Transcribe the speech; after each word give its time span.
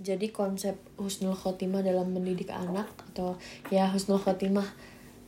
jadi 0.00 0.32
konsep 0.32 0.80
husnul 0.96 1.36
khotimah 1.36 1.84
dalam 1.84 2.16
mendidik 2.16 2.48
anak 2.48 2.88
atau 3.12 3.36
ya 3.68 3.92
husnul 3.92 4.16
khotimah 4.16 4.64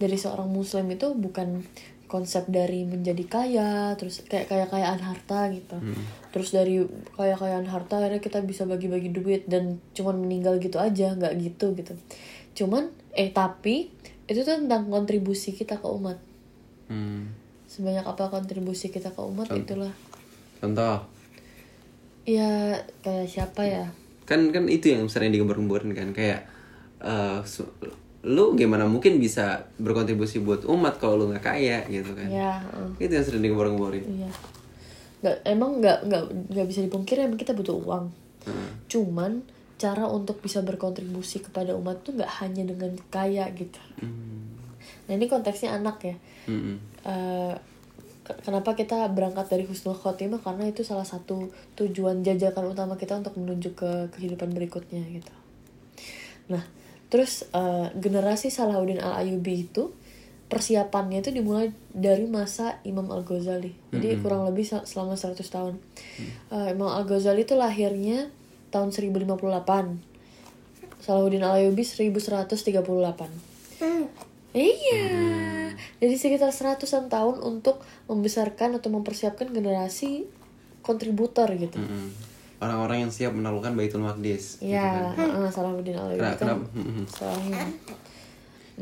dari 0.01 0.17
seorang 0.17 0.49
muslim 0.49 0.89
itu 0.89 1.13
bukan 1.13 1.63
konsep 2.09 2.45
dari 2.53 2.85
menjadi 2.85 3.25
kaya 3.25 3.97
terus 3.97 4.21
kayak 4.29 4.49
kaya 4.49 4.69
kayaan 4.69 5.01
harta 5.01 5.49
gitu. 5.49 5.77
Terus 6.33 6.53
dari 6.53 6.85
kaya 7.17 7.37
kayaan 7.37 7.65
harta 7.65 8.01
akhirnya 8.01 8.21
kita 8.21 8.45
bisa 8.45 8.69
bagi-bagi 8.69 9.13
duit 9.13 9.49
dan 9.49 9.81
cuman 9.97 10.21
meninggal 10.21 10.61
gitu 10.61 10.77
aja 10.77 11.17
nggak 11.17 11.41
gitu 11.41 11.73
gitu. 11.73 11.97
Cuman 12.53 12.93
eh 13.17 13.33
tapi 13.33 13.89
itu 14.29 14.41
tuh 14.45 14.57
tentang 14.61 14.89
kontribusi 14.89 15.57
kita 15.57 15.81
ke 15.81 15.89
umat. 15.89 16.19
Hmm. 16.93 17.33
sebanyak 17.73 18.05
apa 18.05 18.29
kontribusi 18.29 18.93
kita 18.93 19.17
ke 19.17 19.21
umat 19.25 19.49
itulah. 19.57 19.97
Contoh, 20.61 21.01
ya 22.29 22.77
kayak 23.01 23.25
siapa 23.25 23.65
ya 23.65 23.89
kan 24.23 24.51
kan 24.51 24.65
itu 24.67 24.95
yang 24.95 25.07
sering 25.11 25.31
digembar-gemborin 25.31 25.93
kan 25.93 26.11
kayak 26.13 26.47
su- 27.43 27.75
lu 28.23 28.55
gimana 28.55 28.87
mungkin 28.87 29.19
bisa 29.19 29.67
berkontribusi 29.83 30.39
buat 30.39 30.63
umat 30.63 31.03
kalau 31.03 31.19
lu 31.19 31.35
nggak 31.35 31.43
kaya 31.43 31.83
gitu 31.91 32.15
kan? 32.15 32.31
ya 32.31 32.63
eh. 32.63 33.07
Itu 33.07 33.19
yang 33.19 33.27
sering 33.27 33.43
digembar-gemborin. 33.43 34.05
Iya. 34.07 34.31
Nggak, 35.23 35.37
emang 35.43 35.71
nggak 35.83 35.99
nggak 36.07 36.23
nggak 36.55 36.67
bisa 36.71 36.81
dipungkiri 36.87 37.27
emang 37.27 37.39
kita 37.39 37.51
butuh 37.51 37.75
uang. 37.75 38.15
Heeh. 38.47 38.71
Cuman 38.87 39.43
cara 39.75 40.07
untuk 40.07 40.39
bisa 40.39 40.63
berkontribusi 40.63 41.43
kepada 41.43 41.75
umat 41.75 42.07
tuh 42.07 42.15
nggak 42.15 42.31
hanya 42.39 42.63
dengan 42.63 42.95
kaya 43.11 43.51
gitu. 43.59 43.83
Hmm. 43.99 44.55
Nah 45.11 45.19
ini 45.19 45.27
konteksnya 45.27 45.75
anak 45.75 45.99
ya. 46.07 46.15
Eh, 46.47 46.79
ke- 47.03 47.59
kenapa 48.23 48.79
kita 48.79 49.11
berangkat 49.11 49.51
dari 49.51 49.65
husnul 49.67 49.99
khotimah 49.99 50.39
karena 50.41 50.71
itu 50.71 50.87
salah 50.87 51.03
satu 51.03 51.51
tujuan 51.75 52.23
jajakan 52.23 52.71
utama 52.71 52.95
kita 52.95 53.19
untuk 53.19 53.35
menuju 53.35 53.75
ke 53.75 53.91
kehidupan 54.15 54.55
berikutnya 54.55 55.03
gitu. 55.11 55.35
Nah, 56.51 56.63
terus 57.11 57.47
eh, 57.51 57.89
generasi 57.99 58.51
Salahuddin 58.51 59.03
Al 59.03 59.27
Ayyubi 59.27 59.67
itu 59.67 59.91
persiapannya 60.47 61.25
itu 61.25 61.33
dimulai 61.33 61.73
dari 61.91 62.29
masa 62.29 62.79
Imam 62.85 63.09
Al 63.11 63.25
Ghazali. 63.25 63.73
Jadi 63.91 64.09
kurang 64.21 64.45
lebih 64.45 64.69
se- 64.69 64.85
selama 64.85 65.17
100 65.17 65.43
tahun. 65.49 65.75
Eh, 66.53 66.69
Imam 66.77 66.93
Al 66.93 67.03
Ghazali 67.03 67.43
itu 67.43 67.57
lahirnya 67.57 68.29
tahun 68.71 68.93
1058. 68.93 69.99
Salahuddin 71.03 71.43
Al 71.43 71.59
Ayyubi 71.59 71.83
1138. 71.83 73.33
Iya. 74.53 75.62
Jadi 76.01 76.15
sekitar 76.17 76.51
seratusan 76.51 77.09
tahun 77.09 77.41
untuk 77.41 77.81
membesarkan 78.07 78.79
atau 78.79 78.91
mempersiapkan 78.91 79.51
generasi 79.51 80.27
kontributor 80.83 81.47
gitu. 81.55 81.79
Mm-mm. 81.79 82.11
Orang-orang 82.63 83.07
yang 83.07 83.11
siap 83.11 83.35
menaklukkan 83.35 83.75
Baitul 83.75 84.07
Maqdis. 84.07 84.63
gitu 84.63 84.71
Iya, 84.71 85.11
kan. 85.19 85.51
Salahuddin 85.51 85.99
Al 85.99 86.15
Kenapa? 86.15 86.39
Ayyubi 86.39 86.39
kan 86.39 86.39
kenapa? 86.39 86.65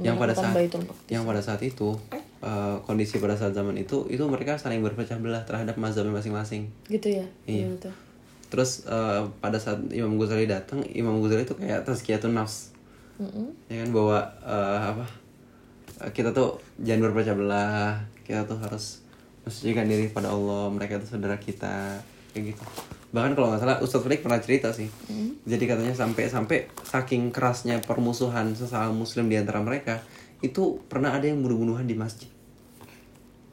Yang 0.01 0.17
pada 0.17 0.33
saat 0.33 0.55
yang 1.11 1.23
pada 1.27 1.41
saat 1.43 1.61
itu 1.67 1.89
eh, 2.41 2.77
kondisi 2.87 3.19
pada 3.19 3.35
saat 3.35 3.53
zaman 3.53 3.75
itu 3.77 4.07
itu 4.07 4.23
mereka 4.31 4.57
saling 4.57 4.81
berpecah 4.81 5.19
belah 5.19 5.43
terhadap 5.45 5.75
mazhabnya 5.77 6.15
masing-masing. 6.15 6.71
gitu 6.89 7.09
ya. 7.11 7.27
Iya. 7.45 7.67
Gitu. 7.75 7.91
Terus 8.53 8.87
eh, 8.87 9.23
pada 9.43 9.59
saat 9.59 9.83
Imam 9.91 10.15
Ghazali 10.17 10.47
datang, 10.47 10.81
Imam 10.95 11.19
Ghazali 11.21 11.43
itu 11.45 11.57
kayak 11.59 11.85
tazkiyatun 11.85 12.33
nafs. 12.37 12.71
Mm-mm. 13.21 13.53
Ya 13.69 13.85
kan 13.85 13.91
bahwa 13.93 14.19
eh, 14.41 14.79
apa? 14.95 15.05
Kita 16.09 16.33
tuh 16.33 16.65
jangan 16.81 17.13
berpecah 17.13 17.37
belah, 17.37 18.01
kita 18.25 18.49
tuh 18.49 18.57
harus 18.57 19.05
mensucikan 19.45 19.85
diri 19.85 20.09
pada 20.09 20.33
Allah, 20.33 20.73
mereka 20.73 20.97
itu 20.97 21.07
saudara 21.09 21.37
kita, 21.37 22.01
kayak 22.33 22.57
gitu. 22.57 22.65
Bahkan 23.11 23.37
kalau 23.37 23.53
nggak 23.53 23.61
salah 23.61 23.77
Ustadz 23.83 24.05
Frik 24.07 24.25
pernah 24.25 24.41
cerita 24.41 24.71
sih. 24.73 24.89
Jadi 25.45 25.65
katanya 25.67 25.93
sampai 25.93 26.31
sampai 26.31 26.59
saking 26.87 27.35
kerasnya 27.35 27.83
permusuhan 27.83 28.55
sesama 28.55 28.95
muslim 28.95 29.27
di 29.27 29.37
antara 29.37 29.61
mereka, 29.61 30.01
itu 30.41 30.81
pernah 30.89 31.13
ada 31.13 31.27
yang 31.29 31.45
bunuh-bunuhan 31.45 31.85
di 31.85 31.97
masjid. 31.99 32.31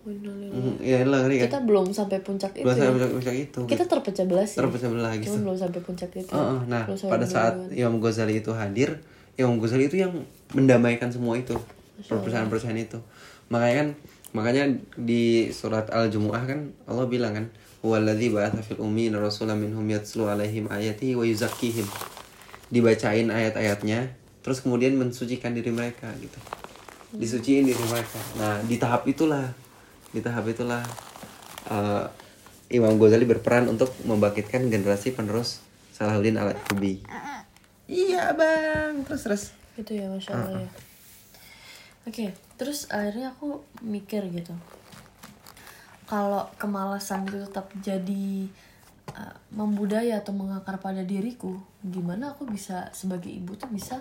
Hmm, 0.07 0.79
ya 0.79 1.03
lah 1.03 1.27
kan. 1.27 1.35
Kita 1.35 1.59
belum 1.67 1.91
sampai 1.91 2.23
puncak 2.23 2.55
itu. 2.55 2.63
Bahasa 2.63 2.87
ya. 2.87 2.95
puncak-puncak 2.95 3.35
itu. 3.35 3.59
Kita 3.67 3.83
terpecah 3.91 4.23
belah 4.23 4.47
sih. 4.47 4.55
terpecah 4.55 4.87
belah 4.87 5.11
gitu. 5.19 5.35
Cuman 5.35 5.51
belum 5.51 5.57
sampai 5.59 5.81
puncak 5.83 6.09
itu. 6.15 6.31
Heeh, 6.31 6.59
nah, 6.71 6.83
Belum 6.87 6.95
sampai 6.95 7.11
pada 7.11 7.25
saat. 7.27 7.53
Imam 7.75 7.99
Ghazali 7.99 8.39
itu 8.39 8.51
hadir, 8.55 9.03
Imam 9.35 9.59
Ghazali 9.59 9.91
itu 9.91 9.99
yang 9.99 10.15
mendamaikan 10.55 11.11
semua 11.11 11.35
itu, 11.35 11.59
perpecahan-perpecahan 12.05 12.77
itu. 12.77 12.99
Makanya 13.49 13.75
kan, 13.75 13.89
makanya 14.35 14.63
di 14.99 15.49
surat 15.49 15.89
Al-Jumu'ah 15.89 16.43
kan 16.45 16.59
Allah 16.85 17.05
bilang 17.09 17.33
kan, 17.33 17.45
"Waladzi 17.81 18.29
ba'atsa 18.29 18.61
fil 18.61 18.77
ummiyina 18.77 19.17
rasulan 19.17 19.57
minhum 19.57 19.85
yatslu 19.89 20.29
'alaihim 20.29 20.69
ayati 20.69 21.17
wa 21.17 21.25
yuzakkihim." 21.25 21.87
Dibacain 22.67 23.31
ayat-ayatnya, 23.31 24.13
terus 24.43 24.59
kemudian 24.59 24.93
mensucikan 24.99 25.55
diri 25.55 25.71
mereka 25.71 26.11
gitu. 26.19 26.39
Disuciin 27.15 27.63
diri 27.63 27.85
mereka. 27.87 28.19
Nah, 28.35 28.59
di 28.67 28.75
tahap 28.75 29.07
itulah, 29.07 29.55
di 30.11 30.19
tahap 30.19 30.45
itulah 30.51 30.83
eh, 31.71 32.05
Imam 32.67 32.99
Ghazali 32.99 33.23
berperan 33.23 33.71
untuk 33.71 33.95
membangkitkan 34.03 34.67
generasi 34.67 35.15
penerus 35.15 35.63
Salahuddin 35.95 36.35
Al-Ayyubi. 36.35 37.07
Iya 37.87 38.35
bang, 38.35 39.07
terus 39.07 39.21
terus. 39.23 39.43
Itu 39.79 39.95
ya 39.95 40.11
masya 40.11 40.35
Allah 40.35 40.67
ya. 40.67 40.71
Oke, 42.07 42.31
terus 42.55 42.87
akhirnya 42.87 43.35
aku 43.35 43.59
mikir 43.83 44.23
gitu. 44.31 44.55
Kalau 46.07 46.47
kemalasan 46.55 47.27
itu 47.27 47.43
tetap 47.43 47.67
jadi 47.83 48.47
uh, 49.11 49.35
membudaya 49.51 50.23
atau 50.23 50.31
mengakar 50.31 50.79
pada 50.79 51.03
diriku, 51.03 51.59
gimana 51.83 52.31
aku 52.31 52.47
bisa 52.47 52.87
sebagai 52.95 53.27
ibu 53.27 53.59
tuh 53.59 53.67
bisa 53.67 53.99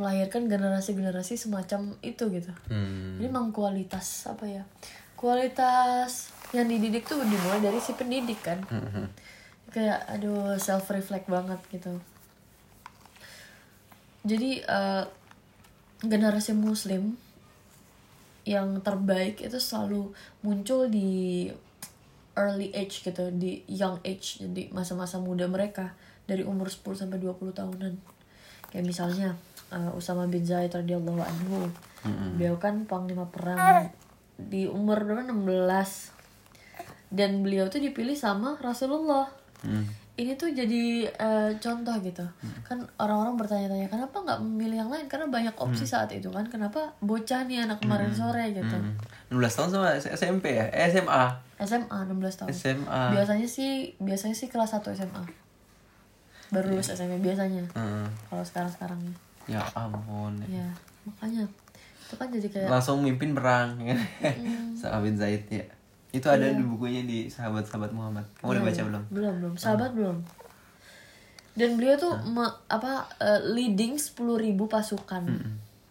melahirkan 0.00 0.48
generasi-generasi 0.48 1.36
semacam 1.36 1.92
itu 2.00 2.24
gitu. 2.32 2.52
Hmm. 2.72 3.20
Jadi 3.20 3.28
memang 3.28 3.52
kualitas 3.52 4.24
apa 4.24 4.48
ya? 4.48 4.64
Kualitas 5.12 6.32
yang 6.56 6.72
dididik 6.72 7.04
tuh 7.04 7.20
dimulai 7.20 7.60
dari 7.60 7.84
si 7.84 7.92
pendidik 7.92 8.40
kan. 8.40 8.64
Kayak 9.74 10.08
aduh 10.08 10.56
self 10.56 10.88
reflect 10.88 11.28
banget 11.28 11.60
gitu. 11.68 12.00
Jadi 14.24 14.64
eh, 14.64 15.04
generasi 16.06 16.52
muslim 16.56 17.16
yang 18.44 18.80
terbaik 18.84 19.40
itu 19.40 19.56
selalu 19.56 20.12
muncul 20.44 20.86
di 20.92 21.48
early 22.36 22.68
age 22.74 23.00
gitu, 23.00 23.30
di 23.32 23.62
young 23.70 24.02
age, 24.04 24.42
jadi 24.42 24.68
masa-masa 24.74 25.22
muda 25.22 25.46
mereka 25.46 25.94
dari 26.28 26.42
umur 26.42 26.68
10 26.68 27.06
sampai 27.06 27.18
20 27.22 27.54
tahunan. 27.54 27.94
Kayak 28.68 28.84
misalnya 28.84 29.28
eh, 29.70 29.90
Usama 29.96 30.26
bin 30.26 30.44
Zaid 30.44 30.74
radhiyallahu 30.74 31.22
anhu. 31.22 31.70
Beliau 32.36 32.60
kan 32.60 32.84
panglima 32.84 33.24
perang 33.30 33.88
di 34.36 34.68
umur 34.68 35.08
berapa 35.08 35.24
16. 35.24 36.12
Dan 37.14 37.46
beliau 37.46 37.70
tuh 37.70 37.78
dipilih 37.78 38.18
sama 38.18 38.58
Rasulullah. 38.58 39.30
Hmm. 39.62 39.86
Ini 40.14 40.38
tuh 40.38 40.54
jadi 40.54 41.10
eh, 41.10 41.50
contoh 41.58 41.94
gitu. 41.98 42.22
Kan 42.62 42.86
orang-orang 43.02 43.34
bertanya-tanya 43.34 43.90
kenapa 43.90 44.22
nggak 44.22 44.40
memilih 44.46 44.86
yang 44.86 44.90
lain? 44.90 45.10
Karena 45.10 45.26
banyak 45.26 45.54
opsi 45.58 45.82
saat 45.90 46.06
itu 46.14 46.30
kan. 46.30 46.46
Kenapa 46.46 46.94
bocah 47.02 47.42
nih 47.50 47.66
anak 47.66 47.82
kemarin 47.82 48.14
sore 48.14 48.54
gitu. 48.54 48.76
Hmm. 48.78 48.94
16 49.34 49.58
tahun 49.58 49.68
sama 49.74 49.88
SMP 49.98 50.54
ya? 50.54 50.70
Eh, 50.70 50.86
SMA. 50.94 51.24
SMA 51.58 51.98
16 52.06 52.46
tahun. 52.46 52.48
SMA. 52.54 53.02
Biasanya 53.18 53.48
sih 53.50 53.98
biasanya 53.98 54.36
sih 54.38 54.46
kelas 54.46 54.78
1 54.78 54.94
SMA. 54.94 55.22
Baru 56.54 56.78
lulus 56.78 56.94
SMA 56.94 57.18
biasanya. 57.18 57.66
Hmm. 57.74 58.06
Kalau 58.30 58.44
sekarang-sekarangnya. 58.46 59.14
Ya 59.50 59.60
ampun. 59.74 60.40
Ya, 60.48 60.64
makanya 61.04 61.44
itu 62.04 62.14
kan 62.14 62.28
jadi 62.30 62.48
kayak 62.48 62.68
Langsung 62.70 63.02
mimpin 63.02 63.34
perang 63.34 63.76
ya. 63.82 63.98
Sama 64.78 65.02
bin 65.02 65.18
Zaid 65.18 65.44
ya. 65.50 65.66
Itu 66.14 66.26
ada 66.28 66.46
Iya. 66.46 66.54
di 66.54 66.62
bukunya 66.62 67.02
di 67.02 67.26
sahabat-sahabat 67.26 67.90
Muhammad. 67.90 68.22
Kamu 68.38 68.48
udah 68.48 68.62
baca 68.62 68.82
belum? 68.84 69.02
belum 69.10 69.32
belum. 69.36 69.52
Sahabat 69.56 69.90
belum. 69.92 70.16
Dan 71.54 71.74
beliau 71.74 71.94
tuh 71.96 72.14
me- 72.24 72.56
apa 72.68 73.06
eh, 73.18 73.40
leading 73.48 73.94
10.000 73.94 74.14
pasukan. 74.64 75.22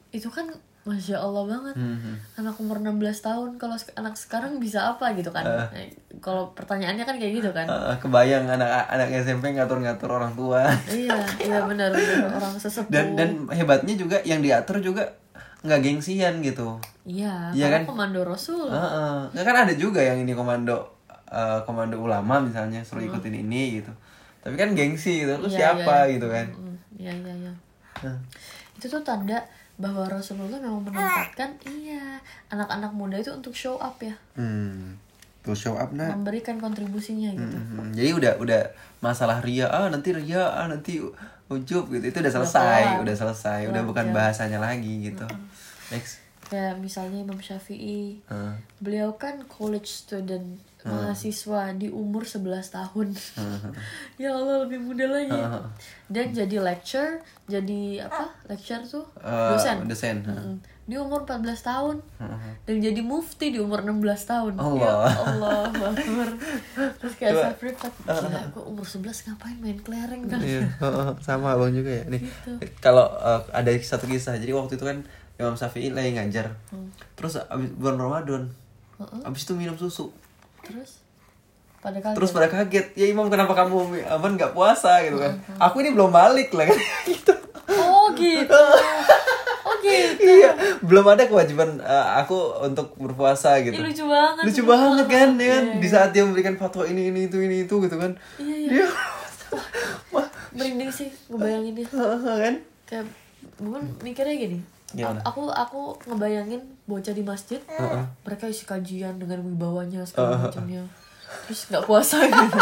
Itu 0.10 0.28
kan 0.28 0.48
masya 0.84 1.16
allah 1.18 1.44
banget. 1.46 1.76
Hmm. 1.76 2.20
anak 2.36 2.60
umur 2.60 2.76
16 2.78 3.00
tahun 3.22 3.56
kalau 3.56 3.72
anak 3.94 4.16
sekarang 4.18 4.60
bisa 4.60 4.84
apa 4.86 5.12
gitu 5.14 5.32
kan? 5.32 5.44
Nah, 5.44 5.72
kalau 6.20 6.52
pertanyaannya 6.52 7.04
kan 7.04 7.16
kayak 7.16 7.40
gitu 7.40 7.50
kan? 7.52 7.64
Eh, 7.64 7.96
kebayang 7.98 8.44
anak 8.46 8.68
anak 8.88 9.08
SMP 9.18 9.52
ngatur-ngatur 9.52 10.08
orang 10.10 10.36
tua. 10.36 10.68
iya 10.92 11.16
iya 11.42 11.64
benar 11.64 11.88
benar. 11.90 12.36
Orang 12.36 12.60
sesepuh 12.60 12.92
dan 12.92 13.16
dan 13.16 13.30
hebatnya 13.50 13.96
juga 13.96 14.20
yang 14.22 14.40
diatur 14.40 14.84
juga 14.84 15.16
nggak 15.64 15.80
gengsian 15.80 16.40
gitu. 16.40 16.76
iya 17.04 17.48
Iya 17.50 17.66
karena 17.68 17.80
kan? 17.80 17.84
komando 17.88 18.20
rasul 18.22 18.68
Heeh. 18.68 19.16
Nggak 19.32 19.46
kan 19.46 19.56
ada 19.64 19.74
juga 19.74 20.00
yang 20.00 20.20
ini 20.20 20.32
komando 20.32 20.76
eh, 21.26 21.60
komando 21.64 21.96
ulama 21.98 22.38
misalnya 22.38 22.80
suruh 22.80 23.02
ikutin 23.02 23.34
ini 23.38 23.80
gitu. 23.80 23.92
Tapi 24.40 24.54
kan 24.54 24.72
gengsi 24.72 25.24
gitu. 25.24 25.34
Lu 25.36 25.48
Iya, 25.48 25.72
siapa 25.74 26.06
iya. 26.06 26.14
gitu 26.14 26.28
kan. 26.28 26.48
Iya 26.94 27.12
iya 27.14 27.34
iya 27.40 27.54
Nah, 28.02 28.20
itu 28.74 28.86
tuh 28.86 29.00
tanda 29.00 29.40
bahwa 29.74 30.04
Rasulullah 30.06 30.60
memang 30.60 30.84
menempatkan 30.84 31.50
iya 31.66 32.20
anak-anak 32.48 32.92
muda 32.92 33.16
itu 33.16 33.32
untuk 33.32 33.52
show 33.54 33.80
up 33.80 33.96
ya 33.98 34.14
Hmm. 34.36 35.00
to 35.42 35.52
show 35.52 35.74
up 35.74 35.90
nak 35.90 36.14
memberikan 36.14 36.56
kontribusinya 36.56 37.32
gitu 37.32 37.58
Mhm. 37.58 37.92
jadi 37.92 38.10
udah 38.12 38.34
udah 38.38 38.62
masalah 39.00 39.40
ria 39.40 39.66
ah 39.66 39.88
nanti 39.88 40.12
ria 40.12 40.46
ah 40.46 40.68
nanti 40.68 41.02
ujub 41.46 41.90
gitu 41.90 42.06
itu 42.06 42.18
udah 42.18 42.34
selesai 42.34 42.84
udah 43.00 43.16
selesai 43.18 43.66
udah 43.66 43.82
bukan 43.84 44.06
ya. 44.06 44.14
bahasanya 44.14 44.60
lagi 44.60 45.04
gitu 45.06 45.26
next. 45.90 46.22
Kayak 46.44 46.78
misalnya 46.78 47.20
Imam 47.20 47.40
Syafi'i. 47.40 48.20
Heeh. 48.22 48.54
beliau 48.78 49.16
kan 49.16 49.42
college 49.48 49.88
student 49.88 50.60
mahasiswa 50.84 51.72
di 51.74 51.88
umur 51.88 52.28
11 52.28 52.44
tahun. 52.70 53.08
Ya 54.22 54.30
Allah 54.30 54.68
lebih 54.68 54.84
muda 54.84 55.08
lagi. 55.08 55.40
Dan 56.06 56.36
jadi 56.36 56.60
lecture 56.60 57.24
jadi 57.48 58.04
apa? 58.04 58.28
Lecture 58.46 58.84
tuh? 58.84 59.08
Eh, 59.18 59.50
dosen. 59.56 59.88
dosen 59.88 60.18
Mm. 60.24 60.56
di 60.84 61.00
umur 61.00 61.24
14 61.24 61.64
tahun. 61.64 62.04
Dan 62.68 62.84
jadi 62.84 63.00
mufti 63.00 63.56
di 63.56 63.60
umur 63.64 63.80
16 63.80 64.04
tahun. 64.28 64.54
Allah. 64.60 65.08
ya 65.08 65.22
Allah 65.24 65.64
terus 67.00 67.14
kayak 67.16 67.34
saya 67.34 67.56
reflect 67.56 67.80
gila 68.04 68.42
gue 68.52 68.64
umur 68.68 68.84
11 68.84 69.32
ngapain 69.32 69.58
main 69.64 69.80
kelereng? 69.80 70.28
Kan 70.28 70.44
Iya, 70.44 70.68
sama 71.24 71.56
abang 71.56 71.72
juga 71.72 72.04
ya. 72.04 72.04
Nih, 72.12 72.28
kalau 72.84 73.08
eh, 73.08 73.42
ada 73.56 73.72
satu 73.80 74.04
kisah. 74.04 74.36
Jadi 74.36 74.52
waktu 74.52 74.76
itu 74.76 74.84
kan 74.84 75.00
Imam 75.44 75.54
Syafi'i 75.54 75.92
lagi 75.92 76.16
ngajar. 76.16 76.56
Terus 77.14 77.38
abis 77.44 77.70
bulan 77.76 78.00
Ramadan, 78.00 78.44
abis 79.22 79.44
itu 79.44 79.54
minum 79.54 79.76
susu. 79.76 80.10
terus 80.64 81.04
pada 81.84 82.00
kaget 82.00 82.16
Terus 82.16 82.32
pada 82.32 82.48
kaget, 82.48 82.86
ya 82.96 83.06
Imam 83.12 83.28
kenapa 83.28 83.52
kamu 83.52 84.00
aman 84.08 84.40
nggak 84.40 84.56
puasa 84.56 85.04
gitu 85.04 85.20
kan? 85.20 85.36
Aku 85.60 85.84
ini 85.84 85.92
belum 85.92 86.16
balik 86.16 86.56
lah 86.56 86.72
kan 86.72 86.80
gitu. 87.12 87.36
oh 87.68 88.08
gitu 88.16 88.64
oh 89.68 89.76
gitu 89.84 90.24
iya, 90.24 90.52
belum 90.80 91.04
ada 91.12 91.28
kewajiban 91.28 91.84
eh, 91.84 92.08
aku 92.24 92.64
untuk 92.64 92.96
berpuasa 92.96 93.60
gitu. 93.60 93.76
Ih, 93.76 93.84
lucu 93.84 94.08
banget 94.08 94.44
Lucu 94.48 94.62
banget 94.64 95.08
kan, 95.12 95.30
ya 95.36 95.48
kan? 95.60 95.64
Iya, 95.76 95.80
Di 95.84 95.88
saat 95.92 96.10
dia 96.16 96.24
memberikan 96.24 96.56
fatwa 96.56 96.88
ini 96.88 97.12
ini 97.12 97.28
itu 97.28 97.44
ini 97.44 97.68
itu 97.68 97.76
gitu 97.84 97.96
kan. 98.00 98.16
Iya, 98.40 98.56
iya. 98.56 98.70
Dia 98.72 98.88
Wah, 100.16 100.28
merinding 100.56 100.88
sih 100.88 101.12
ngebayanginnya 101.28 101.88
kan? 101.92 102.56
kayak 102.88 103.06
bukan 103.60 103.84
mikirnya 104.00 104.36
gini 104.40 104.58
Gimana? 104.94 105.20
Aku 105.24 105.48
aku 105.48 105.80
ngebayangin 106.06 106.62
bocah 106.84 107.12
di 107.12 107.22
masjid 107.22 107.58
Heeh. 107.66 108.06
mereka 108.22 108.46
isi 108.46 108.64
kajian 108.64 109.18
dengan 109.18 109.42
wibawanya 109.42 110.04
segala 110.04 110.38
macamnya 110.40 110.86
terus 111.44 111.66
nggak 111.66 111.82
puasa 111.84 112.22
gitu 112.22 112.60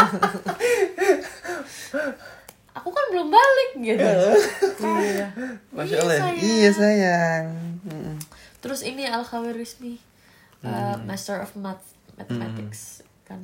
aku 2.72 2.88
kan 2.88 3.04
belum 3.10 3.28
balik 3.28 3.70
gitu 3.76 4.00
iya 4.80 5.28
Masya 5.70 5.92
Iya, 5.92 6.00
Allah. 6.00 6.14
ya. 6.14 6.22
sayang. 6.22 6.40
Iya 6.40 6.70
sayang. 6.72 7.44
Mm-mm. 7.82 8.16
terus 8.58 8.80
ini 8.80 9.04
al 9.04 9.20
khawarizmi 9.20 9.98
uh, 10.62 10.96
master 11.02 11.42
of 11.42 11.52
math 11.54 11.82
mathematics 12.14 13.02
kan 13.22 13.42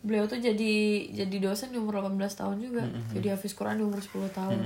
beliau 0.00 0.24
tuh 0.24 0.40
jadi 0.40 0.74
jadi 1.14 1.36
dosen 1.38 1.70
di 1.70 1.78
umur 1.78 2.00
18 2.00 2.16
tahun 2.32 2.56
juga 2.58 2.82
jadi 3.12 3.36
hafiz 3.36 3.52
Quran 3.52 3.76
di 3.76 3.84
umur 3.84 4.00
10 4.00 4.32
tahun 4.32 4.58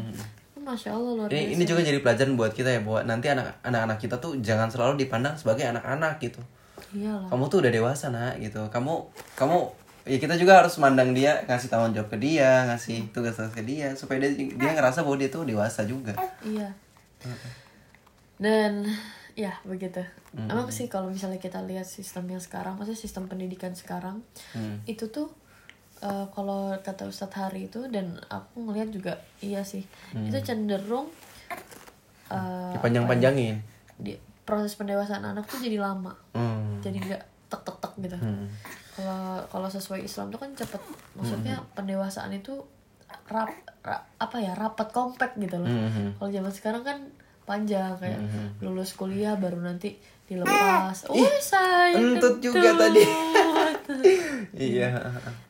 masya 0.64 0.96
Allah 0.96 1.12
luar 1.14 1.28
Ini, 1.28 1.36
biasa 1.36 1.52
ini 1.54 1.64
juga 1.68 1.80
jadi 1.84 1.98
pelajaran 2.00 2.32
buat 2.34 2.52
kita 2.56 2.68
ya 2.72 2.80
bahwa 2.80 3.00
nanti 3.04 3.26
anak 3.28 3.60
anak-anak 3.60 3.98
kita 4.00 4.16
tuh 4.18 4.40
jangan 4.40 4.72
selalu 4.72 5.04
dipandang 5.04 5.36
sebagai 5.36 5.68
anak-anak 5.68 6.16
gitu. 6.18 6.40
iyalah 6.96 7.28
Kamu 7.28 7.46
tuh 7.52 7.60
udah 7.60 7.70
dewasa 7.70 8.08
nak 8.08 8.40
gitu. 8.40 8.64
Kamu 8.72 8.92
kamu 9.36 9.58
ya 10.04 10.16
kita 10.20 10.34
juga 10.36 10.64
harus 10.64 10.76
mandang 10.80 11.12
dia 11.12 11.44
ngasih 11.44 11.68
tanggung 11.68 11.92
jawab 11.92 12.08
ke 12.08 12.18
dia, 12.20 12.64
ngasih 12.68 13.12
tugas-tugas 13.12 13.52
ke 13.52 13.62
dia 13.62 13.92
supaya 13.94 14.24
dia 14.24 14.32
dia 14.32 14.70
ngerasa 14.72 15.04
bahwa 15.04 15.16
dia 15.20 15.28
tuh 15.28 15.44
dewasa 15.44 15.84
juga. 15.84 16.16
Iya. 16.40 16.72
Dan 18.40 18.88
ya 19.34 19.54
begitu. 19.66 20.02
Emang 20.34 20.66
sih 20.70 20.90
kalau 20.90 21.10
misalnya 21.10 21.38
kita 21.38 21.62
lihat 21.62 21.86
sistem 21.86 22.26
yang 22.26 22.42
sekarang, 22.42 22.74
maksudnya 22.74 22.98
sistem 22.98 23.30
pendidikan 23.30 23.70
sekarang, 23.74 24.22
Hmm. 24.54 24.82
itu 24.86 25.06
tuh 25.10 25.30
eh, 26.04 26.26
kalau 26.28 26.60
kata 26.78 27.04
Ustadz 27.04 27.34
Hari 27.34 27.66
itu 27.66 27.88
dan 27.88 28.06
aku 28.28 28.60
ngelihat 28.62 28.88
juga 28.90 29.12
iya 29.40 29.60
sih, 29.62 29.82
itu 30.14 30.36
cenderung 30.38 31.08
eh, 32.28 32.72
Dipanjang-panjangin. 32.72 33.60
di 33.94 34.12
proses 34.42 34.74
pendewasaan 34.74 35.24
anak 35.24 35.46
tuh 35.46 35.56
jadi 35.58 35.78
lama, 35.78 36.12
Hmm. 36.30 36.76
jadi 36.78 36.98
nggak 36.98 37.22
tek 37.46 37.60
tek 37.62 37.76
tek 37.78 37.92
gitu. 37.98 38.16
Hmm. 38.16 38.50
Kalau 38.92 39.22
kalau 39.48 39.68
sesuai 39.68 40.02
Islam 40.02 40.28
tuh 40.28 40.38
kan 40.38 40.50
cepet, 40.52 40.82
maksudnya 41.14 41.62
pendewasaan 41.72 42.30
itu 42.30 42.60
rap, 43.24 43.48
ra- 43.80 44.04
apa 44.16 44.36
ya 44.38 44.52
rapat 44.52 44.90
kompak 44.90 45.32
gitu 45.36 45.56
loh. 45.56 45.70
Hmm. 45.70 46.12
Kalau 46.14 46.28
zaman 46.28 46.52
sekarang 46.52 46.82
kan 46.82 46.98
panjang 47.44 47.96
kayak 47.96 48.20
lulus 48.58 48.92
kuliah 48.92 49.36
baru 49.36 49.60
nanti 49.60 49.96
dilepas. 50.24 51.04
Oh 51.06 51.16
sayang. 51.38 52.16
entut 52.16 52.40
juga 52.40 52.74
tadi. 52.74 53.04
Iya. 54.54 55.02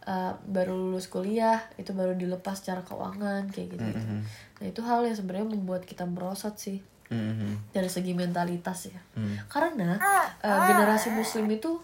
Eh, 0.04 0.32
baru 0.48 0.74
lulus 0.74 1.06
kuliah 1.06 1.60
itu 1.76 1.92
baru 1.92 2.16
dilepas 2.16 2.56
secara 2.58 2.80
keuangan 2.82 3.46
kayak 3.52 3.76
gitu. 3.76 3.84
Mhm. 3.84 4.18
Nah 4.58 4.66
itu 4.66 4.80
hal 4.80 5.04
yang 5.04 5.14
sebenarnya 5.14 5.48
membuat 5.48 5.84
kita 5.84 6.04
merosot 6.04 6.56
sih 6.56 6.80
Hmm. 7.12 7.60
dari 7.70 7.86
segi 7.86 8.16
mentalitas 8.16 8.88
ya. 8.88 8.96
Hmm. 9.12 9.36
Karena 9.46 10.00
eh, 10.40 10.60
generasi 10.66 11.12
Muslim 11.12 11.46
itu 11.52 11.78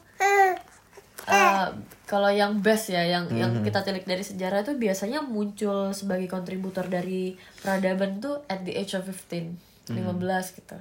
eh, 1.28 1.68
kalau 2.08 2.30
yang 2.32 2.58
best 2.58 2.90
ya, 2.90 3.04
yang 3.04 3.28
yang 3.30 3.60
kita 3.60 3.84
tilik 3.84 4.02
dari 4.02 4.24
sejarah 4.24 4.64
itu 4.64 4.74
biasanya 4.74 5.20
muncul 5.20 5.92
sebagai 5.92 6.26
kontributor 6.26 6.88
dari 6.88 7.36
peradaban 7.60 8.18
tuh 8.18 8.42
at 8.48 8.64
the 8.64 8.72
age 8.72 8.96
of 8.96 9.04
15, 9.06 9.54
15 9.92 10.58
gitu. 10.58 10.78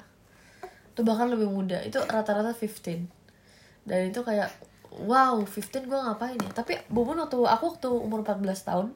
Itu 1.00 1.08
bahkan 1.08 1.32
lebih 1.32 1.48
muda. 1.48 1.80
Itu 1.80 2.04
rata-rata 2.04 2.52
15. 2.52 3.08
Dan 3.88 4.12
itu 4.12 4.20
kayak 4.20 4.52
wow, 5.08 5.40
15 5.40 5.88
gue 5.88 5.96
ngapain 5.96 6.36
ya? 6.36 6.52
Tapi 6.52 6.76
Bubun 6.92 7.24
waktu 7.24 7.40
aku 7.40 7.80
waktu 7.80 7.88
umur 7.88 8.28
14 8.28 8.44
tahun 8.68 8.92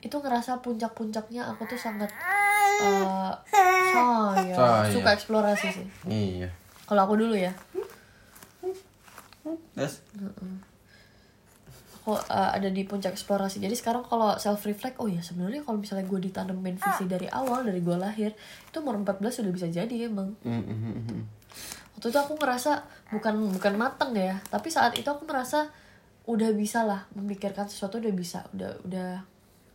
itu 0.00 0.14
ngerasa 0.14 0.62
puncak-puncaknya 0.62 1.50
aku 1.50 1.66
tuh 1.66 1.76
sangat 1.76 2.08
eh 2.80 3.32
saya 3.90 4.86
suka 4.88 5.10
eksplorasi 5.18 5.66
sih. 5.74 5.86
Iya. 6.06 6.48
Kalau 6.86 7.04
aku 7.04 7.18
dulu 7.18 7.34
ya, 7.34 7.50
Terus 9.74 10.00
aku 12.00 12.16
uh, 12.16 12.50
ada 12.56 12.68
di 12.72 12.82
puncak 12.88 13.12
eksplorasi. 13.12 13.60
Jadi 13.60 13.76
sekarang 13.76 14.02
kalau 14.08 14.34
self 14.40 14.64
reflect, 14.64 14.96
oh 14.98 15.06
ya 15.06 15.20
sebenarnya 15.20 15.62
kalau 15.62 15.78
misalnya 15.78 16.08
gue 16.08 16.20
ditanemin 16.32 16.80
visi 16.80 17.04
dari 17.04 17.28
awal 17.28 17.62
dari 17.62 17.78
gue 17.84 17.96
lahir, 17.96 18.32
itu 18.66 18.76
umur 18.80 18.98
14 19.04 19.20
sudah 19.44 19.52
bisa 19.52 19.68
jadi 19.68 20.08
emang. 20.08 20.34
Hmm, 20.42 20.64
hmm. 20.64 21.22
Waktu 21.94 22.06
itu 22.08 22.18
aku 22.18 22.34
ngerasa 22.38 22.82
bukan 23.10 23.34
bukan 23.52 23.74
mateng 23.76 24.12
ya, 24.14 24.38
tapi 24.48 24.68
saat 24.68 24.96
itu 24.96 25.08
aku 25.10 25.26
merasa 25.28 25.68
udah 26.24 26.50
bisa 26.54 26.86
lah 26.86 27.04
memikirkan 27.12 27.66
sesuatu 27.66 27.98
udah 27.98 28.14
bisa, 28.14 28.46
udah 28.54 28.70
udah 28.86 29.10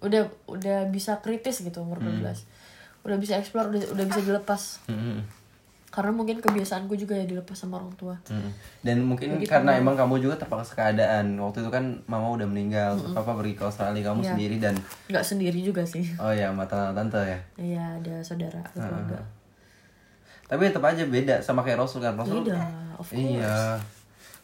udah 0.01 0.21
udah 0.47 0.77
bisa 0.87 1.19
kritis 1.19 1.61
gitu 1.61 1.81
umur 1.81 1.99
14. 1.99 2.45
Udah 3.05 3.17
bisa 3.21 3.37
explore, 3.37 3.69
udah 3.69 3.81
udah 3.93 4.05
bisa 4.05 4.21
dilepas. 4.23 4.61
Hmm, 4.89 4.97
hmm. 4.97 5.19
Karena 5.93 6.11
mungkin 6.11 6.43
kebiasaanku 6.43 6.99
juga 6.99 7.15
ya 7.15 7.23
dilepas 7.23 7.55
sama 7.55 7.79
orang 7.79 7.93
tua. 7.95 8.19
Hmm. 8.27 8.51
Dan 8.83 9.07
mungkin 9.07 9.39
karena 9.47 9.79
emang 9.79 9.95
kamu 9.95 10.19
juga 10.19 10.35
terpaksa 10.35 10.75
keadaan 10.75 11.39
Waktu 11.39 11.63
itu 11.63 11.71
kan 11.71 12.03
mama 12.03 12.35
udah 12.35 12.43
meninggal 12.43 12.99
terus 12.99 13.15
Papa 13.15 13.31
pergi 13.31 13.55
ke 13.55 13.63
Australia 13.63 14.03
Kamu 14.03 14.19
Iya. 14.19 14.29
sendiri 14.35 14.55
dan 14.59 14.75
Nggak 15.07 15.23
sendiri 15.23 15.59
juga 15.63 15.87
sih. 15.87 16.03
Oh 16.19 16.35
ya 16.35 16.51
sama 16.51 16.67
tante 16.67 17.21
ya 17.23 17.39
Iya, 17.55 17.83
ada 18.03 18.15
saudara, 18.27 18.59
keluarga. 18.75 19.23
Tapi 20.45 20.69
tetap 20.69 20.85
aja 20.85 21.03
beda 21.09 21.41
sama 21.41 21.65
kayak 21.65 21.81
Rasul 21.81 22.05
kan 22.05 22.13
Rasul 22.13 22.45
Beda, 22.45 22.61
of 23.01 23.05
course. 23.05 23.17
Iya 23.17 23.81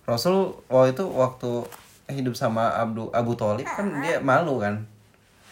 Rasul 0.10 0.58
waktu 0.65 0.98
itu 0.98 1.05
waktu 1.13 1.51
hidup 2.10 2.34
sama 2.34 2.74
Abu, 2.74 3.08
Abu 3.13 3.38
Talib 3.38 3.63
kan 3.63 4.01
dia 4.01 4.17
malu 4.20 4.60
kan 4.60 4.81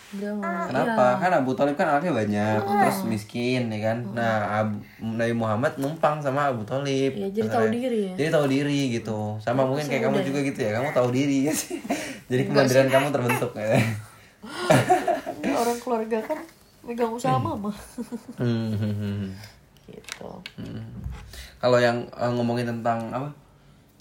Dia 0.10 0.34
Kenapa? 0.42 1.06
iya. 1.06 1.22
Kan 1.22 1.32
Abu 1.38 1.54
Talib 1.54 1.78
kan 1.78 1.86
anaknya 1.86 2.10
banyak, 2.10 2.66
terus 2.66 3.06
miskin 3.06 3.70
ya 3.70 3.94
kan. 3.94 3.98
Nah, 4.18 4.66
Abu, 4.66 4.82
Nabi 5.06 5.38
Muhammad 5.38 5.78
numpang 5.78 6.18
sama 6.18 6.50
Abu 6.50 6.66
Talib. 6.66 7.14
Iya, 7.14 7.30
jadi 7.30 7.46
tahu 7.46 7.70
diri 7.70 8.00
ya. 8.10 8.14
Jadi 8.18 8.30
tahu 8.34 8.46
diri 8.50 8.80
gitu. 8.90 9.38
Sama 9.38 9.70
mungkin 9.70 9.86
kayak 9.86 10.10
kamu 10.10 10.26
juga 10.26 10.42
gitu 10.42 10.60
ya. 10.66 10.82
Kamu 10.82 10.90
tahu 10.98 11.14
diri 11.14 11.46
ya 11.46 11.54
sih. 11.54 11.78
jadi 12.34 12.42
kemandirian 12.50 12.90
kamu 12.90 13.14
terbentuk 13.14 13.54
ya. 13.54 13.78
Orang 15.54 15.78
keluarga 15.78 16.18
kan 16.26 16.42
megang 16.82 17.14
usaha 17.14 17.38
mama. 17.46 17.70
Hmm, 19.90 20.64
hmm, 20.64 20.66
hmm. 20.66 20.76
gitu. 20.76 20.84
Kalau 21.60 21.78
yang 21.82 22.06
eh, 22.16 22.32
ngomongin 22.32 22.68
tentang 22.68 23.10
apa? 23.12 23.30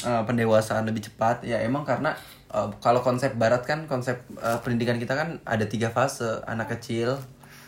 eh, 0.04 0.22
pendewasaan 0.22 0.86
lebih 0.86 1.10
cepat 1.10 1.42
ya 1.42 1.58
emang 1.58 1.82
karena 1.82 2.14
eh, 2.54 2.68
kalau 2.78 3.02
konsep 3.02 3.34
barat 3.34 3.66
kan 3.66 3.90
konsep 3.90 4.22
eh, 4.38 4.58
pendidikan 4.62 5.00
kita 5.00 5.18
kan 5.18 5.42
ada 5.42 5.64
tiga 5.66 5.90
fase 5.90 6.42
anak 6.46 6.78
kecil 6.78 7.18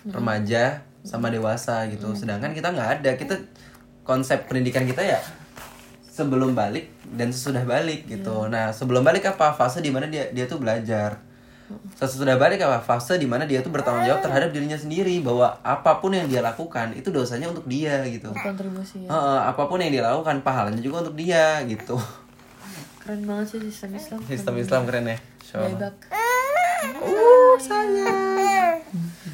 remaja 0.07 0.81
sama 1.05 1.33
dewasa 1.33 1.89
gitu. 1.93 2.13
Sedangkan 2.17 2.53
kita 2.53 2.73
nggak 2.73 2.91
ada. 3.01 3.11
Kita 3.17 3.37
konsep 4.05 4.49
pendidikan 4.49 4.85
kita 4.85 5.05
ya 5.05 5.21
sebelum 6.11 6.53
balik 6.53 6.93
dan 7.17 7.33
sesudah 7.33 7.65
balik 7.65 8.05
gitu. 8.09 8.49
Nah 8.49 8.73
sebelum 8.73 9.05
balik 9.05 9.29
apa? 9.29 9.53
Fase 9.57 9.81
di 9.81 9.93
mana 9.93 10.09
dia 10.09 10.29
dia 10.33 10.45
tuh 10.45 10.61
belajar 10.61 11.21
sesudah 11.97 12.35
balik 12.35 12.61
apa 12.61 12.79
fase 12.79 13.15
di 13.15 13.25
mana 13.25 13.45
dia 13.45 13.61
tuh 13.61 13.69
bertanggung 13.69 14.03
jawab 14.03 14.21
terhadap 14.21 14.51
dirinya 14.51 14.75
sendiri 14.75 15.21
bahwa 15.21 15.59
apa 15.61 15.97
pun 15.97 16.11
yang 16.11 16.27
dia 16.27 16.41
lakukan 16.41 16.93
itu 16.93 17.09
dosanya 17.09 17.47
untuk 17.47 17.65
dia 17.65 18.03
gitu 18.05 18.33
Kontribusi 18.33 19.05
ya. 19.05 19.09
Heeh, 19.09 19.41
apa 19.47 19.63
pun 19.65 19.79
yang 19.79 19.91
dia 19.91 20.03
lakukan 20.03 20.41
pahalanya 20.41 20.79
juga 20.79 21.03
untuk 21.03 21.15
dia 21.15 21.61
gitu 21.65 21.95
keren 23.01 23.25
banget 23.25 23.47
sih 23.49 23.61
sistem 23.63 23.91
Islam 23.95 24.19
sistem 24.25 24.55
Islam 24.57 24.81
keren 24.85 25.05
ya. 25.07 25.19
Baibak. 25.53 25.97
uh 26.97 27.55
sayang 27.57 28.79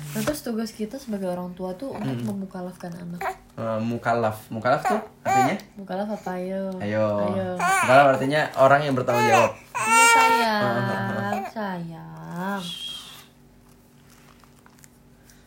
Nah, 0.09 0.25
terus 0.25 0.41
tugas 0.41 0.73
kita 0.73 0.97
sebagai 0.97 1.29
orang 1.29 1.53
tua 1.53 1.77
tuh 1.77 1.93
untuk 1.93 2.09
Hmm. 2.17 2.41
memukalafkan 2.41 2.89
anak. 2.91 3.21
Eh, 3.53 3.79
mukalaf 3.81 4.49
mukalaf 4.49 4.81
tuh 4.81 4.97
artinya 5.23 5.61
Mukalaf 5.77 6.09
apa 6.11 6.41
ayo? 6.41 6.73
ayo 6.79 7.07
Ayo. 7.29 7.49
mukalaf 7.55 8.17
artinya 8.17 8.49
orang 8.57 8.81
yang 8.81 8.93
bertanggung 8.93 9.29
jawab 9.29 9.53
Iya 9.77 10.05
sayang, 10.09 11.45
sayang. 11.47 12.63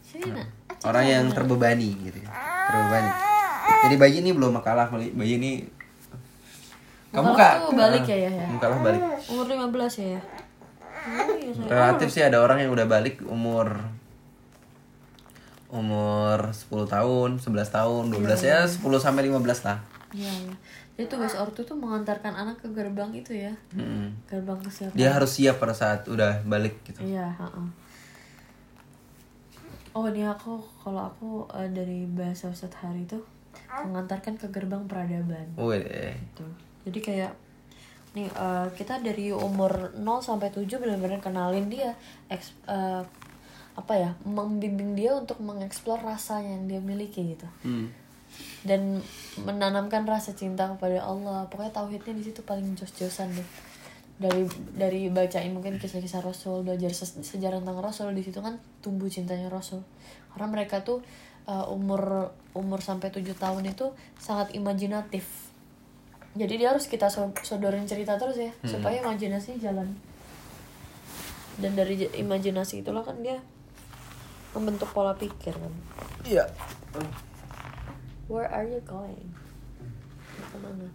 Sini 0.03 0.18
nak. 0.18 0.18
Orang 0.85 1.05
yang 1.05 1.25
terbebani 1.31 1.89
gitu 2.05 2.17
ya 2.23 2.29
terbebani 2.69 3.11
jadi 3.89 3.95
bayi 3.95 4.15
ini 4.23 4.29
belum 4.33 4.51
mukalaf 4.59 4.89
bayi 4.93 5.33
ini 5.37 5.51
kamu 7.09 7.33
kak 7.33 7.73
balik 7.73 8.05
ya, 8.05 8.17
ya, 8.27 8.31
ya? 8.31 8.45
mukalaf 8.49 8.79
balik 8.85 9.01
Umur 9.33 9.45
15 9.49 10.01
ya 10.01 10.07
ya? 10.17 10.21
Oh 11.09 11.35
iya 11.37 11.51
relatif 11.65 12.07
sih 12.13 12.21
ada 12.21 12.37
orang 12.43 12.61
yang 12.61 12.69
udah 12.69 12.85
balik 12.85 13.23
umur 13.25 13.81
umur 15.69 16.49
10 16.49 16.89
tahun, 16.89 17.29
11 17.37 17.69
tahun, 17.69 18.03
12 18.09 18.41
ya 18.41 18.65
10 18.65 18.81
sampai 18.97 19.29
15 19.29 19.69
lah. 19.69 19.77
Iya 20.09 20.33
iya. 20.33 20.53
Jadi 20.97 21.07
tugas 21.07 21.37
ortu 21.37 21.63
tuh 21.63 21.77
mengantarkan 21.79 22.35
anak 22.35 22.59
ke 22.59 22.67
gerbang 22.73 23.13
itu 23.15 23.31
ya. 23.31 23.53
Mm. 23.71 24.17
Gerbang 24.27 24.59
kesiapan. 24.65 24.97
Dia 24.97 25.15
harus 25.15 25.31
siap 25.31 25.61
pada 25.61 25.71
saat 25.71 26.03
udah 26.09 26.43
balik 26.43 26.81
gitu. 26.83 26.99
Iya, 27.05 27.37
heeh. 27.39 27.67
Oh, 29.93 30.05
ini 30.05 30.21
aku 30.25 30.61
kalau 30.85 31.09
aku 31.09 31.49
eh, 31.57 31.69
dari 31.69 32.05
bahasa 32.05 32.49
Ustadz 32.49 32.79
Hari 32.81 33.09
itu 33.09 33.17
mengantarkan 33.69 34.37
ke 34.37 34.47
gerbang 34.53 34.85
peradaban. 34.85 35.49
Gitu. 36.13 36.45
Jadi 36.89 36.99
kayak 37.01 37.33
nih 38.17 38.25
eh, 38.25 38.67
kita 38.73 39.01
dari 39.01 39.29
umur 39.29 39.93
0 39.93 40.01
sampai 40.25 40.49
7 40.49 40.65
benar-benar 40.81 41.21
kenalin 41.21 41.69
dia 41.69 41.93
eks, 42.25 42.57
eh, 42.65 43.05
apa 43.77 43.93
ya 43.95 44.11
membimbing 44.25 44.97
dia 44.97 45.15
untuk 45.15 45.39
mengeksplor 45.39 46.01
rasa 46.03 46.41
yang 46.43 46.67
dia 46.67 46.81
miliki 46.83 47.37
gitu 47.37 47.47
hmm. 47.63 47.87
dan 48.67 48.99
menanamkan 49.39 50.03
rasa 50.03 50.35
cinta 50.35 50.67
kepada 50.75 50.99
Allah 50.99 51.47
pokoknya 51.47 51.71
tauhidnya 51.71 52.13
di 52.17 52.23
situ 52.27 52.43
paling 52.43 52.75
jos-josan 52.75 53.31
deh 53.31 53.47
dari 54.19 54.43
dari 54.75 55.07
bacain 55.07 55.49
mungkin 55.49 55.79
kisah-kisah 55.79 56.19
Rasul 56.19 56.67
belajar 56.67 56.91
se- 56.91 57.23
sejarah 57.23 57.63
tentang 57.63 57.79
Rasul 57.79 58.11
di 58.11 58.19
situ 58.19 58.43
kan 58.43 58.59
tumbuh 58.79 59.07
cintanya 59.07 59.47
Rasul 59.47 59.79
karena 60.31 60.47
mereka 60.51 60.83
tuh 60.83 60.99
uh, 61.47 61.71
umur 61.71 62.27
umur 62.51 62.83
sampai 62.83 63.09
tujuh 63.09 63.33
tahun 63.33 63.63
itu 63.65 63.89
sangat 64.19 64.51
imajinatif 64.51 65.23
jadi 66.35 66.53
dia 66.55 66.67
harus 66.69 66.85
kita 66.85 67.07
so- 67.07 67.31
sodorin 67.41 67.87
cerita 67.87 68.19
terus 68.19 68.35
ya 68.35 68.51
supaya 68.67 68.99
imajinasinya 68.99 69.71
jalan 69.71 69.87
dan 71.57 71.71
dari 71.73 72.03
imajinasi 72.11 72.83
itulah 72.83 73.01
kan 73.01 73.19
dia 73.19 73.39
membentuk 74.51 74.91
pola 74.91 75.15
pikir 75.15 75.55
kan 75.55 75.73
Iya. 76.19 76.43
Where 78.27 78.45
are 78.45 78.67
you 78.67 78.83
going? 78.83 79.31
Ke 80.35 80.57
mana? 80.59 80.85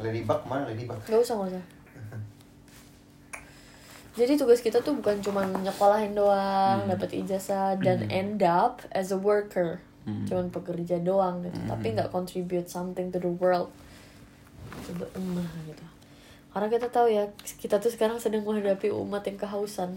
Ladybug 0.00 0.40
mana 0.48 0.66
Ladybug? 0.68 0.98
Gak 1.06 1.20
usah, 1.20 1.36
gak 1.36 1.48
usah. 1.54 1.64
Jadi 4.18 4.34
tugas 4.34 4.58
kita 4.58 4.82
tuh 4.82 4.98
bukan 4.98 5.22
cuma 5.22 5.46
nyekolahin 5.46 6.18
doang, 6.18 6.84
dapat 6.90 7.14
ijazah 7.14 7.78
dan 7.78 8.10
end 8.10 8.42
up 8.42 8.82
as 8.90 9.14
a 9.14 9.18
worker, 9.18 9.78
cuman 10.26 10.50
pekerja 10.50 10.98
doang 10.98 11.46
gitu. 11.46 11.56
Tapi 11.70 11.94
nggak 11.94 12.10
contribute 12.10 12.66
something 12.66 13.14
to 13.14 13.22
the 13.22 13.30
world, 13.30 13.70
to 14.84 14.90
the 14.98 15.06
ummah 15.14 15.46
gitu. 15.64 15.86
Karena 16.50 16.66
kita 16.66 16.90
tahu 16.90 17.06
ya, 17.06 17.30
kita 17.38 17.78
tuh 17.78 17.94
sekarang 17.94 18.18
sedang 18.18 18.42
menghadapi 18.42 18.90
umat 18.90 19.22
yang 19.22 19.38
kehausan. 19.38 19.94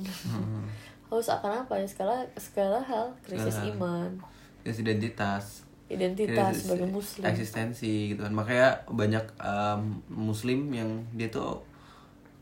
Haus 1.10 1.30
akan 1.30 1.66
apa 1.66 1.82
ya? 1.82 1.86
Segala 1.90 2.30
segala 2.38 2.80
hal, 2.86 3.18
krisis 3.26 3.58
Segala 3.58 3.70
iman, 3.74 4.10
Krisis 4.62 4.80
identitas. 4.86 5.62
Identitas 5.88 6.66
sebagai 6.66 6.88
muslim. 6.88 7.24
Eksistensi 7.28 8.16
gitu 8.16 8.24
kan. 8.24 8.34
Makanya 8.34 8.84
banyak 8.88 9.25
um, 9.40 10.00
muslim 10.10 10.72
yang 10.72 10.90
dia 11.13 11.28
tuh 11.28 11.60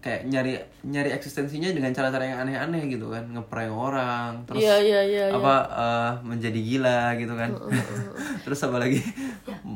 kayak 0.01 0.25
nyari 0.25 0.57
nyari 0.81 1.13
eksistensinya 1.13 1.69
dengan 1.69 1.93
cara-cara 1.93 2.25
yang 2.25 2.41
aneh-aneh 2.41 2.89
gitu 2.89 3.13
kan 3.13 3.21
ngeprank 3.21 3.69
orang 3.69 4.33
terus 4.50 4.65
Iya, 4.65 4.75
iya, 4.81 5.01
iya, 5.05 5.24
iya. 5.29 5.38
apa 5.38 5.55
uh, 5.69 6.12
menjadi 6.25 6.57
gila 6.57 7.13
gitu 7.21 7.38
kan 7.38 7.53
terus 8.43 8.65
apa 8.65 8.81
lagi 8.81 8.98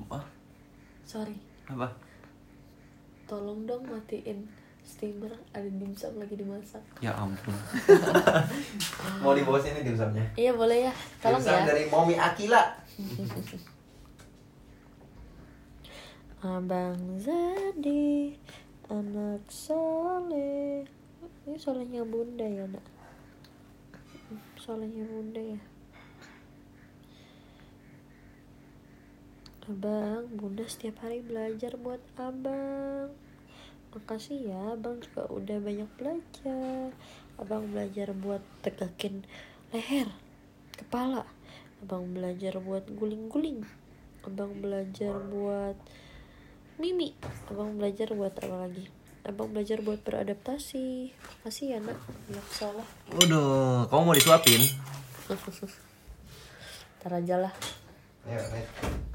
Ah, 0.09 0.25
Sorry. 1.05 1.37
apa 1.69 1.93
tolong 3.29 3.69
dong 3.69 3.85
matiin 3.85 4.41
steamer 4.85 5.33
ada 5.49 5.65
dimsum 5.65 6.13
lagi 6.21 6.37
dimasak. 6.37 6.85
Ya 7.01 7.09
ampun. 7.17 7.57
Mau 9.25 9.33
dibawa 9.33 9.57
sini 9.57 9.81
dimsumnya? 9.81 10.21
Iya 10.37 10.53
boleh 10.53 10.85
ya. 10.85 10.93
Tolong 11.19 11.41
ya. 11.41 11.65
dari 11.65 11.89
Momi 11.89 12.13
Akila. 12.13 12.61
Abang 16.45 17.17
Zadi 17.17 18.37
anak 18.85 19.41
soleh. 19.49 20.85
Ini 21.49 21.57
solehnya 21.57 22.05
bunda 22.05 22.45
ya 22.45 22.69
nak? 22.69 22.85
Solehnya 24.61 25.09
bunda 25.09 25.41
ya? 25.41 25.57
Abang 29.65 30.29
bunda 30.37 30.69
setiap 30.69 31.01
hari 31.01 31.25
belajar 31.25 31.73
buat 31.81 32.05
abang 32.21 33.24
makasih 33.95 34.51
ya 34.51 34.75
abang 34.75 34.99
juga 34.99 35.23
udah 35.31 35.57
banyak 35.63 35.89
belajar. 35.95 36.91
Abang 37.39 37.71
belajar 37.71 38.11
buat 38.11 38.43
tegakin 38.59 39.23
leher 39.71 40.11
kepala. 40.75 41.23
Abang 41.79 42.11
belajar 42.11 42.59
buat 42.59 42.83
guling-guling. 42.91 43.63
Abang 44.27 44.59
belajar 44.59 45.15
buat 45.31 45.79
mimi. 46.75 47.15
Abang 47.47 47.79
belajar 47.79 48.11
buat 48.11 48.35
apa 48.35 48.67
lagi? 48.67 48.91
Abang 49.23 49.55
belajar 49.55 49.79
buat 49.79 50.03
beradaptasi. 50.03 51.15
Makasih 51.41 51.65
ya 51.73 51.79
nak. 51.79 51.97
Anak 52.29 52.47
salah. 52.51 52.87
Waduh, 53.15 53.87
kamu 53.87 54.01
mau 54.03 54.15
disuapin? 54.15 54.61
ntar 57.01 57.21
aja 57.21 57.35
lah. 57.37 57.53
Ayo, 58.25 58.41
ayo. 58.53 59.14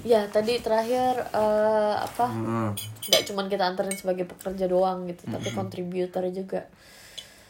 Ya 0.00 0.24
tadi 0.26 0.56
terakhir 0.58 1.28
eh, 1.28 1.94
apa 1.98 2.26
Hmm. 2.26 2.72
nggak 3.02 3.22
cuman 3.28 3.46
kita 3.46 3.64
anterin 3.66 3.92
sebagai 3.92 4.24
pekerja 4.24 4.64
doang 4.64 5.04
gitu 5.04 5.28
tapi 5.28 5.52
kontributor 5.52 6.24
juga 6.28 6.64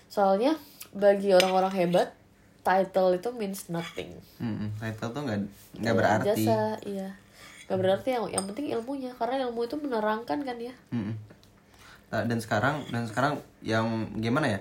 soalnya 0.08 0.58
bagi 0.90 1.30
orang-orang 1.30 1.72
hebat 1.72 2.08
title 2.60 3.12
itu 3.12 3.30
means 3.30 3.66
nothing 3.68 4.12
Hmm, 4.36 4.74
title 4.76 5.10
tuh 5.10 5.22
nggak 5.22 5.40
nggak 5.78 5.94
berarti. 5.94 6.26
jasa 6.44 6.58
iya 6.82 7.14
nggak 7.64 7.78
berarti 7.78 8.08
yang 8.10 8.24
yang 8.28 8.44
penting 8.44 8.66
ilmunya 8.70 9.14
karena 9.14 9.46
ilmu 9.46 9.62
itu 9.62 9.76
menerangkan 9.76 10.38
kan 10.42 10.56
ya. 10.58 10.74
Nah, 12.10 12.22
dan 12.22 12.38
sekarang 12.38 12.84
dan 12.90 13.06
sekarang 13.06 13.32
yang 13.62 13.86
gimana 14.14 14.50
ya? 14.50 14.60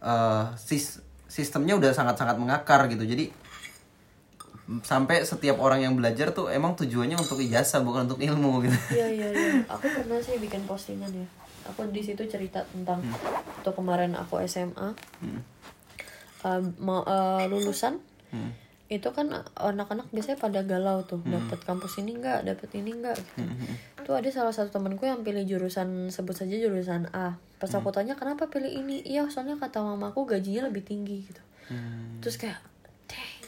Eh, 0.00 0.44
sis- 0.56 1.00
sistemnya 1.26 1.74
udah 1.74 1.90
sangat-sangat 1.90 2.36
mengakar 2.36 2.88
gitu. 2.88 3.04
Jadi 3.04 3.28
sampai 4.80 5.22
setiap 5.22 5.60
orang 5.60 5.84
yang 5.84 5.94
belajar 5.94 6.32
tuh 6.32 6.48
emang 6.48 6.72
tujuannya 6.72 7.16
untuk 7.16 7.36
ijazah 7.38 7.84
bukan 7.84 8.08
untuk 8.08 8.20
ilmu 8.20 8.64
gitu. 8.64 8.78
iya 8.96 9.06
iya 9.08 9.28
iya. 9.28 9.52
Aku 9.68 9.84
pernah 9.84 10.16
sih 10.18 10.40
bikin 10.40 10.64
postingan 10.64 11.12
ya. 11.12 11.26
Aku 11.68 11.84
di 11.88 12.00
situ 12.00 12.24
cerita 12.24 12.64
tentang 12.68 13.00
waktu 13.04 13.70
kemarin 13.72 14.12
aku 14.14 14.40
SMA 14.44 14.92
Eh, 16.44 16.60
mau 16.76 17.00
eh, 17.02 17.44
lulusan. 17.48 17.96
Hmm. 18.28 18.52
itu 18.84 19.08
kan 19.16 19.32
anak-anak 19.56 20.12
biasanya 20.12 20.36
pada 20.36 20.60
galau 20.60 21.00
tuh 21.08 21.16
dapat 21.24 21.56
kampus 21.64 22.04
ini 22.04 22.20
enggak 22.20 22.44
dapat 22.44 22.68
ini 22.76 22.92
enggak 22.92 23.16
gitu. 23.16 23.40
Tuh 24.04 24.12
ada 24.12 24.28
salah 24.28 24.52
satu 24.52 24.76
temanku 24.76 25.08
yang 25.08 25.24
pilih 25.24 25.40
jurusan 25.48 26.12
sebut 26.12 26.36
saja 26.36 26.52
jurusan 26.52 27.08
A. 27.16 27.40
Pas 27.56 27.72
aku 27.72 27.88
tanya 27.96 28.12
kenapa 28.12 28.52
pilih 28.52 28.68
ini? 28.68 29.00
Iya 29.00 29.24
soalnya 29.32 29.56
kata 29.56 29.80
mamaku 29.80 30.28
gajinya 30.28 30.68
lebih 30.68 30.84
tinggi 30.84 31.24
gitu. 31.24 31.40
Terus 32.20 32.36
kayak 32.36 32.60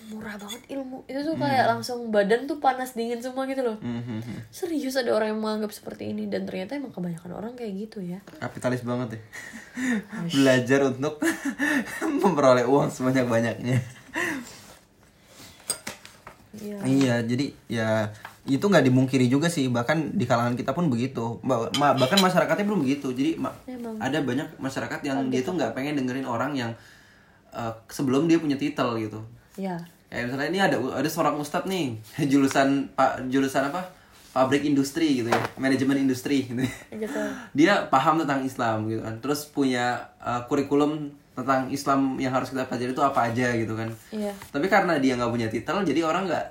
murah 0.06 0.34
banget 0.34 0.62
ilmu 0.68 1.02
itu 1.04 1.18
tuh 1.20 1.34
kayak 1.34 1.66
langsung 1.66 2.08
badan 2.08 2.44
tuh 2.44 2.56
panas 2.56 2.92
dingin 2.92 3.18
semua 3.18 3.42
gitu 3.44 3.60
loh 3.60 3.74
Mhm. 3.76 4.22
serius 4.48 4.94
ada 4.94 5.10
orang 5.10 5.32
yang 5.32 5.40
menganggap 5.40 5.70
seperti 5.70 6.08
ini 6.08 6.26
dan 6.26 6.42
ternyata 6.42 6.74
emang 6.74 6.90
kebanyakan 6.90 7.32
orang 7.32 7.52
kayak 7.52 7.74
gitu 7.76 7.98
ya 8.00 8.22
Kapitalis 8.36 8.80
banget 8.80 9.16
ya. 9.16 9.20
belajar 10.28 10.80
untuk 10.86 11.18
memperoleh 12.22 12.64
uang 12.64 12.88
sebanyak-banyaknya. 12.88 13.78
iya 16.56 16.76
Iya, 16.82 17.14
jadi 17.22 17.46
ya 17.66 17.88
itu 18.46 18.62
nggak 18.62 18.80
dimungkiri 18.82 19.26
juga 19.26 19.46
sih. 19.46 19.68
Bahkan 19.68 20.14
di 20.14 20.24
kalangan 20.24 20.54
kita 20.54 20.72
pun 20.72 20.86
begitu. 20.86 21.36
Bahkan 21.42 22.16
masyarakatnya 22.16 22.64
belum 22.64 22.80
begitu. 22.80 23.10
Jadi 23.10 23.36
ma- 23.36 23.52
Emang. 23.66 23.98
ada 23.98 24.16
banyak 24.18 24.56
masyarakat 24.56 25.00
yang 25.02 25.28
dia 25.28 25.42
tuh 25.42 25.52
nggak 25.52 25.74
pengen 25.74 25.98
dengerin 25.98 26.24
orang 26.24 26.54
yang 26.54 26.72
eh, 27.50 27.72
sebelum 27.88 28.24
dia 28.24 28.36
punya 28.36 28.54
titel 28.54 28.96
gitu. 28.98 29.20
ya 29.56 29.80
Kayak 30.06 30.24
misalnya 30.30 30.48
ini 30.48 30.60
ada 30.62 30.76
ada 30.78 31.08
seorang 31.10 31.34
ustadz 31.40 31.66
nih 31.66 31.98
jurusan 32.30 32.92
pak 32.94 33.26
jurusan 33.30 33.70
apa? 33.70 33.82
Pabrik 34.36 34.68
industri 34.68 35.24
gitu 35.24 35.32
ya 35.32 35.40
manajemen 35.56 35.96
industri 35.96 36.44
gitu. 36.44 36.60
Gitu. 36.92 37.20
Dia 37.58 37.88
paham 37.88 38.20
tentang 38.20 38.44
Islam 38.44 38.84
gitu 38.92 39.00
kan. 39.00 39.16
Terus 39.24 39.48
punya 39.48 40.12
uh, 40.20 40.44
kurikulum 40.44 41.08
tentang 41.32 41.68
Islam 41.72 42.16
yang 42.20 42.32
harus 42.32 42.52
kita 42.52 42.68
pelajari 42.68 42.92
itu 42.92 43.04
apa 43.04 43.32
aja 43.32 43.48
gitu 43.56 43.72
kan. 43.72 43.88
Iya. 44.12 44.32
Tapi 44.52 44.68
karena 44.68 44.96
dia 44.96 45.16
nggak 45.20 45.32
punya 45.32 45.48
titel 45.52 45.84
jadi 45.84 46.00
orang 46.04 46.28
nggak 46.28 46.46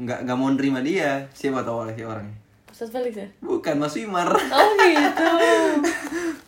nggak 0.00 0.18
nggak 0.28 0.36
mau 0.36 0.48
nerima 0.52 0.80
dia. 0.80 1.28
Siapa 1.32 1.64
tahu 1.64 1.88
oleh 1.88 1.96
orangnya 2.04 2.36
Ustaz 2.74 2.90
Felix 2.90 3.14
ya? 3.14 3.28
Bukan 3.38 3.78
Mas 3.78 3.94
Wimar. 3.94 4.28
Oh 4.34 4.70
gitu. 4.82 5.26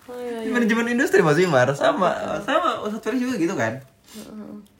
Oh 0.06 0.14
iya 0.22 0.38
iya. 0.38 0.50
Manajemen 0.54 0.86
industri 0.94 1.18
Mas 1.18 1.38
Wimar. 1.38 1.66
Sama 1.74 2.38
sama 2.42 2.82
Ustadz 2.82 3.02
Felix 3.02 3.22
juga 3.26 3.34
gitu 3.38 3.54
kan. 3.58 3.78
Heeh. 4.14 4.75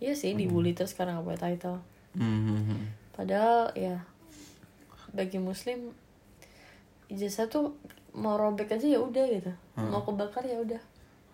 Iya 0.00 0.12
sih 0.12 0.32
dibully 0.34 0.72
terus 0.72 0.92
sekarang 0.92 1.16
nggak 1.16 1.26
punya 1.26 1.40
title 1.40 1.78
Hmm. 2.10 2.90
padahal 3.14 3.70
ya 3.72 3.94
bagi 5.12 5.38
muslim 5.38 5.94
ijazah 7.06 7.46
tuh 7.46 7.70
mau 8.10 8.34
robek 8.34 8.66
aja 8.66 8.82
ya 8.82 8.98
udah 8.98 9.24
gitu 9.30 9.52
mau 9.78 10.02
kebakar 10.02 10.42
ya 10.42 10.58
udah 10.58 10.82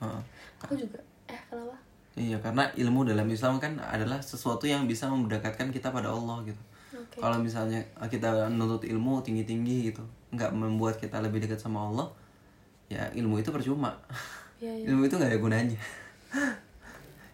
Heeh. 0.01 0.21
aku 0.61 0.77
juga 0.77 1.01
eh 1.27 1.41
kenapa 1.49 1.77
Iya 2.17 2.41
karena 2.41 2.65
ilmu 2.73 3.05
dalam 3.05 3.29
Islam 3.29 3.61
kan 3.61 3.77
adalah 3.77 4.21
sesuatu 4.21 4.65
yang 4.65 4.89
bisa 4.89 5.05
mendekatkan 5.05 5.69
kita 5.69 5.93
pada 5.93 6.09
Allah 6.09 6.41
gitu. 6.49 6.57
Oke. 6.97 7.21
Kalau 7.21 7.37
misalnya 7.37 7.85
kita 8.09 8.49
nuntut 8.49 8.89
ilmu 8.89 9.21
tinggi-tinggi 9.21 9.93
gitu, 9.93 10.01
nggak 10.33 10.49
membuat 10.57 10.97
kita 10.97 11.21
lebih 11.21 11.45
dekat 11.45 11.61
sama 11.61 11.85
Allah, 11.85 12.09
ya 12.89 13.05
ilmu 13.13 13.37
itu 13.37 13.53
percuma. 13.53 14.01
Iya, 14.57 14.73
iya. 14.73 14.85
ilmu 14.89 15.05
itu 15.05 15.21
nggak 15.21 15.29
ada 15.29 15.37
gunanya. 15.37 15.77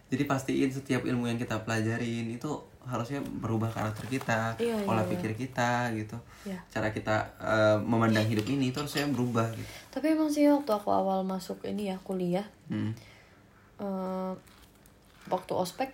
Jadi 0.05 0.23
pastiin 0.23 0.69
setiap 0.69 1.01
ilmu 1.01 1.25
yang 1.25 1.35
kita 1.35 1.57
pelajarin 1.59 2.29
itu 2.29 2.51
harusnya 2.83 3.17
berubah 3.23 3.67
karakter 3.67 4.05
kita, 4.07 4.53
Iya, 4.55 4.75
iya, 4.75 4.83
pola 4.83 5.01
iya. 5.01 5.09
pikir 5.09 5.31
kita 5.33 5.87
gitu. 5.93 6.19
Iya. 6.43 6.59
Cara 6.67 6.89
kita 6.89 7.15
eh, 7.39 7.77
memandang 7.79 8.23
hidup 8.23 8.43
ini 8.45 8.69
itu 8.69 8.77
harusnya 8.77 9.07
berubah 9.07 9.47
gitu. 9.51 9.71
tapi 9.89 10.11
emang 10.11 10.27
sih 10.27 10.45
waktu 10.45 10.69
aku 10.69 10.89
awal 10.89 11.23
masuk 11.23 11.63
ini 11.63 11.87
ya 11.87 11.97
kuliah 11.99 12.45
Hmm. 12.65 12.91
eh, 13.77 14.33
waktu 15.25 15.53
ospek 15.53 15.89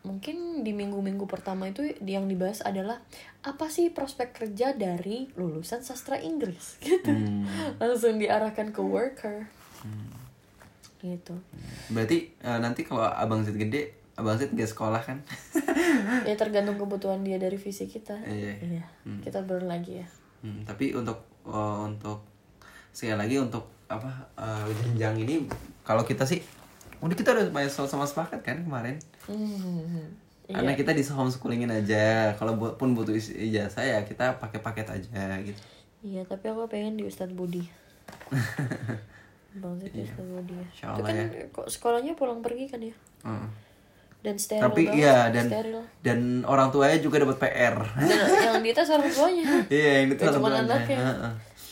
mungkin 0.00 0.36
di 0.60 0.72
minggu-minggu 0.72 1.24
pertama 1.24 1.64
itu 1.66 1.80
yang 2.00 2.24
dibahas 2.24 2.60
adalah 2.60 3.00
apa 3.40 3.66
sih 3.66 3.88
prospek 3.88 4.32
kerja 4.34 4.72
dari 4.72 5.28
lulusan 5.32 5.80
sastra 5.80 6.16
Inggris 6.18 6.76
gitu 6.82 7.08
Hmm. 7.08 7.44
langsung 7.76 8.16
diarahkan 8.16 8.68
ke 8.70 8.80
worker 8.80 9.48
gitu. 11.04 11.36
Berarti 11.92 12.32
eh, 12.40 12.58
nanti 12.58 12.80
kalau 12.88 13.04
abang 13.04 13.44
Zid 13.44 13.60
gede, 13.60 13.92
abang 14.16 14.40
Zid 14.40 14.56
nggak 14.56 14.70
sekolah 14.72 15.02
kan? 15.04 15.20
ya 16.28 16.34
tergantung 16.40 16.80
kebutuhan 16.80 17.20
dia 17.20 17.36
dari 17.36 17.60
visi 17.60 17.84
kita. 17.84 18.16
Iya. 18.24 18.52
iya. 18.64 18.84
Kita 19.20 19.44
baru 19.44 19.68
lagi 19.68 20.00
ya. 20.00 20.06
Hmm, 20.40 20.64
tapi 20.64 20.96
untuk 20.96 21.20
eh, 21.44 21.78
untuk 21.84 22.24
sekali 22.96 23.20
lagi 23.20 23.36
untuk 23.36 23.68
apa 23.92 24.32
eh, 24.40 24.72
jenjang 24.80 25.20
ini 25.20 25.44
kalau 25.84 26.00
kita 26.08 26.24
sih 26.24 26.40
udah 27.04 27.12
kita 27.12 27.36
udah 27.36 27.52
banyak 27.52 27.68
sama 27.68 28.08
sepakat 28.08 28.40
kan 28.40 28.64
kemarin? 28.64 28.96
Hmm, 29.28 30.08
iya. 30.48 30.56
karena 30.56 30.72
kita 30.72 30.96
di 30.96 31.04
homeschoolingin 31.04 31.68
aja. 31.68 32.32
Kalau 32.40 32.56
buat 32.56 32.80
pun 32.80 32.96
butuh 32.96 33.12
ijazah 33.16 33.84
ya 33.84 34.00
kita 34.08 34.40
pakai 34.40 34.64
paket 34.64 34.88
aja 34.88 35.36
gitu. 35.44 35.60
Iya 36.04 36.24
tapi 36.28 36.52
aku 36.52 36.68
pengen 36.68 37.00
di 37.00 37.08
Ustadz 37.08 37.32
Budi 37.32 37.64
Bang 39.54 39.78
Zid 39.78 39.90
di 39.90 40.02
Ustadz 40.02 40.26
Budi 40.26 40.52
ya 40.52 40.64
Insya 40.64 40.84
itu 40.84 40.94
Allah 40.96 41.06
kan 41.06 41.14
ya. 41.14 41.44
kok 41.48 41.66
sekolahnya 41.68 42.12
pulang 42.14 42.40
pergi 42.40 42.64
kan 42.66 42.80
ya? 42.80 42.94
Heeh. 43.22 43.48
dan 44.24 44.34
steril 44.34 44.64
tapi 44.64 44.82
banget, 44.88 44.98
iya 44.98 45.16
dan 45.28 45.46
steril. 45.46 45.80
dan 46.00 46.18
orang 46.44 46.72
tuanya 46.72 46.96
juga 46.96 47.20
dapat 47.20 47.36
PR 47.38 47.76
dan 47.76 48.18
yang 48.40 48.64
di 48.64 48.70
atas 48.72 48.88
orang 48.88 49.04
tuanya. 49.06 49.44
Iya 49.76 49.90
yang 50.00 50.06
itu 50.08 50.22
orang 50.22 50.40
tuanya. 50.40 50.62
anaknya. 50.64 50.98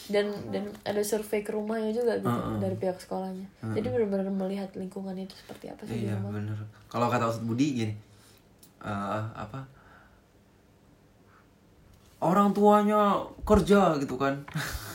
Dan 0.04 0.26
dan 0.52 0.64
ada 0.84 1.00
survei 1.00 1.40
ke 1.40 1.48
rumahnya 1.48 1.88
juga 1.90 2.20
gitu 2.20 2.28
dari 2.60 2.76
pihak 2.76 3.00
sekolahnya. 3.00 3.48
Jadi 3.72 3.86
benar-benar 3.88 4.28
melihat 4.28 4.68
lingkungan 4.76 5.16
itu 5.16 5.32
seperti 5.32 5.72
apa 5.72 5.82
sih 5.88 6.04
Iya 6.04 6.20
bener. 6.20 6.58
Kalau 6.86 7.08
kata 7.08 7.32
Ustadz 7.32 7.42
Budi 7.42 7.66
gini, 7.72 7.94
eh, 8.84 9.22
apa? 9.32 9.64
Orang 12.20 12.52
tuanya 12.52 13.16
kerja 13.42 13.96
gitu 13.96 14.14
kan. 14.14 14.44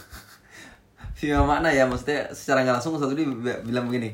Via 1.17 1.41
makna 1.41 1.73
ya, 1.73 1.89
maksudnya 1.89 2.30
secara 2.30 2.62
nggak 2.62 2.77
langsung 2.77 2.93
Budi 2.95 3.25
bi- 3.25 3.62
bilang 3.65 3.89
begini. 3.89 4.13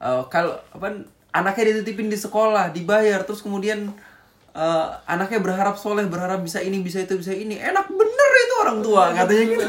eh, 0.00 0.22
kalau 0.32 0.56
apa 0.72 0.88
anaknya 1.30 1.76
dititipin 1.76 2.08
di 2.08 2.16
sekolah, 2.16 2.72
dibayar, 2.72 3.20
terus 3.22 3.44
kemudian 3.44 3.92
eh, 4.56 4.86
anaknya 5.04 5.44
berharap 5.44 5.76
soleh, 5.76 6.08
berharap 6.08 6.40
bisa 6.40 6.58
ini, 6.58 6.80
bisa 6.80 7.04
itu, 7.04 7.20
bisa 7.20 7.30
ini, 7.30 7.60
enak 7.60 7.86
bener 7.86 8.30
itu 8.40 8.54
orang 8.64 8.78
tua 8.80 9.04
katanya 9.12 9.44
gitu. 9.46 9.66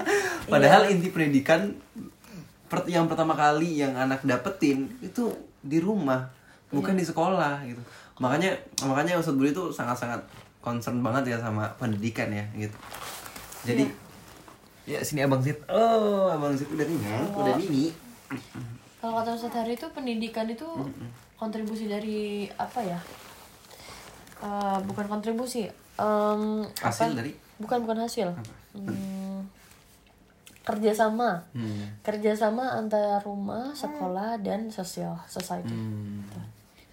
Padahal 0.52 0.88
inti 0.88 1.12
pendidikan 1.12 1.76
yang 2.88 3.06
pertama 3.06 3.36
kali 3.36 3.78
yang 3.78 3.94
anak 3.94 4.24
dapetin 4.24 4.90
itu 4.98 5.30
di 5.62 5.78
rumah 5.78 6.26
bukan 6.72 6.98
di 6.98 7.04
sekolah 7.06 7.62
gitu. 7.62 7.78
Makanya 8.18 8.56
makanya 8.82 9.20
Ustadz 9.20 9.36
Budi 9.38 9.52
itu 9.52 9.70
sangat 9.70 10.00
sangat 10.00 10.20
concern 10.58 10.98
banget 10.98 11.30
ya 11.30 11.38
sama 11.38 11.68
pendidikan 11.78 12.26
ya 12.32 12.42
gitu. 12.56 12.74
Jadi 13.62 13.86
ya 14.86 15.02
sini 15.02 15.26
abang 15.26 15.42
Zid. 15.42 15.58
Oh 15.66 16.30
abang 16.30 16.54
Zid 16.54 16.70
udah 16.70 16.86
nih 16.86 16.98
udah 17.34 17.54
ini 17.58 17.92
kalau 19.06 19.22
kata 19.22 19.38
Ustadz 19.38 19.54
Hari 19.62 19.78
itu 19.78 19.86
pendidikan 19.94 20.50
itu 20.50 20.66
kontribusi 21.38 21.86
dari 21.86 22.50
apa 22.58 22.80
ya? 22.82 22.98
Eh, 24.42 24.78
bukan 24.82 25.06
kontribusi 25.06 25.68
em, 26.00 26.42
hasil 26.80 27.14
apa? 27.14 27.18
dari? 27.22 27.32
Bukan 27.62 27.78
bukan 27.86 28.02
hasil. 28.02 28.34
Hmm, 28.74 29.46
kerjasama. 30.66 31.46
Hmm. 31.54 32.02
kerjasama 32.02 32.76
antara 32.76 33.22
rumah 33.22 33.70
sekolah 33.78 34.42
dan 34.42 34.74
sosial 34.74 35.14
society. 35.30 35.70
Hmm. 35.70 36.26
Gitu. 36.26 36.40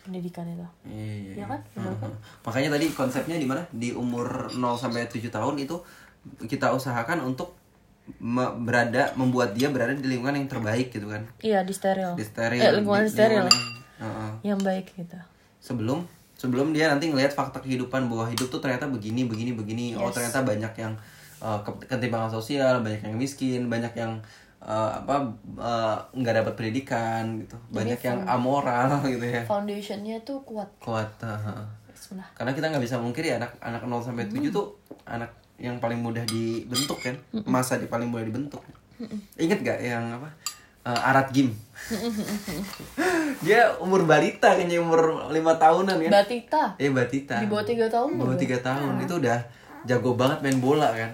pendidikan 0.03 0.43
itu. 0.43 0.67
Iya, 0.83 1.39
Iya 1.39 1.45
kan? 1.47 1.59
Benar 1.79 1.95
kan? 1.95 2.11
Makanya 2.43 2.75
tadi 2.75 2.91
konsepnya 2.91 3.39
di 3.39 3.47
mana? 3.47 3.63
Di 3.71 3.95
umur 3.95 4.51
0 4.51 4.75
sampai 4.75 5.07
7 5.07 5.31
tahun 5.31 5.55
itu 5.63 5.79
kita 6.43 6.75
usahakan 6.75 7.23
untuk 7.23 7.55
me- 8.17 8.55
berada 8.59 9.11
membuat 9.13 9.51
dia 9.51 9.67
berada 9.67 9.91
di 9.91 10.03
lingkungan 10.03 10.35
yang 10.35 10.47
terbaik 10.47 10.89
gitu 10.89 11.07
kan. 11.07 11.23
iya 11.39 11.61
di 11.61 11.71
steril. 11.71 12.13
Di 12.13 12.23
steril. 12.23 12.59
eh, 12.59 12.71
lingkungan 12.73 13.01
di- 13.01 13.09
steril. 13.09 13.41
lingkungan 13.41 13.53
yang- 13.53 13.71
Heeh. 14.03 14.31
yang 14.45 14.59
baik 14.59 14.91
gitu. 14.93 15.15
Sebelum 15.59 16.03
sebelum 16.33 16.71
dia 16.71 16.87
nanti 16.87 17.07
ngelihat 17.07 17.31
fakta 17.31 17.57
kehidupan 17.57 18.05
bahwa 18.05 18.27
hidup 18.27 18.49
tuh 18.49 18.59
ternyata 18.59 18.83
begini 18.85 19.23
begini 19.23 19.51
begini. 19.51 19.85
Oh 19.93 20.05
Yes. 20.05 20.15
ternyata 20.17 20.43
banyak 20.43 20.73
yang 20.75 20.93
uh, 21.39 21.59
ke- 21.61 21.87
ketimpangan 21.87 22.27
sosial 22.29 22.79
banyak 22.79 22.99
yang 23.01 23.15
miskin 23.15 23.67
banyak 23.67 23.93
yang 23.93 24.19
uh, 24.59 24.91
apa 24.97 25.23
uh, 25.55 25.95
nggak 26.11 26.35
dapat 26.37 26.53
pendidikan 26.53 27.39
gitu. 27.39 27.55
Banyak 27.69 27.99
yang 28.01 28.19
amoral 28.25 28.99
gitu 29.07 29.23
ya. 29.23 29.43
Foundationnya 29.43 30.19
tuh 30.21 30.43
kuat. 30.43 30.67
Kuat 30.77 31.07
uh, 31.19 31.63
Bismillah 31.87 32.27
karena 32.33 32.51
kita 32.51 32.67
nggak 32.67 32.83
bisa 32.83 32.99
mungkiri 32.99 33.31
anak 33.31 33.55
anak 33.59 33.79
0 33.81 34.03
sampai 34.03 34.27
7 34.27 34.43
tuh 34.49 34.75
anak 35.05 35.31
yang 35.61 35.77
paling 35.77 35.99
mudah 36.01 36.25
dibentuk 36.25 36.99
kan? 36.99 37.15
Masa 37.45 37.77
di 37.77 37.87
paling 37.87 38.09
mudah 38.09 38.25
dibentuk. 38.25 38.61
Inget 39.37 39.59
gak 39.61 39.79
yang 39.81 40.05
apa? 40.21 40.29
Uh, 40.83 40.99
Arat 40.99 41.31
Gim? 41.31 41.55
Dia 43.45 43.71
umur 43.79 44.03
balita 44.03 44.51
kayaknya 44.51 44.83
umur 44.83 45.31
lima 45.31 45.55
tahunan 45.55 45.95
kan? 45.95 46.11
Batita. 46.11 46.63
Eh 46.75 46.91
Batita. 46.91 47.39
Di 47.39 47.47
bawah 47.47 47.63
tiga 47.63 47.87
tahun 47.87 48.09
Di 48.11 48.19
bawah 48.19 48.37
tiga 48.39 48.57
tahun. 48.59 48.91
Itu 48.99 49.23
udah 49.23 49.39
jago 49.87 50.11
banget 50.19 50.43
main 50.43 50.59
bola 50.59 50.91
kan. 50.91 51.11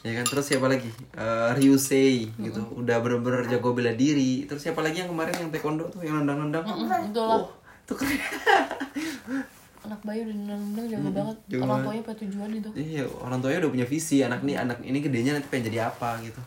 Ya 0.00 0.12
kan? 0.20 0.24
Terus 0.24 0.44
siapa 0.48 0.72
lagi? 0.72 0.88
Eh, 1.16 1.50
Ryusei 1.56 2.32
gitu. 2.32 2.60
Udah 2.80 3.00
bener-bener 3.04 3.44
jago 3.48 3.76
bela 3.76 3.92
diri. 3.92 4.48
Terus 4.48 4.64
siapa 4.64 4.80
lagi 4.80 5.04
yang 5.04 5.12
kemarin 5.12 5.36
yang 5.36 5.50
taekwondo 5.52 5.84
tuh 5.92 6.00
yang 6.00 6.24
nendang-nendang? 6.24 6.64
itulah 6.64 7.44
Oh, 7.44 7.48
tuh 7.84 7.96
keren. 8.00 8.20
anak 9.84 10.00
bayi 10.00 10.24
udah 10.24 10.36
nendang 10.56 10.86
jago 10.88 11.08
banget. 11.12 11.36
Jago 11.52 11.62
orang 11.68 11.78
tuanya 11.84 12.02
punya 12.02 12.18
tujuan 12.24 12.50
itu. 12.56 12.70
Iya, 12.72 13.04
orang 13.20 13.38
tuanya 13.44 13.58
udah 13.64 13.72
punya 13.76 13.86
visi 13.86 14.16
anak 14.24 14.40
nih 14.40 14.56
anak 14.56 14.78
ini 14.80 14.98
gedenya 15.04 15.36
nanti 15.36 15.48
pengen 15.52 15.68
jadi 15.68 15.92
apa 15.92 16.16
gitu. 16.24 16.40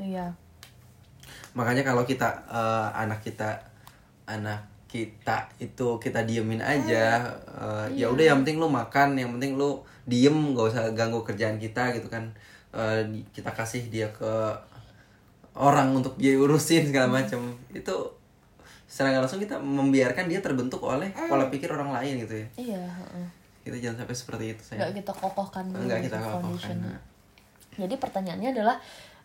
iya. 0.00 0.32
Makanya 1.52 1.82
kalau 1.84 2.06
kita 2.06 2.28
eh, 2.48 2.88
anak 2.96 3.20
kita 3.20 3.60
anak 4.24 4.64
kita 4.88 5.52
itu 5.60 6.00
kita 6.00 6.24
diemin 6.24 6.64
aja 6.64 7.28
eh, 7.60 7.86
ya 7.92 8.08
udah 8.08 8.24
yang 8.24 8.38
penting 8.40 8.56
lu 8.56 8.72
makan 8.72 9.20
yang 9.20 9.36
penting 9.36 9.60
lu 9.60 9.84
diem 10.08 10.56
gak 10.56 10.72
usah 10.72 10.84
ganggu 10.96 11.20
kerjaan 11.22 11.60
kita 11.60 11.92
gitu 11.92 12.08
kan. 12.08 12.32
Di- 13.08 13.24
kita 13.32 13.52
kasih 13.52 13.88
dia 13.92 14.08
ke 14.12 14.32
orang 15.58 15.90
untuk 15.92 16.14
dia 16.16 16.38
urusin 16.38 16.88
segala 16.88 17.10
macam. 17.10 17.52
Itu 17.74 18.14
secara 18.88 19.20
langsung 19.20 19.38
kita 19.38 19.60
membiarkan 19.60 20.26
dia 20.26 20.40
terbentuk 20.40 20.80
oleh 20.80 21.12
pola 21.12 21.52
pikir 21.52 21.68
orang 21.68 21.92
lain 21.92 22.24
gitu 22.24 22.34
ya. 22.34 22.46
Iya 22.56 22.82
kita 23.62 23.76
jangan 23.84 23.96
sampai 24.00 24.16
seperti 24.16 24.44
itu 24.56 24.62
saya 24.64 24.76
nggak 24.80 25.04
kita 25.04 25.12
kokohkan 25.12 25.64
Nggak 25.68 25.98
gitu 26.00 26.06
kita 26.08 26.18
kokohkan, 26.24 26.76
nah. 26.80 27.00
jadi 27.76 27.94
pertanyaannya 28.00 28.50
adalah 28.56 28.76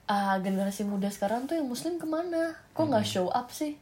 ah, 0.04 0.36
generasi 0.44 0.84
muda 0.84 1.08
sekarang 1.08 1.48
tuh 1.48 1.56
yang 1.56 1.64
muslim 1.64 1.96
ke 1.96 2.04
mana? 2.04 2.52
Kok 2.76 2.92
nggak 2.92 3.08
show 3.08 3.32
up 3.32 3.48
sih? 3.50 3.80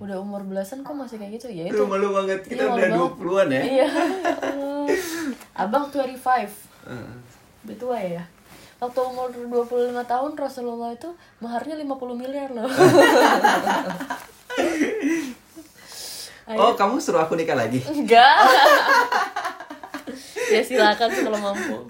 Udah 0.00 0.16
umur 0.16 0.48
belasan 0.48 0.80
kok 0.80 0.96
masih 0.96 1.20
kayak 1.20 1.36
gitu? 1.36 1.52
Ya 1.52 1.68
itu. 1.68 1.84
Malu 1.84 2.16
banget 2.16 2.40
kita 2.40 2.64
Iya, 2.64 2.72
udah 2.72 2.88
banget. 2.88 3.12
20-an 3.20 3.48
ya. 3.52 3.62
Iya 3.68 3.84
ya 3.84 3.88
abang 5.52 5.92
25 5.92 6.08
Eh, 6.88 7.12
udah 7.68 7.76
tua 7.76 7.98
ya 8.00 8.24
waktu 8.78 9.00
umur 9.02 9.28
25 9.34 9.94
tahun 10.06 10.32
Rasulullah 10.38 10.94
itu 10.94 11.10
maharnya 11.42 11.74
50 11.78 12.14
miliar 12.14 12.48
loh. 12.54 12.70
Oh, 16.48 16.72
kamu 16.72 16.96
suruh 16.96 17.20
aku 17.20 17.36
nikah 17.36 17.52
lagi? 17.52 17.76
enggak. 17.84 18.40
Ya 20.48 20.64
silakan 20.64 21.12
kalau 21.12 21.36
mampu. 21.36 21.84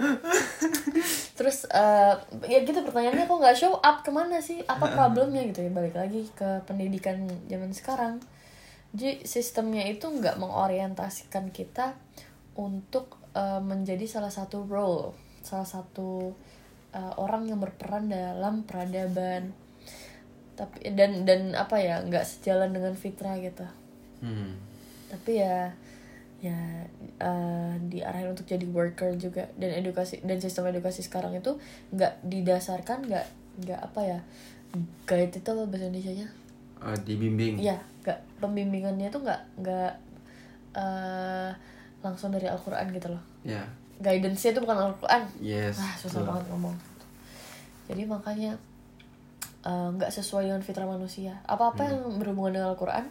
Terus 1.39 1.63
eh, 1.71 2.15
ya 2.51 2.59
gitu 2.67 2.83
pertanyaannya 2.83 3.31
kok 3.31 3.39
nggak 3.39 3.55
show 3.55 3.79
up? 3.79 4.03
Ke 4.03 4.11
mana 4.11 4.43
sih? 4.43 4.59
Apa 4.67 4.91
problemnya 4.99 5.47
gitu 5.47 5.63
ya? 5.63 5.71
Balik 5.71 5.95
lagi 5.95 6.27
ke 6.35 6.67
pendidikan 6.67 7.31
zaman 7.47 7.71
sekarang. 7.71 8.19
Jadi 8.91 9.23
sistemnya 9.23 9.87
itu 9.87 10.11
nggak 10.11 10.43
mengorientasikan 10.43 11.55
kita 11.55 11.95
untuk 12.59 13.15
eh, 13.39 13.63
menjadi 13.63 14.11
salah 14.11 14.35
satu 14.35 14.67
role 14.67 15.15
salah 15.47 15.65
satu 15.65 16.35
eh, 16.91 17.13
orang 17.17 17.45
yang 17.45 17.59
berperan 17.59 18.07
dalam 18.07 18.63
peradaban 18.63 19.53
tapi 20.55 20.91
dan 20.91 21.23
dan 21.23 21.55
apa 21.55 21.79
ya 21.79 22.03
nggak 22.03 22.25
sejalan 22.25 22.71
dengan 22.71 22.93
fitrah 22.93 23.39
gitu 23.39 23.63
Hmm. 24.19 24.59
tapi 25.07 25.39
ya 25.39 25.71
ya 26.39 26.59
eh, 27.17 27.73
diarahin 27.85 28.31
untuk 28.31 28.43
jadi 28.45 28.67
worker 28.67 29.15
juga 29.15 29.47
dan 29.55 29.71
edukasi 29.73 30.19
dan 30.21 30.39
sistem 30.39 30.67
edukasi 30.67 31.03
sekarang 31.03 31.31
itu 31.33 31.55
nggak 31.91 32.19
didasarkan 32.23 33.07
nggak 33.07 33.27
nggak 33.63 33.79
apa 33.81 34.01
ya 34.03 34.19
guide 35.05 35.31
itu 35.33 35.49
apa 35.49 35.65
bahasa 35.65 35.87
Indonesia 35.87 36.15
nya 36.17 36.29
Eh, 36.79 36.99
dibimbing. 37.03 37.59
ya 37.59 37.75
nggak 38.03 38.19
pembimbingannya 38.39 39.07
tuh 39.09 39.23
nggak 39.23 39.43
nggak 39.59 39.93
eh, 40.75 41.51
langsung 41.99 42.31
dari 42.31 42.47
Al-Quran 42.47 42.91
gitu 42.91 43.11
loh 43.11 43.23
Ya. 43.43 43.63
Guidance-nya 43.99 44.51
itu 44.51 44.61
bukan 44.61 44.79
Al-Quran 44.81 45.23
Yes. 45.39 45.77
ah 45.77 45.95
susah 45.95 46.21
betul. 46.21 46.29
banget 46.29 46.45
ngomong 46.49 46.75
jadi 47.85 48.03
makanya 48.05 48.51
eh, 49.61 49.89
nggak 49.93 50.11
sesuai 50.11 50.47
dengan 50.47 50.61
fitrah 50.61 50.87
manusia 50.87 51.35
apa 51.45 51.71
apa 51.71 51.83
yang 51.85 51.99
berhubungan 52.17 52.55
dengan 52.55 52.69
Al-Quran 52.73 53.05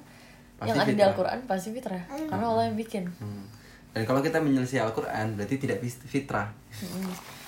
Pasti 0.58 0.68
yang 0.68 0.78
ada 0.80 0.90
di. 0.90 1.04
Al-Quran 1.04 1.40
pasti 1.44 1.70
fitrah 1.70 2.02
karena 2.08 2.46
Allah 2.46 2.66
yang 2.66 2.76
bikin 2.76 3.06
Hmm. 3.14 3.46
Dan 3.88 4.06
kalau 4.06 4.22
kita 4.22 4.38
menyelesaikan 4.38 4.88
Al-Quran 4.88 5.34
berarti 5.34 5.58
tidak 5.58 5.82
fit- 5.82 6.06
fitrah. 6.06 6.54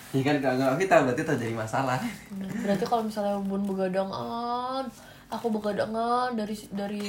Ya 0.10 0.22
kan 0.24 0.36
kalau 0.40 0.58
nggak 0.58 0.78
fitrah 0.78 1.02
berarti 1.06 1.22
terjadi 1.24 1.54
masalah. 1.54 2.02
Hmm, 2.28 2.50
berarti 2.66 2.82
kalau 2.84 3.06
misalnya 3.06 3.38
bun 3.38 3.62
begadangan 3.64 4.82
aku 5.30 5.48
begadangan 5.52 6.34
dari 6.34 6.58
dari 6.72 7.06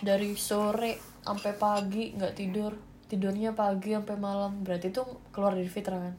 dari 0.00 0.34
sore 0.34 0.98
sampai 1.20 1.54
pagi 1.54 2.14
nggak 2.14 2.34
tidur 2.34 2.74
tidurnya 3.08 3.50
pagi 3.52 3.90
sampai 3.90 4.14
malam 4.14 4.60
berarti 4.60 4.88
itu 4.88 5.00
keluar 5.28 5.52
dari 5.52 5.66
fitrah 5.66 5.98
kan 5.98 6.14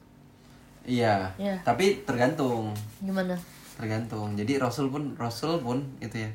Iya. 0.79 1.29
Iya. 1.37 1.61
Tapi 1.61 2.01
tergantung. 2.01 2.73
gimana 2.97 3.37
Tergantung. 3.77 4.33
Jadi 4.33 4.57
Rasul 4.57 4.89
pun 4.89 5.13
Rasul 5.13 5.61
pun 5.61 5.77
itu 5.99 6.17
ya. 6.17 6.31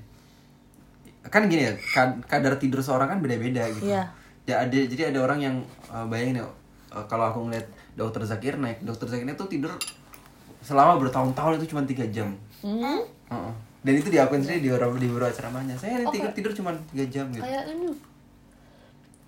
Kan 1.24 1.48
gini 1.48 1.64
ya, 1.64 1.72
kad- 1.90 2.22
kadar 2.24 2.54
tidur 2.54 2.78
seorang 2.78 3.08
kan 3.08 3.18
beda-beda 3.18 3.66
gitu. 3.68 3.90
Iya. 3.90 4.06
Ya 4.44 4.54
ada 4.60 4.70
jadi 4.70 5.10
ada 5.10 5.18
orang 5.20 5.40
yang 5.40 5.56
eh, 5.88 6.06
bayangin 6.06 6.38
ya 6.38 6.46
eh, 6.92 7.04
kalau 7.04 7.26
aku 7.26 7.40
ngeliat 7.42 7.66
dokter 7.92 8.22
Zakir 8.22 8.54
naik, 8.54 8.78
dokter 8.80 9.08
Zakir 9.08 9.26
itu 9.26 9.46
tidur 9.50 9.72
selama 10.60 10.96
bertahun-tahun 10.98 11.58
itu 11.58 11.74
cuma 11.74 11.82
tiga 11.82 12.04
jam. 12.06 12.30
hmm? 12.62 13.00
Heeh. 13.26 13.52
Dan 13.82 13.92
itu 13.96 14.08
diakuin 14.08 14.40
sendiri 14.40 14.60
di 14.60 14.70
orang 14.70 14.94
di 14.94 15.08
beberapa 15.08 15.28
ceramahnya. 15.28 15.74
Saya 15.74 16.04
tidur 16.06 16.30
tidur 16.30 16.52
cuma 16.54 16.70
tiga 16.88 17.04
jam 17.10 17.26
gitu. 17.28 17.42
kayak 17.42 17.64
ini 17.66 17.90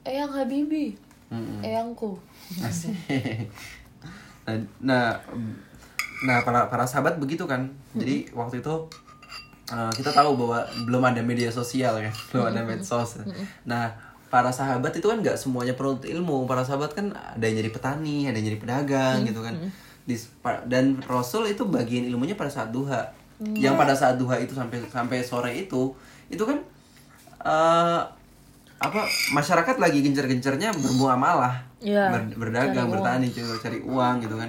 Eyang 0.06 0.30
Habibi 0.30 0.94
Mm-mm. 1.26 1.58
Eyangku 1.62 2.14
Asik. 2.62 2.94
nah, 4.46 4.54
nah, 4.78 5.04
nah 6.22 6.38
para 6.46 6.70
para 6.70 6.86
sahabat 6.86 7.18
begitu 7.18 7.42
kan. 7.50 7.66
Jadi 7.98 8.30
waktu 8.30 8.62
itu 8.62 8.74
uh, 9.74 9.90
kita 9.90 10.14
tahu 10.14 10.38
bahwa 10.38 10.62
belum 10.86 11.02
ada 11.02 11.20
media 11.26 11.50
sosial 11.50 11.98
kan, 11.98 12.14
belum 12.30 12.54
ada 12.54 12.62
medsos. 12.62 13.18
Nah, 13.66 13.90
para 14.30 14.54
sahabat 14.54 14.94
itu 14.94 15.06
kan 15.10 15.18
nggak 15.18 15.34
semuanya 15.34 15.74
perlu 15.74 15.98
ilmu. 15.98 16.46
Para 16.46 16.62
sahabat 16.62 16.94
kan 16.94 17.10
ada 17.10 17.42
yang 17.42 17.58
jadi 17.58 17.70
petani, 17.74 18.30
ada 18.30 18.38
yang 18.38 18.54
jadi 18.54 18.60
pedagang 18.62 19.26
gitu 19.26 19.42
kan. 19.42 19.54
Dan 20.70 21.02
Rasul 21.10 21.50
itu 21.50 21.66
bagian 21.66 22.06
ilmunya 22.06 22.38
pada 22.38 22.50
saat 22.50 22.70
duha. 22.70 23.02
Yang 23.42 23.74
pada 23.74 23.92
saat 23.98 24.14
duha 24.16 24.38
itu 24.38 24.54
sampai 24.54 24.78
sampai 24.88 25.20
sore 25.26 25.52
itu, 25.52 25.92
itu 26.30 26.40
kan 26.46 26.62
eh 27.42 28.00
apa 28.76 29.00
masyarakat 29.32 29.76
lagi 29.76 30.04
gencar-gencarnya 30.04 30.70
bermuamalah 30.74 31.64
Iya, 31.76 32.08
ber- 32.08 32.36
berdagang, 32.36 32.88
bertani, 32.88 33.28
cari, 33.28 33.46
cari 33.60 33.78
uang 33.80 34.16
gitu 34.20 34.36
kan. 34.36 34.48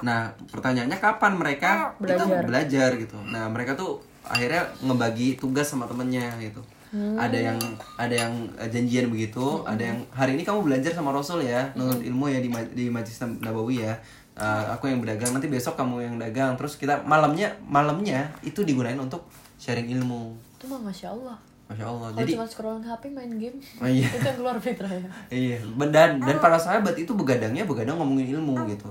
Nah, 0.00 0.28
pertanyaannya 0.48 0.96
kapan 0.96 1.32
mereka 1.36 1.92
itu 1.94 2.04
Belajar. 2.16 2.42
belajar 2.42 2.90
gitu. 2.96 3.16
Nah, 3.22 3.48
mereka 3.48 3.76
tuh 3.76 4.00
akhirnya 4.24 4.64
ngebagi 4.80 5.36
tugas 5.36 5.68
sama 5.68 5.84
temennya 5.84 6.32
gitu. 6.38 6.64
Ada 6.96 7.52
yang 7.52 7.58
ada 7.94 8.14
yang 8.16 8.32
eh, 8.56 8.68
janjian 8.68 9.12
begitu, 9.12 9.60
ada 9.64 9.84
yang 9.84 10.00
hari 10.10 10.32
ini 10.32 10.42
kamu 10.42 10.64
belajar 10.64 10.96
sama 10.96 11.12
Rasul 11.12 11.44
ya, 11.44 11.68
nuntut 11.74 12.00
ilmu 12.00 12.24
ya 12.26 12.40
di 12.40 12.48
di 12.72 12.84
Majlis 12.88 13.20
Nabawi 13.38 13.84
ya. 13.84 14.00
Eh, 14.32 14.64
aku 14.66 14.88
yang 14.88 15.00
berdagang, 15.00 15.32
nanti 15.32 15.48
besok 15.48 15.76
kamu 15.76 16.02
yang 16.02 16.16
dagang. 16.16 16.56
Terus 16.56 16.76
kita 16.76 17.04
malamnya 17.04 17.52
malamnya 17.62 18.32
itu 18.40 18.64
digunain 18.64 18.96
untuk 18.96 19.28
sharing 19.56 19.92
ilmu. 19.92 20.36
itu 20.56 20.64
mah 20.66 20.80
masya 20.82 21.12
Allah 21.12 21.36
Masya 21.66 21.82
Allah. 21.84 22.08
kalau 22.08 22.20
Jadi 22.22 22.30
cuma 22.32 22.46
scrolling 22.46 22.84
HP 22.84 23.02
main 23.10 23.32
game 23.34 23.58
Oh 23.82 23.88
iya. 23.88 24.06
itu 24.06 24.22
yang 24.22 24.38
keluar 24.38 24.56
fitrah 24.56 24.86
ya 24.88 25.08
Iya, 25.28 25.58
dan 25.90 26.22
dan 26.22 26.36
para 26.38 26.54
sahabat 26.56 26.94
itu 26.94 27.10
begadangnya 27.10 27.66
begadang 27.66 27.98
ngomongin 27.98 28.34
ilmu 28.34 28.54
gitu. 28.68 28.86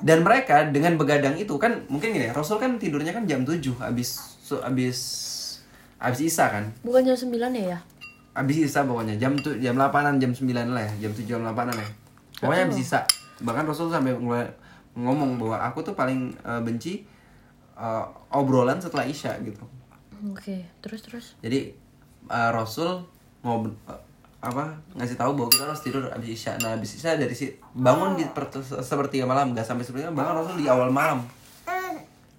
Dan 0.00 0.24
mereka 0.24 0.68
dengan 0.68 0.96
begadang 0.96 1.36
itu 1.36 1.52
kan 1.56 1.84
mungkin 1.86 2.12
gini, 2.12 2.28
Rasul 2.28 2.56
kan 2.56 2.76
tidurnya 2.76 3.12
kan 3.12 3.24
jam 3.24 3.44
7 3.44 3.60
habis 3.78 4.40
habis 4.58 4.98
habis 5.96 6.20
Isa 6.24 6.48
kan. 6.48 6.64
bukan 6.80 7.04
jam 7.04 7.14
9 7.14 7.28
ya 7.54 7.76
ya 7.76 7.78
Habis 8.32 8.64
Isa 8.64 8.82
pokoknya 8.82 9.20
jam 9.20 9.36
tu, 9.36 9.52
jam 9.60 9.76
8-an, 9.76 10.16
jam 10.16 10.32
9 10.32 10.48
lah 10.72 10.80
ya, 10.80 10.92
jam 10.98 11.12
7 11.12 11.28
jam 11.28 11.40
8-an 11.44 11.76
ya. 11.76 11.88
Pokoknya 12.40 12.64
habis 12.66 12.80
Isa. 12.80 13.04
Bahkan 13.38 13.68
Rasul 13.68 13.92
sampai 13.92 14.16
ngomong 14.92 15.30
bahwa 15.36 15.56
aku 15.62 15.80
tuh 15.80 15.92
paling 15.92 16.32
eh, 16.38 16.60
benci 16.60 17.04
eh, 17.74 18.04
obrolan 18.32 18.76
setelah 18.76 19.04
Isya 19.04 19.36
gitu. 19.44 19.60
oke 20.22 20.54
terus 20.78 21.00
terus 21.02 21.26
Jadi 21.42 21.74
uh, 22.32 22.50
Rasul 22.56 23.04
ngob 23.44 23.68
uh, 23.84 24.00
apa 24.42 24.74
ngasih 24.98 25.14
tahu 25.14 25.38
bahwa 25.38 25.52
kita 25.52 25.68
harus 25.68 25.82
tidur 25.84 26.02
habis 26.08 26.34
isya. 26.34 26.58
Nah 26.58 26.74
habis 26.74 26.96
isya 26.96 27.20
dari 27.20 27.36
si 27.36 27.52
bangun 27.76 28.16
di 28.16 28.24
per, 28.32 28.48
sepertiga 28.80 29.28
malam 29.28 29.52
nggak 29.52 29.62
sampai 29.68 29.84
sepertiga 29.84 30.10
bangun 30.10 30.40
Rasul 30.40 30.56
di 30.58 30.66
awal 30.66 30.90
malam 30.90 31.22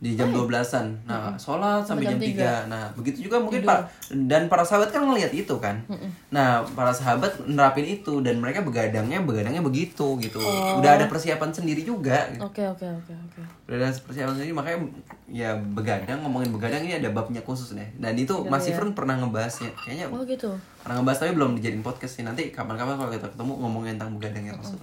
di 0.03 0.19
jam 0.19 0.35
12-an. 0.35 1.07
Nah, 1.07 1.31
sholat 1.39 1.87
sampai 1.87 2.11
jam 2.11 2.19
3. 2.19 2.67
Nah, 2.67 2.91
begitu 2.91 3.31
juga 3.31 3.39
mungkin 3.39 3.63
Pak 3.63 4.11
dan 4.27 4.51
para 4.51 4.67
sahabat 4.67 4.91
kan 4.91 5.07
ngelihat 5.07 5.31
itu 5.31 5.55
kan. 5.63 5.79
Nah, 6.27 6.59
para 6.75 6.91
sahabat 6.91 7.47
nerapin 7.47 7.87
itu 7.87 8.19
dan 8.19 8.43
mereka 8.43 8.59
begadangnya 8.59 9.23
begadangnya 9.23 9.63
begitu 9.63 10.19
gitu. 10.19 10.43
Udah 10.83 10.99
ada 10.99 11.07
persiapan 11.07 11.55
sendiri 11.55 11.87
juga. 11.87 12.27
gitu. 12.35 12.43
oke 12.43 12.63
oke 12.75 12.83
oke 12.83 13.13
oke 13.15 13.41
Udah 13.71 13.75
ada 13.79 13.95
persiapan 13.95 14.33
sendiri 14.35 14.51
makanya 14.51 14.83
ya 15.25 15.51
begadang 15.55 16.19
ngomongin 16.19 16.49
begadang 16.49 16.81
ini 16.81 16.95
ada 16.95 17.09
babnya 17.09 17.39
khusus 17.39 17.71
deh. 17.71 17.89
Dan 17.95 18.13
itu 18.13 18.43
Mas 18.43 18.65
Ifrun 18.65 18.91
pernah 18.91 19.15
ngebahasnya. 19.15 19.71
Kayaknya 19.77 20.05
oh 20.09 20.21
gitu 20.21 20.51
pernah 20.79 20.99
ngebahas 20.99 21.19
tapi 21.19 21.31
belum 21.33 21.51
dijadiin 21.55 21.81
podcast 21.81 22.13
sih. 22.15 22.23
Nanti 22.23 22.49
kapan-kapan 22.49 22.95
kalau 22.95 23.09
kita 23.09 23.27
ketemu 23.29 23.53
ngomongin 23.57 23.95
tentang 23.95 24.13
begadangnya 24.13 24.53
Rasul. 24.53 24.79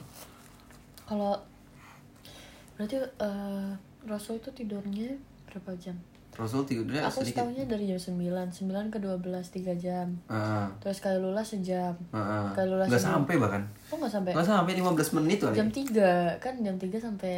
kalau 1.03 1.35
berarti 2.74 2.96
eh, 2.96 3.70
Rasul 4.03 4.38
itu 4.38 4.48
tidurnya 4.53 5.12
berapa 5.44 5.74
jam 5.76 5.98
Rasul 6.33 6.62
tidurnya 6.62 7.05
aku 7.05 7.20
sedikit. 7.20 7.42
setahunya 7.42 7.64
dari 7.66 7.85
jam 7.85 7.98
9 7.98 8.16
9 8.48 8.88
ke 8.88 8.98
12 8.98 9.20
3 9.20 9.74
jam 9.76 10.09
Heeh. 10.24 10.66
terus 10.79 10.98
kali 10.98 11.18
lula 11.18 11.42
sejam 11.42 11.92
Heeh. 12.09 12.46
Kali 12.55 12.66
lula 12.66 12.87
Nggak 12.87 13.03
sampai 13.03 13.35
bahkan. 13.37 13.62
oh 13.90 13.98
nggak 13.98 14.09
sampai 14.09 14.31
Nggak 14.33 14.46
sampai 14.46 14.72
15 14.72 15.16
menit 15.18 15.38
kali. 15.42 15.53
jam 15.53 15.68
3 15.68 16.38
kan 16.38 16.55
jam 16.57 16.76
3 16.79 16.87
sampai 16.96 17.35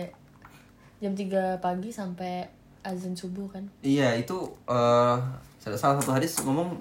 jam 1.00 1.12
3 1.12 1.26
pagi 1.58 1.90
sampai 1.90 2.46
azan 2.82 3.14
subuh 3.14 3.46
kan 3.50 3.62
Iya, 3.82 4.18
itu 4.18 4.36
eh 4.66 5.18
salah 5.62 5.96
satu 5.98 6.10
hadis 6.10 6.34
ngomong 6.42 6.74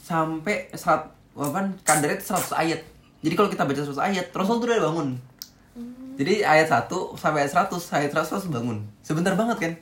sampai 0.00 0.66
saat 0.74 1.06
apa 1.36 1.60
kadarnya 1.86 2.18
itu 2.18 2.26
100 2.26 2.50
ayat. 2.56 2.80
Jadi 3.20 3.34
kalau 3.36 3.48
kita 3.52 3.62
baca 3.68 3.80
100 3.84 3.94
ayat, 4.00 4.26
Rasul 4.32 4.58
tuh 4.58 4.66
udah 4.66 4.82
bangun. 4.90 5.08
Jadi 6.18 6.44
ayat 6.44 6.68
1 6.68 6.90
sampai 7.16 7.46
ayat 7.46 7.52
100, 7.52 7.96
ayat 7.96 8.10
100 8.12 8.34
Rasul 8.34 8.50
bangun. 8.50 8.78
Sebentar 9.04 9.32
banget 9.38 9.56
kan? 9.60 9.72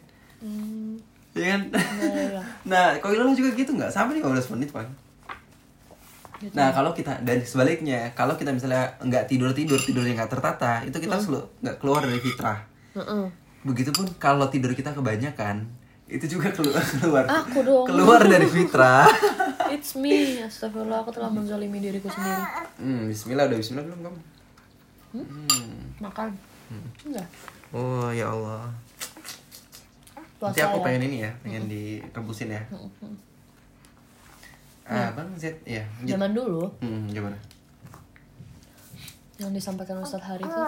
hmm, 0.44 0.94
Iya 1.34 1.46
kan? 1.54 1.62
iya, 1.74 2.22
iya. 2.34 2.42
nah, 2.70 2.86
kalau 2.98 3.14
Ilham 3.14 3.34
juga 3.34 3.54
gitu 3.54 3.74
nggak? 3.74 3.90
Sampai 3.90 4.18
15 4.18 4.52
menit 4.58 4.70
paling. 4.74 4.90
Gitu. 6.38 6.54
Nah, 6.54 6.70
kalau 6.70 6.94
kita 6.94 7.18
dan 7.26 7.42
sebaliknya, 7.42 8.14
kalau 8.14 8.38
kita 8.38 8.54
misalnya 8.54 8.94
nggak 9.02 9.26
tidur 9.26 9.50
tidur 9.50 9.78
tidurnya 9.82 10.14
nggak 10.22 10.30
tertata, 10.38 10.86
itu 10.86 10.94
kita 10.94 11.18
selalu 11.18 11.42
nggak 11.62 11.76
keluar 11.82 12.06
dari 12.06 12.20
fitrah. 12.22 12.58
Heeh. 12.94 13.26
Begitupun 13.60 14.06
kalau 14.16 14.46
tidur 14.46 14.70
kita 14.70 14.90
kebanyakan, 14.90 15.66
itu 16.06 16.24
juga 16.28 16.48
keluar 16.50 16.80
keluar 16.94 17.24
Aku 17.26 17.58
dong. 17.60 17.84
keluar 17.84 18.20
dari 18.20 18.46
fitrah. 18.46 19.06
It's 19.74 19.92
me. 19.94 20.40
Astagfirullah, 20.40 21.02
aku 21.02 21.10
telah 21.10 21.28
menzalimi 21.28 21.78
diriku 21.78 22.08
sendiri. 22.08 22.42
Hmm, 22.76 23.02
Bismillah 23.06 23.44
udah 23.46 23.58
Bismillah 23.58 23.84
belum 23.84 24.00
kamu? 24.02 24.18
Hmm. 25.10 25.76
Makan. 25.98 26.28
enggak 27.02 27.26
Oh 27.68 28.08
ya 28.08 28.28
Allah. 28.28 28.68
puasa 30.38 30.52
Nanti 30.52 30.60
aku 30.62 30.78
ya. 30.78 30.84
pengen 30.84 31.02
ini 31.04 31.16
ya, 31.18 31.30
pengen 31.38 31.64
direbusin 31.66 32.48
ya. 32.50 32.62
Ah, 34.84 35.12
Bang 35.12 35.28
Z, 35.34 35.52
ya. 35.62 35.84
zaman 36.02 36.32
dulu 36.32 36.64
Hmm, 36.78 37.04
gimana? 37.06 37.36
yang 39.36 39.50
disampaikan 39.50 39.98
Ustadz 39.98 40.24
Hari 40.24 40.42
itu 40.42 40.62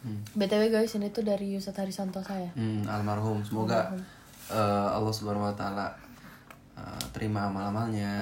Hmm. 0.00 0.24
btw 0.32 0.72
guys 0.72 0.94
ini 0.94 1.08
tuh 1.08 1.20
dari 1.20 1.52
Ustadz 1.54 1.76
Hari 1.78 1.92
Santo 1.92 2.20
saya 2.20 2.48
Hmm, 2.52 2.82
almarhum. 2.84 3.44
Semoga 3.44 3.92
eh, 4.48 4.88
Allah 4.90 5.12
Subhanahu 5.12 5.44
wa 5.44 5.52
taala 5.52 5.92
eh, 6.72 7.02
terima 7.12 7.46
amal-amalnya. 7.46 8.16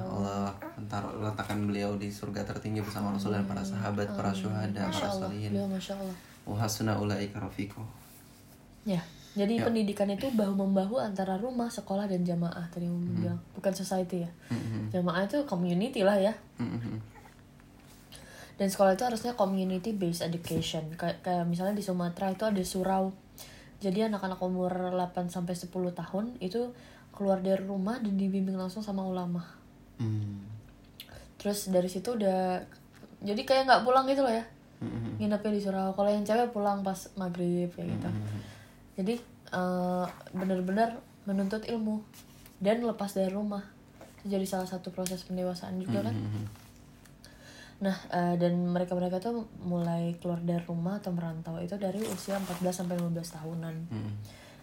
Allah 0.00 0.54
entar 0.74 1.02
letakkan 1.12 1.58
beliau 1.64 1.94
di 1.94 2.06
surga 2.06 2.42
tertinggi 2.44 2.78
bersama 2.78 3.10
Rasul 3.10 3.34
dan 3.34 3.44
para 3.44 3.60
sahabat, 3.60 4.14
para 4.14 4.30
syuhada, 4.30 4.86
para 4.86 5.10
salihin. 5.10 5.50
beliau 5.50 5.66
masya 5.66 5.98
Allah 5.98 6.14
ulaika 6.94 7.40
rafiqo. 7.40 7.82
ya 8.84 9.00
jadi 9.34 9.64
pendidikan 9.64 10.06
itu 10.06 10.30
bahu 10.30 10.54
membahu 10.54 11.00
antara 11.00 11.34
rumah 11.34 11.66
sekolah 11.66 12.06
dan 12.06 12.22
jamaah 12.22 12.68
tadi 12.68 12.84
Hmm. 12.84 13.16
bilang 13.16 13.40
bukan 13.50 13.72
society 13.72 14.22
ya 14.22 14.30
jamaah 14.92 15.24
itu 15.24 15.42
community 15.48 16.04
lah 16.04 16.14
ya 16.14 16.30
Hmm, 16.60 17.00
dan 18.54 18.70
sekolah 18.70 18.94
itu 18.94 19.02
harusnya 19.02 19.34
community 19.34 19.90
based 19.90 20.22
education. 20.22 20.94
Kayak 20.94 21.26
kayak 21.26 21.44
misalnya 21.46 21.74
di 21.74 21.82
Sumatera 21.82 22.30
itu 22.30 22.46
ada 22.46 22.62
surau. 22.62 23.10
Jadi 23.82 24.06
anak-anak 24.06 24.38
umur 24.40 24.94
8 24.94 25.28
sampai 25.28 25.58
10 25.58 25.70
tahun 25.92 26.24
itu 26.38 26.70
keluar 27.10 27.42
dari 27.42 27.62
rumah 27.62 27.98
dan 27.98 28.14
dibimbing 28.14 28.54
langsung 28.58 28.82
sama 28.82 29.02
ulama. 29.06 29.42
Hmm. 29.94 30.42
terus 31.38 31.70
dari 31.70 31.86
situ 31.86 32.18
udah 32.18 32.58
jadi 33.22 33.42
kayak 33.46 33.68
nggak 33.68 33.82
pulang 33.84 34.08
gitu 34.08 34.24
loh 34.24 34.32
ya. 34.32 34.42
Hmm, 34.80 35.20
nginepnya 35.20 35.52
di 35.52 35.60
surau. 35.60 35.92
Kalau 35.92 36.10
yang 36.10 36.24
cewek 36.24 36.50
pulang 36.56 36.80
pas 36.80 36.96
maghrib 37.20 37.68
kayak 37.68 37.94
gitu. 37.94 38.08
Jadi 38.96 39.14
eh, 39.52 40.06
bener-bener 40.32 40.98
menuntut 41.28 41.62
ilmu 41.68 42.00
dan 42.64 42.80
lepas 42.80 43.12
dari 43.12 43.28
rumah. 43.28 43.60
Itu 44.24 44.32
jadi 44.32 44.46
salah 44.48 44.64
satu 44.64 44.88
proses 44.88 45.20
pendewasaan 45.28 45.76
juga 45.78 46.00
kan. 46.08 46.16
Hmm, 46.16 46.48
Nah, 47.84 47.96
eh, 48.08 48.34
dan 48.40 48.54
mereka-mereka 48.72 49.20
tuh 49.20 49.44
mulai 49.60 50.16
keluar 50.16 50.40
dari 50.40 50.64
rumah 50.64 50.96
atau 50.96 51.12
merantau 51.12 51.60
itu 51.60 51.76
dari 51.76 52.00
usia 52.00 52.40
14 52.40 52.72
sampai 52.80 52.96
15 52.96 53.28
tahunan. 53.36 53.74
Hmm. 53.92 54.12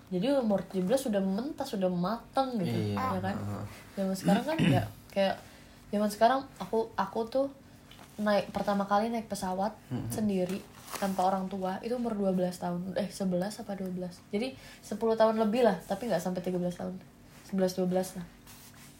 Jadi 0.10 0.28
umur 0.34 0.66
17 0.66 1.08
sudah 1.08 1.22
mentas, 1.22 1.70
sudah 1.70 1.88
matang 1.88 2.58
gitu, 2.58 2.98
Iya. 2.98 2.98
ya 2.98 3.20
kan? 3.22 3.38
Heeh. 3.38 3.66
Zaman 4.02 4.16
sekarang 4.18 4.44
kan 4.44 4.58
enggak 4.58 4.88
kayak 5.12 5.36
zaman 5.92 6.10
sekarang 6.10 6.40
aku 6.58 6.90
aku 6.98 7.20
tuh 7.28 7.48
naik 8.18 8.50
pertama 8.52 8.84
kali 8.88 9.12
naik 9.12 9.28
pesawat 9.28 9.72
sendiri 10.08 10.60
tanpa 11.00 11.24
orang 11.28 11.48
tua 11.48 11.80
itu 11.80 11.96
umur 11.96 12.18
12 12.18 12.58
tahun. 12.60 12.80
Eh, 13.00 13.08
11 13.08 13.62
apa 13.64 13.78
12. 13.78 14.20
Jadi 14.34 14.52
10 14.84 15.16
tahun 15.16 15.36
lebih 15.40 15.64
lah, 15.64 15.78
tapi 15.86 16.10
nggak 16.12 16.20
sampai 16.20 16.42
13 16.44 16.76
tahun. 16.76 16.96
11 17.48 17.78
12 17.78 18.20
lah. 18.20 18.26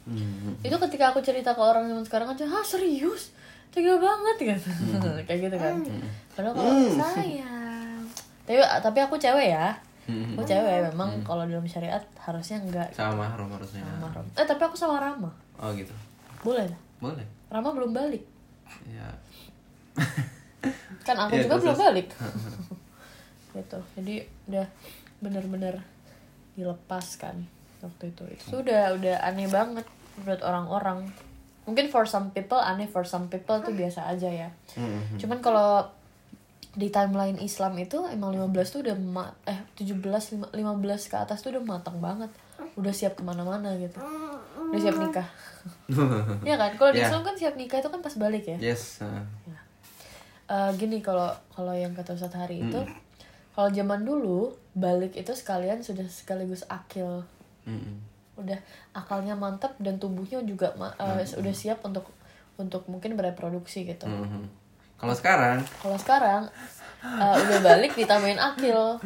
Hmm. 0.08 0.56
Itu 0.64 0.76
ketika 0.80 1.12
aku 1.12 1.20
cerita 1.22 1.54
ke 1.54 1.62
orang 1.62 1.86
zaman 1.86 2.06
sekarang 2.08 2.28
aja, 2.32 2.46
"Hah, 2.48 2.64
serius?" 2.64 3.36
Tega 3.72 3.96
banget 3.96 4.36
gitu. 4.38 4.70
Kayak 5.28 5.40
gitu 5.48 5.56
kan. 5.58 5.76
Padahal 6.32 6.54
kalau 6.54 6.74
sayang. 6.94 8.04
Tapi 8.44 8.60
tapi 8.60 9.00
aku 9.00 9.16
cewek 9.16 9.48
ya. 9.50 9.72
Hmm. 10.06 10.36
Aku 10.36 10.44
cewek 10.44 10.92
memang 10.92 11.24
kalau 11.24 11.46
dalam 11.46 11.64
syariat 11.64 12.02
harusnya 12.18 12.60
enggak 12.60 12.90
Sama 12.92 13.24
mahrum 13.24 13.48
harusnya. 13.50 13.80
mahram. 13.98 14.26
Eh, 14.36 14.44
tapi 14.44 14.60
aku 14.60 14.76
sama 14.76 15.00
Rama. 15.00 15.32
Oh 15.56 15.72
gitu. 15.72 15.94
Boleh 16.42 16.68
lah. 16.68 16.80
Boleh. 17.00 17.24
Rama 17.48 17.70
belum 17.72 17.92
balik. 17.92 18.24
Ya. 18.86 19.08
Kan 21.08 21.16
aku 21.18 21.34
Iya, 21.34 21.48
juga 21.48 21.56
terus, 21.56 21.64
belum 21.64 21.78
balik. 21.80 22.08
gitu. 23.56 23.80
Jadi 23.96 24.16
udah 24.48 24.66
bener-bener 25.22 25.76
dilepaskan 26.54 27.48
waktu 27.80 28.12
itu. 28.12 28.24
Itu 28.36 28.62
udah 28.62 28.94
udah 28.98 29.16
aneh 29.24 29.48
banget 29.48 29.86
menurut 30.20 30.42
orang-orang. 30.44 31.00
Mungkin 31.64 31.88
for 31.88 32.04
some 32.04 32.30
people 32.30 32.58
aneh, 32.58 32.86
for 32.86 33.04
some 33.04 33.28
people 33.28 33.58
tuh 33.60 33.72
biasa 33.72 34.08
aja 34.08 34.28
ya. 34.28 34.50
Hmm. 34.74 35.16
Cuman 35.16 35.40
kalau 35.40 35.86
di 36.72 36.88
timeline 36.88 37.36
Islam 37.38 37.76
itu 37.76 38.00
emang 38.08 38.32
15 38.32 38.48
tuh 38.70 38.80
udah 38.82 38.96
ma- 38.96 39.36
eh 39.44 39.60
17 39.76 40.02
lima- 40.32 40.50
15 40.50 41.06
ke 41.06 41.16
atas 41.16 41.40
tuh 41.40 41.52
udah 41.52 41.62
matang 41.62 41.98
banget. 41.98 42.32
Udah 42.74 42.90
siap 42.90 43.14
ke 43.14 43.22
mana-mana 43.22 43.76
gitu. 43.76 44.00
Udah 44.64 44.80
siap 44.80 44.96
nikah. 44.98 45.28
Iya 46.42 46.56
kan? 46.58 46.72
Kalau 46.74 46.90
di 46.90 46.98
Ya. 46.98 47.06
Islam 47.06 47.22
kan 47.22 47.36
siap 47.36 47.54
nikah 47.54 47.78
itu 47.78 47.88
kan 47.88 48.00
pas 48.00 48.16
balik 48.16 48.46
ya. 48.48 48.58
Yes. 48.60 49.00
uh, 49.00 49.22
Eh, 50.48 50.72
gini 50.76 51.00
kalau 51.00 51.32
kalau 51.50 51.72
yang 51.72 51.94
kata 51.94 52.12
Ustadz 52.12 52.36
Hari 52.36 52.60
itu 52.62 52.82
kalau 53.52 53.70
zaman 53.70 54.04
dulu 54.04 54.52
balik 54.74 55.16
itu 55.16 55.32
sekalian 55.32 55.80
sudah 55.80 56.04
sekaligus 56.06 56.68
akil 56.68 57.24
mm-mm. 57.64 57.96
Udah 58.42 58.60
akalnya 58.92 59.34
mantap 59.34 59.78
dan 59.78 59.96
tubuhnya 59.96 60.42
juga 60.42 60.74
ma- 60.76 60.94
eh, 60.94 61.22
udah 61.24 61.54
siap 61.54 61.80
untuk 61.82 62.10
untuk 62.56 62.84
mungkin 62.86 63.14
bereproduksi 63.14 63.86
gitu 63.86 64.06
Mhm. 64.06 64.50
Kalau 64.96 65.14
sekarang 65.14 65.58
kalau 65.78 65.96
sekarang 65.96 66.42
eh, 67.02 67.36
udah 67.40 67.60
balik 67.62 67.94
ditambahin 67.94 68.38
akil 68.38 68.98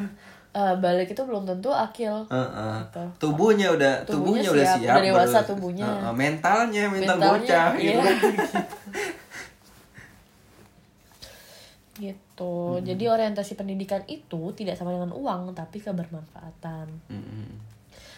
Eh, 0.52 0.76
balik 0.78 1.12
itu 1.12 1.20
belum 1.20 1.44
tentu 1.44 1.68
akil 1.68 2.16
uh-uh. 2.26 2.80
Gitu. 2.82 3.04
tubuhnya 3.20 3.68
udah 3.70 3.92
Tubuhnya 4.02 4.40
tubuhnya, 4.40 4.50
udah 4.50 4.66
siap, 4.66 4.80
siap 4.80 4.96
udah 4.96 5.04
dewasa 5.04 5.38
baru- 5.38 5.50
tubuhnya. 5.52 5.84
uh-uh. 5.86 6.14
mentalnya 6.16 6.84
mental 6.88 7.16
Mentalnya, 7.18 7.28
bocah 7.44 7.68
iya. 7.76 8.00
gitu 8.00 8.00
gitu 11.98 12.56
jadi 12.82 13.04
orientasi 13.10 13.56
pendidikan 13.56 14.04
itu 14.06 14.52
tidak 14.54 14.76
sama 14.76 14.92
dengan 14.92 15.12
uang 15.12 15.52
tapi 15.52 15.80
kebermanfaatan 15.80 16.88
Mm-mm. 17.08 17.48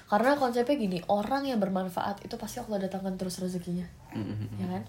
Karena 0.07 0.33
konsepnya 0.33 0.73
gini, 0.73 0.97
orang 1.05 1.43
yang 1.43 1.57
bermanfaat 1.57 2.21
itu 2.21 2.33
pasti 2.33 2.57
Allah 2.57 2.79
datangkan 2.79 3.13
terus 3.15 3.37
rezekinya, 3.37 3.85
Mm-mm. 4.11 4.47
ya 4.55 4.65
kan? 4.69 4.81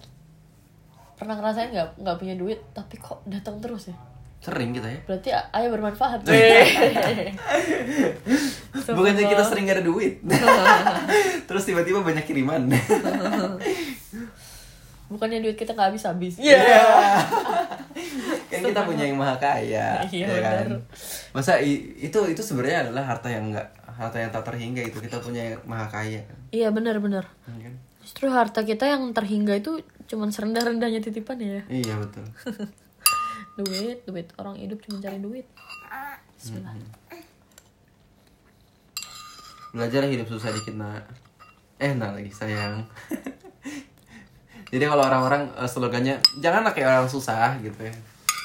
Pernah 1.13 1.33
ngerasain 1.35 1.69
nggak 1.69 1.87
nggak 1.99 2.15
punya 2.15 2.33
duit 2.33 2.57
tapi 2.71 2.95
kok 2.95 3.19
datang 3.25 3.59
terus 3.59 3.87
ya? 3.87 3.95
sering 4.39 4.71
kita 4.71 4.87
ya 4.87 4.95
Berarti 5.03 5.29
a- 5.35 5.51
ayah 5.51 5.67
bermanfaat. 5.67 6.23
bukannya 8.95 9.27
kita 9.27 9.43
sering 9.43 9.67
gak 9.67 9.75
ada 9.75 9.83
duit 9.83 10.23
terus 11.51 11.67
tiba-tiba 11.67 11.99
banyak 11.99 12.23
kiriman 12.23 12.71
Bukannya 15.09 15.41
duit 15.41 15.57
kita 15.57 15.73
nggak 15.73 15.89
habis 15.89 16.05
habis. 16.05 16.37
Iya. 16.37 16.61
kan 18.45 18.61
kita 18.61 18.85
punya 18.85 19.03
yang 19.03 19.17
maha 19.17 19.35
kaya, 19.35 20.05
Iya, 20.05 20.29
ya 20.29 20.39
kan? 20.39 20.67
Masa 21.33 21.57
itu 21.59 22.13
itu 22.23 22.39
sebenarnya 22.39 22.85
adalah 22.85 23.09
harta 23.09 23.25
yang 23.25 23.49
enggak 23.49 23.65
harta 23.99 24.17
yang 24.17 24.31
tak 24.31 24.47
terhingga 24.47 24.81
itu 24.81 24.97
kita 24.97 25.19
punya 25.19 25.51
yang 25.51 25.59
maha 25.67 25.91
kaya, 25.91 26.23
Iya 26.49 26.71
benar-benar. 26.71 27.27
kan? 27.43 27.73
Justru 27.99 28.31
harta 28.31 28.63
kita 28.63 28.87
yang 28.87 29.11
terhingga 29.11 29.53
itu 29.53 29.83
cuman 30.07 30.31
serendah-rendahnya 30.31 31.03
titipan 31.03 31.37
ya. 31.37 31.61
Iya 31.67 31.99
betul. 31.99 32.23
Duit, 33.59 34.07
duit. 34.07 34.31
Orang 34.39 34.55
hidup 34.55 34.79
cuma 34.79 35.03
cari 35.03 35.19
duit. 35.19 35.43
Bismillah. 36.39 36.79
Belajar 39.75 40.07
hidup 40.07 40.31
susah 40.31 40.49
dikit 40.49 40.79
nak. 40.79 41.03
Eh 41.75 41.91
nah 41.91 42.15
lagi 42.15 42.31
sayang. 42.31 42.87
Jadi 44.71 44.83
kalau 44.85 45.03
orang-orang 45.03 45.51
eh, 45.53 45.67
slogannya 45.67 46.15
janganlah 46.39 46.71
kayak 46.71 46.87
orang 46.87 47.11
susah 47.11 47.59
gitu 47.59 47.83
ya. 47.83 47.93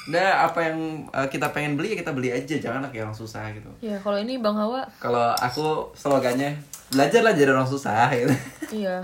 Udah 0.05 0.45
apa 0.45 0.59
yang 0.61 0.79
eh, 1.09 1.29
kita 1.29 1.49
pengen 1.49 1.81
beli 1.81 1.93
ya 1.93 2.05
kita 2.05 2.13
beli 2.13 2.29
aja, 2.29 2.55
janganlah 2.61 2.93
kayak 2.93 3.09
orang 3.09 3.17
susah 3.17 3.49
gitu. 3.57 3.71
Ya 3.81 3.97
kalau 3.99 4.21
ini 4.21 4.37
Bang 4.37 4.57
Hawa, 4.57 4.85
Kalau 5.01 5.33
aku 5.33 5.89
slogannya 5.97 6.61
belajarlah 6.93 7.33
jadi 7.33 7.51
orang 7.51 7.65
susah 7.65 8.13
gitu. 8.21 8.35
iya. 8.71 9.01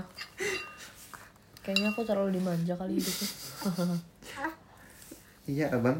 Kayaknya 1.61 1.87
aku 1.89 2.01
terlalu 2.01 2.37
dimanja 2.37 2.73
kali 2.75 2.97
hidupnya. 2.97 3.29
Iya, 5.49 5.73
Abang. 5.73 5.97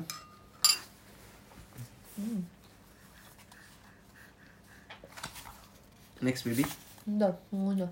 Next 6.22 6.46
baby. 6.46 6.66
Bentar, 7.06 7.34
ngunyah. 7.50 7.90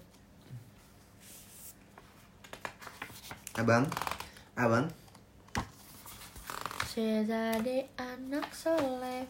Abang. 3.57 3.85
Abang. 4.53 4.85
Jadi 6.99 7.79
anak 7.95 8.51
soleh. 8.51 9.23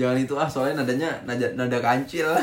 Jangan 0.00 0.16
itu 0.16 0.34
ah, 0.40 0.48
soalnya 0.48 0.80
nadanya 0.80 1.12
nada 1.28 1.52
nada 1.52 1.78
kancil. 1.84 2.32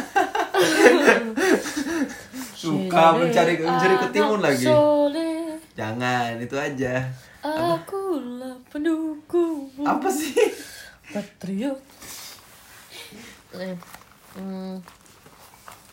Suka 2.60 3.18
mencari 3.18 3.58
mencari 3.58 3.94
anak 3.98 4.04
ketimun 4.14 4.40
lagi. 4.46 4.70
Soleh, 4.70 5.58
Jangan, 5.74 6.38
itu 6.38 6.54
aja. 6.60 7.10
akulah 7.40 8.54
pendukung 8.70 9.72
Apa 9.82 10.12
sih? 10.12 10.36
patriot. 11.10 11.80
Eh, 13.58 13.74
hmm, 14.38 14.78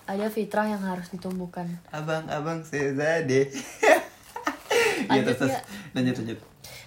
ada 0.04 0.26
fitrah 0.28 0.68
yang 0.68 0.82
harus 0.84 1.08
ditumbuhkan. 1.08 1.64
Abang, 1.88 2.28
abang 2.28 2.60
Sezade. 2.60 3.48
Iya, 5.06 5.22
terus, 5.22 5.38
terus. 5.38 5.52
ya. 5.54 5.60
Lanjut, 5.94 6.14
lanjut. 6.18 6.38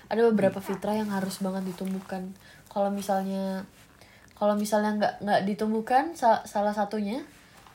Ada 0.10 0.22
beberapa 0.34 0.58
fitrah 0.58 0.98
yang 0.98 1.14
harus 1.14 1.38
banget 1.40 1.70
ditumbuhkan. 1.70 2.34
Kalau 2.70 2.90
misalnya 2.90 3.64
kalau 4.34 4.58
misalnya 4.58 4.98
nggak 4.98 5.14
nggak 5.22 5.42
ditumbuhkan 5.46 6.18
sa- 6.18 6.42
salah 6.50 6.74
satunya 6.74 7.22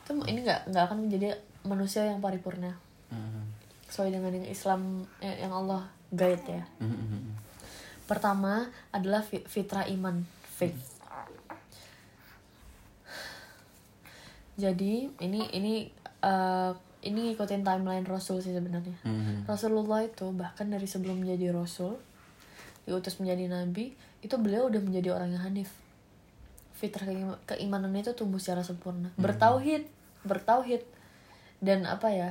itu 0.05 0.13
ini 0.27 0.43
nggak 0.43 0.75
nggak 0.75 0.85
akan 0.91 0.99
menjadi 1.07 1.39
manusia 1.65 2.05
yang 2.05 2.19
paripurna. 2.21 2.75
Hmm. 3.13 3.47
sesuai 3.87 4.11
dengan 4.11 4.35
yang 4.35 4.49
Islam 4.51 5.07
eh, 5.23 5.39
yang 5.39 5.55
Allah 5.55 5.87
guide 6.11 6.43
ya. 6.51 6.67
Hmm, 6.83 6.91
hmm, 6.99 7.23
pertama 8.11 8.67
adalah 8.91 9.23
fi- 9.23 9.47
fitrah 9.47 9.87
iman 9.87 10.27
faith. 10.51 10.99
Jadi 14.59 15.15
ini 15.23 15.47
ini 15.55 15.87
eh, 16.27 16.73
ini 17.05 17.19
ngikutin 17.31 17.63
timeline 17.63 18.03
Rasul 18.03 18.43
sih 18.43 18.51
sebenarnya. 18.51 18.99
Hmm. 19.07 19.47
Rasulullah 19.47 20.03
itu 20.03 20.27
bahkan 20.35 20.67
dari 20.67 20.91
sebelum 20.91 21.23
menjadi 21.23 21.55
Rasul 21.55 21.95
diutus 22.85 23.17
menjadi 23.17 23.49
Nabi 23.51 23.93
itu 24.21 24.35
beliau 24.35 24.69
udah 24.69 24.79
menjadi 24.79 25.13
orang 25.13 25.31
yang 25.31 25.43
hanif 25.43 25.73
fitrah 26.75 27.05
keima- 27.05 27.41
keimanannya 27.45 28.03
itu 28.03 28.13
tumbuh 28.13 28.37
secara 28.37 28.61
sempurna 28.61 29.09
bertauhid 29.17 29.89
bertauhid 30.23 30.85
dan 31.59 31.85
apa 31.85 32.09
ya 32.09 32.31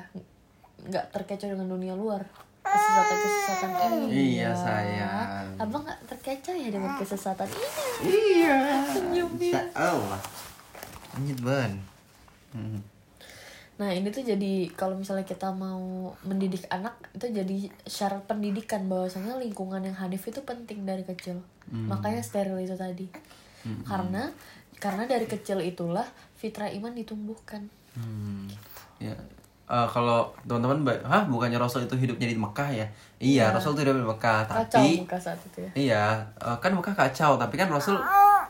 nggak 0.80 1.10
terkecoh 1.10 1.50
dengan 1.50 1.68
dunia 1.68 1.94
luar 1.94 2.22
kesesatan 2.62 3.18
kesesatan 3.18 3.70
ini 4.04 4.36
Iya, 4.36 4.50
sayang. 4.52 5.58
abang 5.58 5.84
nggak 5.84 6.00
terkecoh 6.08 6.54
ya 6.54 6.70
dengan 6.70 6.96
kesesatan 6.96 7.48
ini 7.48 7.68
Iya. 8.04 8.58
Senyumnya. 8.90 9.62
Allah. 9.74 10.20
Lanjut 11.14 11.40
ban. 11.40 11.72
Hmm. 12.52 12.80
Nah 13.84 13.92
ini 13.92 14.08
tuh 14.16 14.24
jadi 14.24 14.72
kalau 14.80 14.96
misalnya 14.96 15.28
kita 15.28 15.52
mau 15.52 16.16
mendidik 16.24 16.64
anak 16.72 16.96
itu 17.12 17.28
jadi 17.36 17.68
syarat 17.84 18.24
pendidikan 18.24 18.88
bahwasanya 18.88 19.36
lingkungan 19.36 19.84
yang 19.84 20.00
hanif 20.00 20.24
itu 20.24 20.40
penting 20.48 20.88
dari 20.88 21.04
kecil. 21.04 21.44
Makanya 21.68 22.24
steril 22.24 22.64
itu 22.64 22.80
tadi. 22.80 23.12
Karena 23.84 24.32
karena 24.80 25.04
dari 25.04 25.28
kecil 25.28 25.60
itulah 25.60 26.08
fitrah 26.40 26.72
iman 26.72 26.96
ditumbuhkan. 26.96 27.68
Hmm. 28.00 28.48
Ya. 29.04 29.12
Eh, 29.64 29.88
kalau 29.92 30.28
teman-teman, 30.44 30.84
hah 31.08 31.24
bukannya 31.24 31.56
Rasul 31.56 31.88
itu 31.88 31.96
hidupnya 31.96 32.28
di 32.28 32.36
Mekah 32.36 32.68
ya? 32.68 32.88
Iya, 33.16 33.56
Rasul 33.56 33.74
itu 33.74 33.88
hidup 33.88 33.96
di 33.96 34.08
Mekah, 34.08 34.44
Kacau 34.44 34.84
tapi 34.84 35.00
muka 35.00 35.16
saat 35.16 35.40
itu 35.40 35.60
ya. 35.64 35.72
Iya, 35.74 36.04
eh, 36.36 36.58
kan 36.60 36.72
Mekah 36.76 36.92
kacau, 36.92 37.40
tapi 37.40 37.56
kan 37.56 37.72
Rasul 37.72 37.96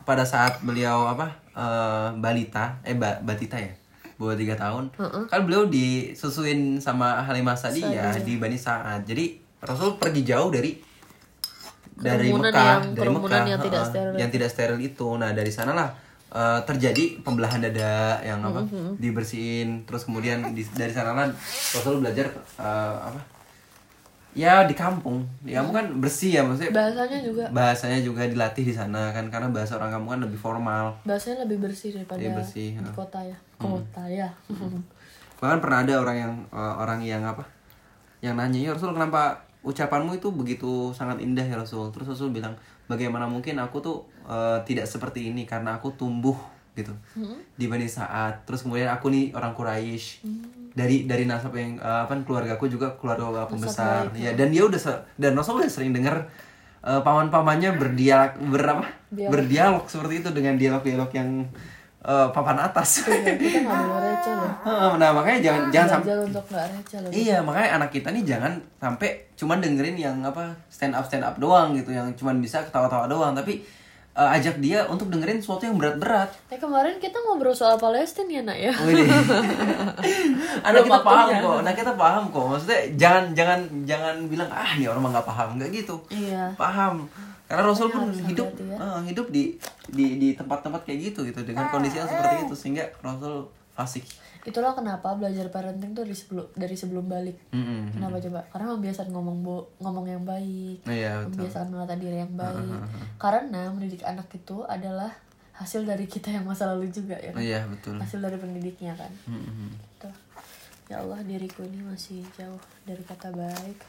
pada 0.03 0.25
saat 0.25 0.57
beliau 0.65 1.05
apa 1.05 1.29
eh, 1.53 2.07
balita, 2.17 2.81
eh 2.81 2.97
ba- 2.97 3.21
batita 3.21 3.61
ya, 3.61 3.69
bawah 4.15 4.33
tiga 4.33 4.53
tahun, 4.53 4.93
kan 5.25 5.39
beliau 5.41 5.65
disusuin 5.65 6.77
sama 6.77 7.21
Halimah 7.21 7.53
Sa'diyah 7.55 7.91
di 8.19 8.37
Bani 8.37 8.55
Sa'ad. 8.55 9.03
Jadi 9.03 9.25
Rasul 9.59 9.97
pergi 9.97 10.21
jauh 10.23 10.47
dari 10.47 10.75
dari 11.93 12.27
Kerumunan 12.27 12.49
Mekah, 12.49 12.65
yang- 12.65 12.93
dari 12.93 13.09
Mekah, 13.09 13.43
yang 13.45 13.61
tidak 13.61 13.83
steril 13.85 14.13
yang 14.17 14.29
tidak 14.29 14.49
steril 14.49 14.79
itu. 14.79 15.07
Nah 15.13 15.29
dari 15.31 15.49
sanalah 15.49 15.93
eh, 16.29 16.59
terjadi 16.63 17.21
pembelahan 17.21 17.61
dada 17.61 18.17
yang 18.21 18.41
apa 18.41 18.65
Mm-hmm. 18.65 18.97
dibersihin, 18.97 19.69
terus 19.85 20.03
kemudian 20.03 20.41
di, 20.51 20.65
dari 20.73 20.89
sanalah 20.89 21.29
Rasul 21.69 22.01
belajar 22.01 22.33
eh, 22.57 22.95
apa? 23.05 23.21
Ya 24.33 24.65
di 24.65 24.73
kampung, 24.73 25.21
di 25.45 25.53
kampung 25.53 25.77
kan 25.77 25.85
bersih 26.01 26.37
ya 26.37 26.41
maksudnya 26.41 26.73
Bahasanya 26.73 27.21
juga. 27.21 27.43
Bahasanya 27.53 27.99
juga 28.01 28.25
dilatih 28.25 28.65
di 28.65 28.73
sana 28.73 29.13
kan 29.13 29.29
karena 29.29 29.53
bahasa 29.53 29.77
orang 29.77 29.93
kampung 29.93 30.17
kan 30.17 30.21
lebih 30.25 30.39
formal. 30.41 30.97
Bahasanya 31.05 31.45
lebih 31.45 31.69
bersih 31.69 31.93
daripada 31.93 32.17
Iya, 32.17 32.33
bersih, 32.33 32.73
di 32.81 32.91
kota 32.97 33.21
ya. 33.21 33.37
Kota 33.61 34.03
ya. 34.09 34.29
bahkan 35.43 35.59
pernah 35.59 35.83
ada 35.83 35.93
orang 35.99 36.17
yang 36.17 36.33
eh, 36.49 36.73
orang 36.81 36.99
yang 37.05 37.21
apa? 37.21 37.45
Yang 38.23 38.33
nanya 38.39 38.59
ya 38.63 38.71
Rasul 38.73 38.95
kenapa 38.95 39.43
ucapanmu 39.61 40.15
itu 40.17 40.31
begitu 40.33 40.89
sangat 40.97 41.21
indah 41.21 41.43
ya 41.45 41.59
Rasul? 41.59 41.91
Terus 41.93 42.15
Rasul 42.15 42.31
bilang 42.33 42.55
bagaimana 42.89 43.29
mungkin 43.29 43.59
aku 43.61 43.77
tuh 43.83 43.97
eh, 44.25 44.57
tidak 44.65 44.89
seperti 44.89 45.29
ini 45.29 45.45
karena 45.45 45.77
aku 45.77 45.93
tumbuh 45.93 46.35
gitu. 46.73 46.89
Di 47.53 47.69
Bani 47.69 47.85
Saat 47.85 48.49
terus 48.49 48.65
kemudian 48.65 48.89
aku 48.89 49.13
nih 49.13 49.29
orang 49.37 49.53
Quraisy 49.53 50.25
dari 50.73 51.05
dari 51.05 51.29
nasab 51.29 51.53
yang 51.53 51.77
eh, 51.77 51.99
apa 52.05 52.17
keluargaku 52.25 52.65
juga 52.65 52.97
keluarga 52.97 53.45
pembesar. 53.45 54.09
ya 54.17 54.33
dan 54.33 54.49
dia 54.49 54.65
udah 54.65 54.81
dan 55.21 55.37
Rasul 55.37 55.61
udah 55.61 55.69
sering 55.69 55.93
dengar 55.93 56.25
eh, 56.81 57.01
paman-pamannya 57.01 57.77
berdialog 57.77 58.33
berapa 58.49 58.83
berdialog 59.13 59.85
seperti 59.85 60.25
itu 60.25 60.29
dengan 60.33 60.57
dialog-dialog 60.57 61.13
yang 61.13 61.45
eh, 62.01 62.27
papan 62.33 62.57
atas. 62.57 63.05
Iya, 63.05 63.37
kita 63.37 63.59
nggak 63.69 63.79
boleh 63.85 64.09
receh 64.17 64.33
loh. 64.33 64.51
Heeh, 64.65 64.91
nah 65.01 65.09
makanya 65.13 65.39
jangan 65.45 65.61
jangan 65.69 65.89
sampai 66.01 66.13
untuk 66.25 66.45
nggak 66.49 66.65
receh 66.73 66.97
loh. 66.99 67.11
iya 67.13 67.37
makanya 67.45 67.69
anak 67.77 67.89
kita 67.93 68.07
nih 68.09 68.23
jangan 68.25 68.53
sampai 68.81 69.09
cuman 69.37 69.57
dengerin 69.61 69.97
yang 70.01 70.17
apa 70.25 70.57
stand 70.73 70.97
up 70.97 71.05
stand 71.05 71.23
up 71.23 71.37
doang 71.37 71.77
gitu. 71.77 71.93
Yang 71.93 72.17
cuman 72.17 72.41
bisa 72.41 72.65
ketawa-tawa 72.65 73.05
doang. 73.05 73.37
Tapi 73.37 73.61
eh, 74.13 74.29
ajak 74.39 74.61
dia 74.61 74.85
untuk 74.85 75.09
dengerin 75.09 75.41
sesuatu 75.41 75.65
yang 75.65 75.77
berat-berat. 75.77 76.29
Eh 76.53 76.59
kemarin 76.61 77.01
kita 77.01 77.17
ngobrol 77.25 77.53
soal 77.57 77.81
Palestina 77.81 78.29
ya 78.29 78.41
nak 78.45 78.57
ya. 78.57 78.71
Wih, 78.85 79.09
anak 80.61 80.81
Belum 80.85 80.85
kita 80.89 81.01
paham 81.01 81.27
kok. 81.33 81.55
Anak 81.65 81.75
kita 81.75 81.93
paham 81.97 82.23
kok. 82.29 82.45
Maksudnya 82.53 82.79
jangan 82.97 83.23
jangan 83.33 83.59
jangan 83.89 84.15
bilang 84.29 84.49
ah 84.53 84.69
ini 84.77 84.85
orang 84.85 85.01
mah 85.01 85.11
nggak 85.17 85.27
paham. 85.27 85.49
Nggak 85.57 85.69
gitu. 85.73 85.95
Iya. 86.13 86.53
paham. 86.53 87.09
Karena 87.43 87.69
Rasul 87.69 87.91
pun 87.91 88.09
hidup 88.09 88.49
ya. 88.55 88.77
eh, 88.79 88.99
hidup 89.13 89.27
di 89.29 89.53
di 89.91 90.17
di 90.17 90.29
tempat-tempat 90.33 90.85
kayak 90.85 91.13
gitu 91.13 91.25
gitu. 91.27 91.43
Dengan 91.43 91.69
kondisi 91.69 91.97
yang 91.97 92.09
seperti 92.09 92.47
itu. 92.47 92.55
Sehingga 92.55 92.85
Rasul 93.01 93.49
fasik 93.73 94.05
Itulah 94.43 94.75
kenapa 94.75 95.15
belajar 95.15 95.47
parenting 95.47 95.95
tuh 95.95 96.03
dari 96.03 96.15
sebelum 96.15 96.47
dari 96.51 96.75
sebelum 96.75 97.07
balik. 97.07 97.39
Mm-mm. 97.55 97.95
Kenapa 97.95 98.19
coba? 98.19 98.39
Karena 98.51 98.75
membiasakan 98.75 99.11
ngomong 99.15 99.37
bo, 99.39 99.71
ngomong 99.79 100.03
yang 100.03 100.23
baik, 100.27 100.83
iya 100.83 101.23
betul 101.23 101.47
membiasakan 101.47 101.67
menata 101.71 101.95
diri 101.95 102.19
yang 102.19 102.35
baik. 102.35 102.79
Karena 103.15 103.71
mendidik 103.71 104.03
anak 104.03 104.27
itu 104.35 104.67
adalah 104.67 105.15
hasil 105.55 105.87
dari 105.87 106.11
kita 106.11 106.27
yang 106.27 106.43
masa 106.43 106.67
lalu 106.67 106.91
juga 106.91 107.15
ya. 107.15 107.31
kan? 107.31 107.39
iya 107.39 107.63
betul 107.63 107.95
Hasil 107.95 108.19
dari 108.19 108.35
pendidiknya 108.35 108.99
kan. 108.99 109.11
Mm-mm. 109.31 109.71
Gitu. 109.79 110.09
Ya 110.91 110.99
Allah 110.99 111.23
diriku 111.23 111.63
ini 111.63 111.79
masih 111.87 112.27
jauh 112.35 112.59
dari 112.83 112.99
kata 112.99 113.31
baik. 113.31 113.79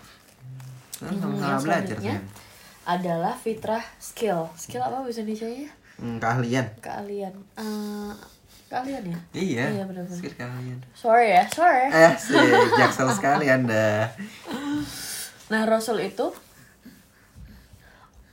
Hmm, 1.02 1.18
sama-sama 1.18 1.50
yang 1.50 1.62
belajar 1.66 1.98
adalah 2.86 3.34
fitrah 3.34 3.82
skill. 3.98 4.46
Skill 4.54 4.86
apa 4.86 5.02
bisa 5.02 5.26
Indonesia 5.26 5.50
ya? 5.50 5.70
Hmm, 5.98 6.22
keahlian. 6.22 6.66
Keahlian. 6.78 7.34
Eh, 7.58 8.12
keahlian 8.72 9.04
ya? 9.06 9.18
Iya. 9.34 9.64
Iya, 9.80 9.84
benar-benar. 9.86 10.18
Skill 10.18 10.34
keahlian. 10.34 10.78
Sorry 10.96 11.28
ya, 11.34 11.44
sorry. 11.50 11.86
Eh, 11.92 12.12
sih, 12.18 12.38
jaksel 12.80 13.08
sekali 13.14 13.46
Anda. 13.48 14.10
Nah, 15.52 15.62
Rasul 15.68 16.00
itu 16.02 16.32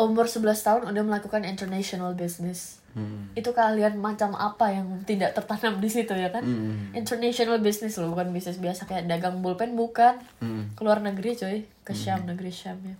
umur 0.01 0.25
11 0.25 0.65
tahun 0.65 0.81
udah 0.89 1.03
melakukan 1.05 1.45
international 1.45 2.17
business. 2.17 2.81
Hmm. 2.91 3.31
Itu 3.37 3.55
keahlian 3.55 3.95
macam 4.01 4.35
apa 4.35 4.73
yang 4.73 5.05
tidak 5.07 5.31
tertanam 5.31 5.79
di 5.79 5.87
situ 5.87 6.11
ya 6.11 6.27
kan? 6.33 6.43
Hmm. 6.43 6.91
International 6.91 7.61
business 7.63 7.95
loh, 7.95 8.11
bukan 8.11 8.35
bisnis 8.35 8.59
biasa 8.59 8.89
kayak 8.89 9.07
dagang 9.07 9.39
pulpen 9.39 9.77
bukan. 9.79 10.19
Hmm. 10.43 10.73
Keluar 10.75 10.99
negeri 10.99 11.37
coy, 11.37 11.63
ke 11.87 11.93
Syam, 11.95 12.27
negeri 12.27 12.51
Syam 12.51 12.81
ya. 12.83 12.95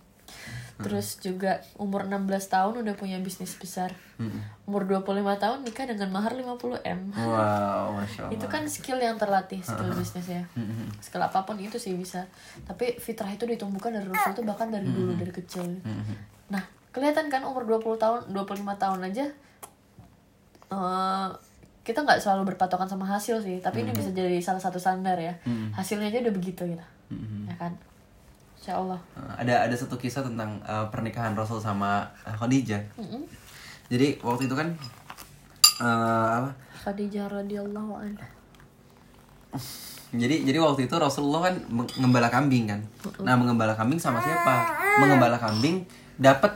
Terus 0.80 1.20
juga 1.20 1.60
umur 1.76 2.08
16 2.08 2.28
tahun 2.48 2.74
udah 2.80 2.94
punya 2.96 3.20
bisnis 3.20 3.52
besar. 3.58 3.92
Hmm. 4.16 4.40
Umur 4.64 4.88
25 4.88 5.20
tahun 5.36 5.58
nikah 5.66 5.84
dengan 5.84 6.08
mahar 6.08 6.32
50M. 6.32 7.12
Wow, 7.12 7.92
masya 8.00 8.28
Allah. 8.28 8.32
Itu 8.32 8.46
kan 8.48 8.64
skill 8.64 8.96
yang 9.02 9.20
terlatih, 9.20 9.60
skill 9.60 9.92
bisnis 9.92 10.26
ya. 10.30 10.42
Hmm. 10.56 10.88
Skill 11.04 11.22
apa 11.22 11.44
pun 11.44 11.60
itu 11.60 11.76
sih 11.76 11.92
bisa. 11.92 12.24
Tapi 12.64 12.96
fitrah 12.96 13.28
itu 13.28 13.44
ditumbuhkan 13.44 13.92
dari 13.92 14.08
Rasul 14.08 14.32
itu 14.32 14.42
bahkan 14.46 14.72
dari 14.72 14.88
dulu 14.88 15.12
dari 15.12 15.32
kecil. 15.34 15.66
Hmm. 15.84 16.16
Nah, 16.48 16.64
kelihatan 16.94 17.28
kan 17.28 17.44
umur 17.44 17.68
20 17.68 18.00
tahun, 18.00 18.20
25 18.32 18.80
tahun 18.80 19.00
aja 19.12 19.26
eh 20.72 21.28
kita 21.82 22.00
nggak 22.06 22.22
selalu 22.22 22.54
berpatokan 22.54 22.86
sama 22.86 23.04
hasil 23.10 23.42
sih, 23.42 23.58
tapi 23.58 23.82
ini 23.82 23.90
bisa 23.90 24.14
jadi 24.14 24.38
salah 24.38 24.62
satu 24.62 24.78
standar 24.78 25.18
ya. 25.18 25.34
Hasilnya 25.74 26.08
aja 26.08 26.22
udah 26.24 26.34
begitu 26.34 26.62
gitu. 26.64 26.86
Ya 27.44 27.54
kan? 27.58 27.74
Insya 28.62 28.78
Allah. 28.78 29.00
Eh, 29.18 29.32
ada 29.42 29.66
ada 29.66 29.74
satu 29.74 29.98
kisah 29.98 30.22
tentang 30.22 30.62
eh, 30.62 30.86
pernikahan 30.86 31.34
Rasul 31.34 31.58
sama 31.58 32.06
eh, 32.22 32.30
Khadijah. 32.30 32.78
Mm-mm. 32.94 33.26
Jadi 33.90 34.22
waktu 34.22 34.46
itu 34.46 34.54
kan 34.54 34.70
eh, 35.82 36.28
apa? 36.38 36.54
Khadijah 36.78 37.26
radhiyallahu 37.26 37.92
anha. 37.98 38.26
Jadi 40.12 40.46
jadi 40.46 40.58
waktu 40.60 40.86
itu 40.86 40.94
Rasulullah 40.94 41.50
kan 41.50 41.54
mengembala 41.66 42.30
kambing 42.30 42.70
kan. 42.70 42.80
Nah, 43.18 43.34
mengembala 43.34 43.74
kambing 43.74 43.98
sama 43.98 44.22
siapa? 44.22 44.54
Mengembala 45.02 45.42
kambing 45.42 45.82
dapat 46.14 46.54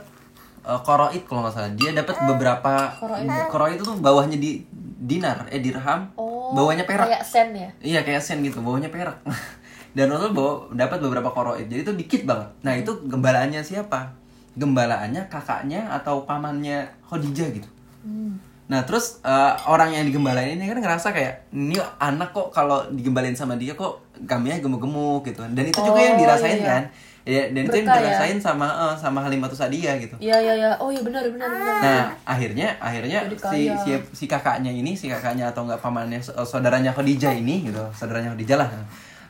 eh, 0.63 0.79
koroid 0.87 1.27
kalau 1.27 1.43
nggak 1.43 1.53
salah. 1.59 1.71
Dia 1.75 1.91
dapat 1.91 2.15
beberapa 2.23 2.73
Koroid. 2.95 3.27
koroid 3.51 3.75
itu 3.75 3.83
tuh 3.83 3.97
bawahnya 3.99 4.39
di 4.39 4.63
dinar, 4.97 5.45
eh 5.51 5.59
dirham, 5.59 6.09
Oh, 6.15 6.55
bawahnya 6.55 6.87
perak. 6.87 7.05
Kayak 7.05 7.25
sen 7.27 7.47
ya. 7.53 7.69
Iya 7.83 7.99
kayak 8.01 8.23
sen 8.23 8.39
gitu, 8.41 8.63
bawahnya 8.63 8.87
perak. 8.87 9.19
Dan 9.97 10.13
Rasul 10.13 10.29
bawa 10.29 10.69
dapat 10.77 11.01
beberapa 11.01 11.33
koroid. 11.33 11.65
Jadi 11.65 11.81
itu 11.81 11.93
dikit 11.97 12.21
banget. 12.29 12.49
Nah, 12.61 12.77
itu 12.77 12.93
gembalaannya 13.09 13.65
siapa? 13.65 14.13
Gembalaannya 14.53 15.25
kakaknya 15.25 15.89
atau 15.89 16.21
pamannya 16.21 16.85
Khadijah 17.09 17.49
gitu. 17.49 17.69
Hmm. 18.05 18.37
Nah, 18.69 18.85
terus 18.85 19.23
eh, 19.25 19.53
orang 19.65 19.97
yang 19.97 20.05
digembalain 20.05 20.53
ini 20.53 20.69
kan 20.69 20.77
ngerasa 20.77 21.09
kayak 21.09 21.49
ini 21.49 21.81
anak 21.97 22.29
kok 22.29 22.53
kalau 22.53 22.85
digembalain 22.93 23.33
sama 23.33 23.57
dia 23.57 23.73
kok 23.73 24.05
kambingnya 24.29 24.61
gemuk-gemuk 24.61 25.25
gitu. 25.25 25.41
Dan 25.49 25.65
itu 25.65 25.79
juga 25.81 25.97
Oh, 25.97 26.05
yang 26.05 26.17
dirasain 26.21 26.59
iya. 26.61 26.69
kan. 26.69 26.83
Ya, 27.27 27.43
dan 27.51 27.67
itu 27.67 27.75
yang 27.83 27.89
ya? 27.91 27.95
dirasain 27.99 28.37
sama 28.39 28.67
eh, 28.69 28.95
sama 29.01 29.19
Halimatus 29.19 29.57
Sadia 29.57 29.97
gitu. 29.97 30.13
Iya 30.21 30.37
iya 30.37 30.53
iya. 30.53 30.69
Oh 30.77 30.93
iya 30.93 31.01
benar 31.01 31.25
benar 31.25 31.49
benar. 31.49 31.75
Nah, 31.81 32.03
akhirnya 32.23 32.77
akhirnya 32.77 33.25
si, 33.49 33.65
si 33.81 33.91
si 34.13 34.25
kakaknya 34.29 34.69
ini, 34.69 34.93
si 34.93 35.09
kakaknya 35.09 35.49
atau 35.49 35.65
enggak 35.65 35.81
pamannya 35.81 36.21
sa- 36.21 36.37
saudaranya 36.43 36.93
Khadijah 36.93 37.33
ini 37.33 37.65
gitu, 37.65 37.81
saudaranya 37.97 38.37
Khadijah 38.37 38.57
lah. 38.61 38.69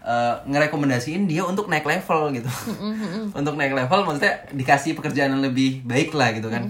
Eh, 0.07 0.33
ngerekomendasiin 0.47 1.27
dia 1.27 1.43
untuk 1.43 1.67
naik 1.67 1.83
level 1.83 2.31
gitu. 2.31 2.47
untuk 3.39 3.59
naik 3.59 3.75
level 3.75 4.07
maksudnya 4.07 4.47
dikasih 4.55 4.95
pekerjaan 4.95 5.35
yang 5.35 5.43
lebih 5.43 5.83
baik 5.83 6.15
lah 6.15 6.31
gitu 6.31 6.47
kan. 6.47 6.63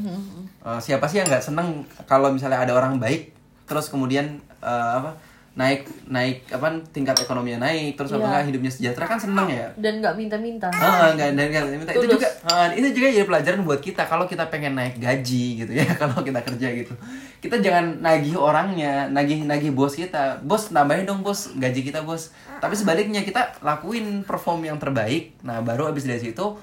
Eh, 0.67 0.79
siapa 0.81 1.05
sih 1.07 1.21
yang 1.21 1.29
nggak 1.29 1.45
seneng 1.45 1.85
kalau 2.09 2.33
misalnya 2.33 2.59
ada 2.65 2.73
orang 2.75 2.99
baik 2.99 3.31
terus 3.69 3.87
kemudian 3.87 4.41
eh, 4.59 4.91
apa 4.99 5.15
naik 5.57 5.89
naik 6.05 6.45
apa 6.47 6.69
tingkat 6.87 7.17
ekonominya 7.17 7.65
naik 7.65 7.97
terus 7.97 8.09
apa 8.09 8.19
Iya. 8.19 8.27
enggak 8.29 8.43
hidupnya 8.45 8.71
sejahtera 8.71 9.05
kan 9.07 9.17
seneng 9.17 9.49
ya? 9.49 9.67
Dan 9.73 9.99
nggak 9.99 10.13
minta-minta. 10.13 10.69
Ah, 10.69 11.09
enggak, 11.09 11.33
dan 11.33 11.45
enggak 11.47 11.63
minta 11.73 11.91
itu 11.91 12.05
juga 12.07 12.29
ah, 12.45 12.69
itu 12.69 12.87
juga 12.93 13.07
jadi 13.09 13.25
pelajaran 13.25 13.59
buat 13.61 13.81
kita 13.81 14.05
kalau 14.05 14.23
kita 14.23 14.45
pengen 14.47 14.73
naik 14.73 14.95
gaji 14.97 15.45
gitu 15.57 15.71
ya 15.73 15.89
kalau 15.97 16.21
kita 16.21 16.39
kerja 16.39 16.67
gitu. 16.71 16.93
Kita 17.37 17.57
jangan 17.57 17.99
nagih 17.99 18.37
orangnya 18.37 19.09
nagih 19.09 19.43
nagih 19.43 19.73
bos 19.73 19.91
kita. 19.91 20.37
Bos 20.39 20.69
nambahin 20.69 21.03
dong 21.03 21.19
bos 21.19 21.49
gaji 21.51 21.81
kita 21.81 22.01
bos. 22.01 22.29
Tapi 22.55 22.73
sebaliknya 22.73 23.21
kita 23.21 23.57
lakuin 23.59 24.21
perform 24.21 24.61
yang 24.63 24.77
terbaik. 24.77 25.33
Nah 25.41 25.59
baru 25.59 25.89
abis 25.89 26.05
dari 26.05 26.21
situ 26.21 26.53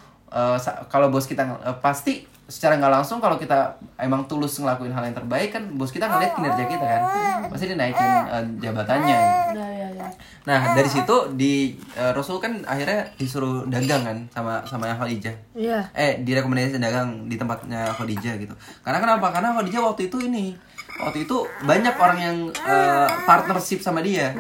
sa- 0.57 0.87
kalau 0.87 1.11
bos 1.11 1.27
kita 1.27 1.43
eh, 1.61 1.77
pasti 1.79 2.27
secara 2.45 2.77
nggak 2.77 2.93
langsung 3.01 3.25
kalau 3.25 3.41
kita 3.41 3.73
emang 3.97 4.29
tulus 4.29 4.61
ngelakuin 4.61 4.93
hal 4.93 5.01
yang 5.09 5.17
terbaik 5.17 5.49
kan 5.49 5.65
bos 5.81 5.89
kita 5.89 6.05
ngeliat 6.05 6.37
kinerja 6.37 6.65
kita 6.69 6.85
kan 6.85 7.03
pasti 7.49 7.73
dinaikin 7.73 8.11
eh, 8.29 8.45
jabatannya 8.61 9.17
gitu. 9.17 9.57
Nah 9.57 9.71
ya 9.73 9.89
ya. 9.97 10.07
Nah 10.45 10.61
dari 10.77 10.91
situ 10.93 11.17
di 11.41 11.73
eh, 11.97 12.13
Rasul 12.13 12.37
kan 12.45 12.61
akhirnya 12.69 13.09
disuruh 13.17 13.65
dagang 13.65 14.05
kan 14.05 14.19
sama 14.29 14.61
sama 14.69 14.93
yang 14.93 15.01
Khadijah. 15.01 15.35
Iya. 15.57 15.81
Eh 15.97 16.21
direkomendasi 16.21 16.77
dagang 16.77 17.33
di 17.33 17.41
tempatnya 17.41 17.89
Khadijah 17.97 18.37
gitu. 18.37 18.53
Karena 18.85 19.01
kenapa? 19.01 19.33
Karena 19.33 19.57
Khadijah 19.57 19.81
waktu 19.81 20.13
itu 20.13 20.21
ini 20.21 20.53
waktu 21.01 21.25
itu 21.25 21.49
banyak 21.65 21.95
orang 21.97 22.19
yang 22.21 22.37
eh, 22.53 23.09
partnership 23.25 23.81
sama 23.81 24.05
dia. 24.05 24.37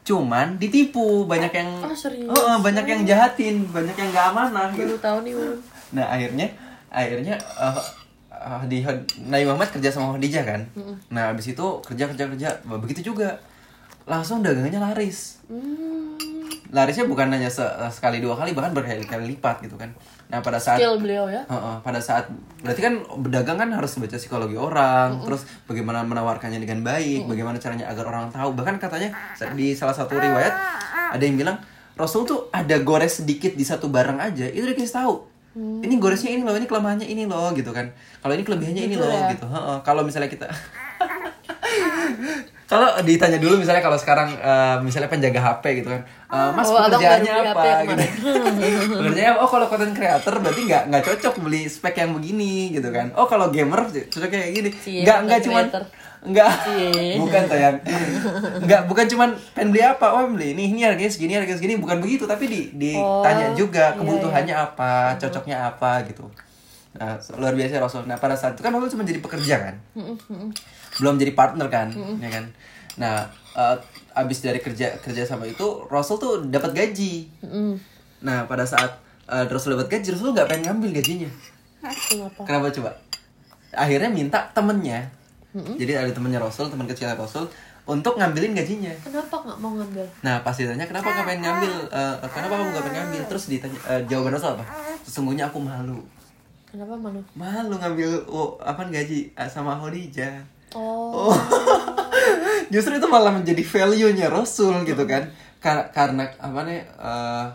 Cuman 0.00 0.56
ditipu 0.56 1.28
banyak 1.28 1.52
yang 1.52 1.70
Oh, 1.80 1.92
serius? 1.92 2.28
Oh, 2.28 2.56
banyak 2.60 2.84
yang 2.88 3.00
jahatin, 3.04 3.68
banyak 3.68 3.96
yang 3.96 4.08
gak 4.12 4.26
amanah 4.32 4.68
gitu. 4.72 4.96
Baru 4.96 5.00
tahu 5.00 5.18
nih. 5.28 5.32
Nah 5.94 6.08
akhirnya 6.08 6.48
akhirnya 6.94 7.34
eh, 7.34 7.82
eh, 8.30 8.62
di 8.70 8.78
Nabi 9.26 9.44
Muhammad 9.50 9.74
kerja 9.74 9.90
sama 9.90 10.14
Khadijah 10.14 10.44
kan. 10.46 10.60
Nah 11.10 11.34
abis 11.34 11.50
itu 11.50 11.66
kerja 11.82 12.06
kerja 12.06 12.24
kerja 12.30 12.48
begitu 12.78 13.10
juga 13.10 13.42
langsung 14.06 14.44
dagangannya 14.46 14.78
laris. 14.78 15.42
Hmm. 15.50 16.14
Larisnya 16.74 17.06
bukan 17.06 17.30
hanya 17.30 17.50
se- 17.50 17.74
sekali 17.90 18.18
dua 18.18 18.34
kali 18.34 18.54
bahkan 18.54 18.74
berkali-kali 18.74 19.34
lipat 19.34 19.62
gitu 19.62 19.78
kan. 19.78 19.90
Nah 20.28 20.42
pada 20.42 20.58
saat 20.58 20.82
Skill 20.82 20.98
beliau 20.98 21.30
ya. 21.30 21.46
Heeh, 21.46 21.76
pada 21.86 22.00
saat 22.02 22.26
berarti 22.60 22.80
kan 22.82 22.94
berdagang 23.22 23.56
kan 23.56 23.70
harus 23.70 23.94
baca 23.94 24.16
psikologi 24.18 24.58
orang, 24.58 25.22
terus 25.22 25.46
bagaimana 25.70 26.02
menawarkannya 26.02 26.58
dengan 26.58 26.82
baik, 26.82 27.30
bagaimana 27.30 27.56
caranya 27.62 27.86
agar 27.86 28.10
orang 28.10 28.28
tahu. 28.28 28.58
Bahkan 28.58 28.76
katanya 28.82 29.14
di 29.54 29.72
salah 29.78 29.94
satu 29.94 30.18
riwayat 30.18 30.54
ada 31.14 31.22
yang 31.22 31.38
bilang 31.38 31.56
Rasul 31.94 32.26
tuh 32.26 32.50
ada 32.50 32.74
gores 32.82 33.22
sedikit 33.22 33.54
di 33.54 33.62
satu 33.62 33.86
barang 33.86 34.18
aja, 34.18 34.50
itu 34.50 34.66
dikasih 34.66 34.98
tahu. 34.98 35.14
Ini 35.54 35.94
goresnya 35.96 36.30
ini 36.30 36.42
loh, 36.42 36.52
ini 36.52 36.66
kelemahannya 36.66 37.06
ini 37.06 37.24
loh 37.24 37.54
gitu 37.54 37.70
kan. 37.70 37.86
Kalau 38.18 38.32
ini 38.32 38.42
kelebihannya 38.42 38.82
ini 38.84 38.94
Gitu 38.94 39.00
loh 39.00 39.10
ya. 39.10 39.30
gitu. 39.30 39.46
Heeh, 39.46 39.76
Kalau 39.80 40.02
misalnya 40.02 40.26
kita 40.26 40.50
kalau 42.64 42.96
ditanya 43.02 43.36
dulu 43.36 43.60
misalnya 43.60 43.78
kalau 43.78 43.94
sekarang 43.94 44.34
eh, 44.34 44.76
misalnya 44.80 45.06
penjaga 45.06 45.36
HP 45.38 45.64
gitu 45.78 45.88
kan, 45.90 46.00
eh, 46.02 46.50
Mas 46.50 46.66
Oh, 46.66 46.80
pekerjaannya 46.80 47.32
apa? 47.46 47.62
Gitu. 47.84 48.02
Pekerjaannya 48.90 49.34
oh 49.36 49.46
kalau 49.46 49.66
content 49.68 49.92
creator 49.92 50.34
berarti 50.40 50.60
nggak 50.64 50.82
nggak 50.88 51.02
cocok 51.04 51.34
beli 51.38 51.68
spek 51.68 51.94
yang 51.98 52.10
begini 52.10 52.72
gitu 52.72 52.88
kan. 52.88 53.12
Oh 53.14 53.28
kalau 53.28 53.52
gamer 53.52 53.84
cocok 53.84 54.26
kayak 54.26 54.50
gini. 54.50 54.70
Cie, 54.74 55.04
Nggak 55.04 55.18
nggak 55.22 55.40
cuman 55.44 55.64
creator. 55.68 55.82
Nggak 56.24 56.50
Cie. 56.64 57.20
bukan 57.20 57.42
sayang. 57.44 57.76
Nggak 58.64 58.88
bukan 58.88 59.04
cuman 59.12 59.30
pengen 59.52 59.68
beli 59.76 59.84
apa, 59.84 60.06
oh 60.08 60.24
beli 60.32 60.56
ini 60.56 60.72
ini 60.72 60.80
harganya 60.80 61.12
segini 61.12 61.36
harganya 61.36 61.60
segini. 61.60 61.76
Bukan 61.76 62.00
begitu 62.00 62.24
tapi 62.24 62.48
di 62.48 62.60
ditanya 62.72 63.52
Oh, 63.52 63.56
juga 63.56 63.92
iya, 63.92 63.98
kebutuhannya 64.00 64.54
apa, 64.56 65.20
cocoknya 65.20 65.56
apa 65.68 66.00
gitu. 66.08 66.24
Nah, 66.94 67.18
luar 67.36 67.52
biasa 67.52 67.82
Rasul. 67.82 68.06
Nah, 68.06 68.16
pada 68.16 68.38
saat 68.38 68.54
itu 68.54 68.62
kan 68.62 68.70
Rasul 68.72 68.96
cuma 68.96 69.04
jadi 69.04 69.18
pekerja 69.20 69.54
kan? 69.68 69.74
Belum 70.96 71.20
jadi 71.20 71.36
partner 71.36 71.68
kan? 71.68 71.92
Ya 72.18 72.30
kan? 72.32 72.44
Nah 72.94 73.26
eh, 73.58 73.76
abis 74.14 74.46
dari 74.46 74.62
kerja 74.62 74.94
kerja 75.02 75.26
sama 75.26 75.50
itu 75.50 75.66
Rasul 75.90 76.16
tuh 76.18 76.32
dapat 76.46 76.70
gaji. 76.70 77.26
Nah 78.22 78.46
pada 78.46 78.62
saat 78.62 79.02
eh, 79.26 79.44
Rasul 79.50 79.74
dapat 79.74 79.98
gaji 79.98 80.14
Rasul 80.14 80.30
nggak 80.30 80.46
pengen 80.46 80.62
ngambil 80.70 81.02
gajinya. 81.02 81.30
Kenapa? 81.82 82.40
kenapa 82.46 82.66
coba? 82.70 82.90
Akhirnya 83.74 84.08
minta 84.08 84.46
temennya 84.54 85.10
jadi 85.54 86.02
ada 86.02 86.10
temennya 86.10 86.42
Rasul 86.42 86.66
teman 86.66 86.84
kecilnya 86.84 87.14
Rasul 87.14 87.46
untuk 87.84 88.16
ngambilin 88.16 88.56
gajinya 88.56 88.90
Kenapa 88.98 89.38
nggak 89.38 89.58
mau 89.60 89.76
ngambil? 89.76 90.02
Nah 90.20 90.40
pas 90.40 90.56
ditanya 90.56 90.82
kenapa 90.82 91.04
nggak 91.06 91.26
pengen 91.28 91.42
ngambil, 91.44 91.72
Eh, 91.86 92.14
kenapa 92.26 92.52
kamu 92.56 92.68
nggak 92.72 92.84
pengen 92.84 92.98
ngambil, 92.98 93.22
terus 93.28 93.44
ditanya 93.46 93.78
eh, 93.86 94.00
jawaban 94.08 94.32
Rasul 94.34 94.50
apa? 94.56 94.64
Sesungguhnya 95.04 95.44
aku 95.46 95.60
malu, 95.60 96.00
Kenapa 96.66 96.96
malu? 96.96 97.20
malu 97.36 97.74
ngambil 97.76 98.10
oh, 98.26 98.58
apa 98.58 98.88
gaji 98.88 99.30
sama 99.46 99.78
Khadijah. 99.78 100.42
Oh. 100.74 101.30
Oh. 101.30 101.34
Justru 102.74 102.98
itu 102.98 103.06
malah 103.06 103.30
menjadi 103.30 103.62
value-nya 103.62 104.26
Rasul 104.26 104.82
gitu 104.82 105.06
kan. 105.06 105.30
Kar- 105.62 105.92
karena 105.94 106.26
apa 106.34 106.60
nih 106.66 106.82
eh, 106.82 107.46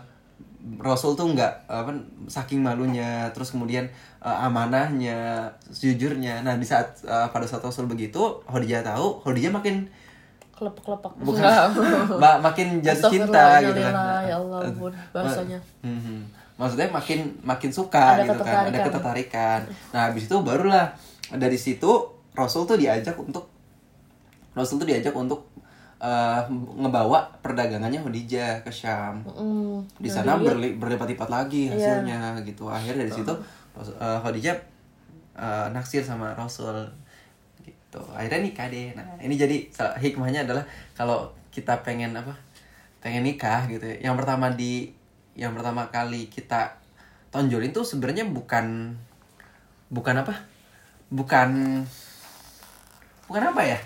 Rasul 0.76 1.16
tuh 1.16 1.24
nggak 1.32 1.66
apa 1.66 1.88
saking 2.28 2.60
malunya 2.60 3.32
terus 3.32 3.50
kemudian 3.50 3.88
eh, 4.20 4.36
amanahnya, 4.44 5.48
jujurnya. 5.72 6.44
Nah, 6.44 6.60
di 6.60 6.66
saat 6.68 7.00
eh, 7.02 7.28
pada 7.32 7.48
saat 7.48 7.64
Rasul 7.64 7.88
begitu, 7.88 8.20
Khadijah 8.44 8.84
tahu, 8.84 9.24
Khadijah 9.24 9.50
makin 9.50 9.88
Kelepek-kelepek. 10.52 11.12
bukan 11.24 11.40
Enggak. 11.40 11.64
ma- 12.22 12.40
makin 12.44 12.84
jatuh 12.84 13.08
cinta 13.08 13.64
gitu 13.64 13.80
kan. 13.80 13.94
Ya 14.28 14.36
Allah, 14.36 14.60
Bun. 14.76 14.92
Bahasanya. 15.16 15.56
Mhm. 15.80 16.28
Maksudnya 16.60 16.92
makin 16.92 17.32
makin 17.40 17.70
suka 17.72 18.20
Ada 18.20 18.28
gitu 18.28 18.44
kan, 18.44 18.68
ada 18.68 18.78
ketertarikan. 18.84 19.60
Nah, 19.96 20.12
habis 20.12 20.28
itu 20.28 20.36
barulah 20.44 20.92
dari 21.32 21.56
situ 21.56 21.88
Rasul 22.36 22.68
tuh 22.68 22.76
diajak 22.76 23.16
untuk 23.16 23.48
Rasul 24.52 24.76
tuh 24.76 24.84
diajak 24.84 25.16
untuk 25.16 25.48
eh, 26.00 26.40
ngebawa 26.80 27.28
perdagangannya 27.44 28.00
Khadijah 28.00 28.64
ke 28.64 28.72
Syam. 28.72 29.20
Mm. 29.22 29.84
Di 30.00 30.08
sana 30.08 30.40
berli- 30.40 30.74
berlipat-lipat 30.74 31.28
lagi 31.28 31.68
Iya. 31.68 32.00
hasilnya 32.00 32.20
gitu. 32.42 32.66
Akhirnya 32.66 33.04
dari 33.04 33.12
situ 33.12 33.32
eh, 33.76 34.18
Khadijah 34.18 34.56
eh, 35.36 35.66
naksir 35.70 36.00
sama 36.00 36.32
Rasul 36.32 36.88
gitu. 37.60 38.00
Akhirnya 38.10 38.40
nikah 38.42 38.66
deh. 38.66 38.96
Nah, 38.96 39.04
ini 39.20 39.36
jadi 39.36 39.56
hikmahnya 40.00 40.48
adalah 40.48 40.64
kalau 40.96 41.28
kita 41.50 41.76
pengen 41.84 42.16
apa? 42.16 42.32
Pengen 43.00 43.24
nikah 43.24 43.68
gitu 43.68 43.84
ya. 43.84 44.08
Yang 44.10 44.24
pertama 44.24 44.48
di 44.52 44.88
yang 45.36 45.52
pertama 45.52 45.88
kali 45.88 46.26
kita 46.26 46.68
tonjolin 47.30 47.70
tuh 47.70 47.84
sebenarnya 47.84 48.24
bukan 48.26 48.96
bukan 49.88 50.14
apa? 50.20 50.34
Bukan 51.10 51.82
bukan 53.26 53.42
apa 53.46 53.62
ya? 53.62 53.78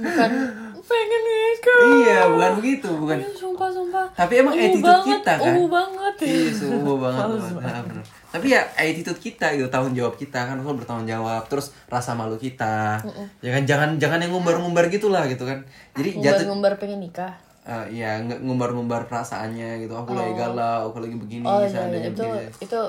Bukan 0.00 0.30
pengen 0.88 1.22
nikah. 1.22 1.80
iya, 1.98 2.18
bukan 2.26 2.52
begitu, 2.56 2.88
bukan. 2.90 3.16
Sumpah, 3.30 3.68
sumpah. 3.68 4.06
Tapi 4.10 4.32
emang 4.36 4.52
Uhu 4.52 4.64
attitude 4.64 4.88
banget, 4.88 5.08
kita 5.14 5.32
kan. 5.34 5.52
uhu 5.52 5.64
banget. 5.68 6.14
Iya, 6.18 6.48
subuh 6.50 6.96
banget. 6.98 7.24
Banget. 7.28 7.84
Nah. 7.92 8.04
Tapi 8.28 8.46
ya 8.48 8.60
attitude 8.74 9.16
kita 9.18 9.46
gitu, 9.54 9.68
tanggung 9.68 9.92
jawab 9.92 10.14
kita 10.14 10.40
kan 10.42 10.56
Rasul 10.56 10.76
bertanggung 10.76 11.06
jawab, 11.06 11.44
terus 11.46 11.70
rasa 11.86 12.12
malu 12.12 12.36
kita. 12.36 13.00
Ya 13.38 13.50
kan 13.50 13.62
jangan 13.62 13.88
jangan 13.96 14.18
yang 14.18 14.32
ngumbar-ngumbar 14.32 14.88
gitulah 14.88 15.24
gitu 15.26 15.44
kan. 15.44 15.60
Jadi 15.94 16.18
jatuh 16.18 16.44
Ngumbar-ngumbar 16.46 16.72
pengen 16.76 17.00
nikah. 17.00 17.32
eh, 17.62 17.84
ya 17.94 18.16
ngumbar-ngumbar 18.22 19.04
perasaannya 19.04 19.80
gitu. 19.80 19.92
Aku 19.92 20.12
lagi 20.12 20.32
galau, 20.34 20.88
aku 20.88 20.98
lagi 20.98 21.14
begini, 21.14 21.44
Oh 21.44 21.60
iya, 21.60 21.68
iya. 21.84 22.08
itu 22.08 22.24
begini. 22.24 22.48
itu 22.58 22.80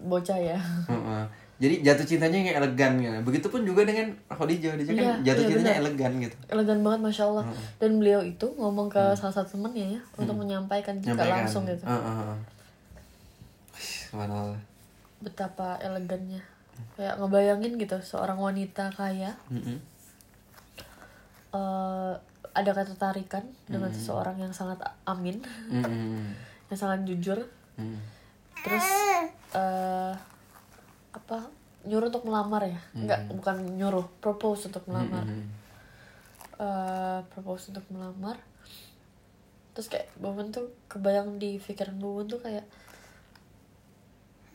bocah 0.00 0.38
ya. 0.38 0.56
Heeh. 0.86 1.22
Jadi 1.60 1.84
jatuh 1.84 2.06
cintanya 2.06 2.36
yang 2.40 2.56
elegan 2.56 2.92
gitu. 2.96 3.18
Begitupun 3.22 3.60
juga 3.62 3.84
dengan 3.84 4.08
Khadijah, 4.26 4.72
Khadijah 4.72 4.90
kan 4.90 4.96
Iya, 4.96 5.12
jatuh 5.22 5.42
iya, 5.42 5.48
cintanya 5.52 5.68
benar. 5.70 5.82
elegan 5.84 6.12
gitu. 6.18 6.36
Elegan 6.48 6.78
banget 6.80 7.00
masya 7.02 7.24
Allah. 7.26 7.44
Dan 7.76 7.90
beliau 7.96 8.20
itu 8.20 8.46
ngomong 8.56 8.88
ke 8.88 9.02
salah 9.12 9.34
satu 9.34 9.54
temennya 9.54 9.86
ya 9.94 10.00
untuk 10.16 10.34
menyampaikan 10.34 10.96
Nyampaikan. 10.96 11.44
langsung 11.44 11.68
gitu. 11.68 11.84
Heeh. 11.84 12.32
Wih, 13.70 13.92
Subhanallah. 14.08 14.60
Betapa 15.20 15.76
elegannya. 15.78 16.40
Kayak 16.96 17.20
ngebayangin 17.20 17.76
gitu 17.76 18.00
seorang 18.00 18.40
wanita 18.40 18.88
kaya 18.90 19.36
Mm-mm. 19.46 19.76
eh, 21.52 22.12
ada 22.50 22.70
ketertarikan 22.72 23.44
dengan 23.64 23.90
seseorang 23.90 24.36
yang 24.38 24.50
sangat 24.50 24.80
amin, 25.04 25.38
Mm-mm. 25.68 26.24
yang 26.72 26.78
sangat 26.78 27.04
jujur, 27.04 27.38
Mm. 27.76 27.96
terus 28.60 28.84
eh 29.50 30.12
apa 31.10 31.50
nyuruh 31.82 32.08
untuk 32.08 32.24
melamar 32.24 32.62
ya? 32.64 32.80
Enggak, 32.92 33.24
bukan 33.30 33.56
nyuruh, 33.74 34.06
propose 34.20 34.68
untuk 34.68 34.84
melamar. 34.86 35.24
Mm-mm. 35.24 35.48
eh 36.60 37.20
propose 37.28 37.72
untuk 37.72 37.86
melamar. 37.88 38.36
Terus 39.72 39.86
kayak 39.88 40.12
Bobon 40.14 40.50
tuh 40.50 40.68
kebayang 40.86 41.38
di 41.38 41.56
pikiran 41.56 41.96
Bobon 41.96 42.26
tuh 42.26 42.36
kayak 42.38 42.66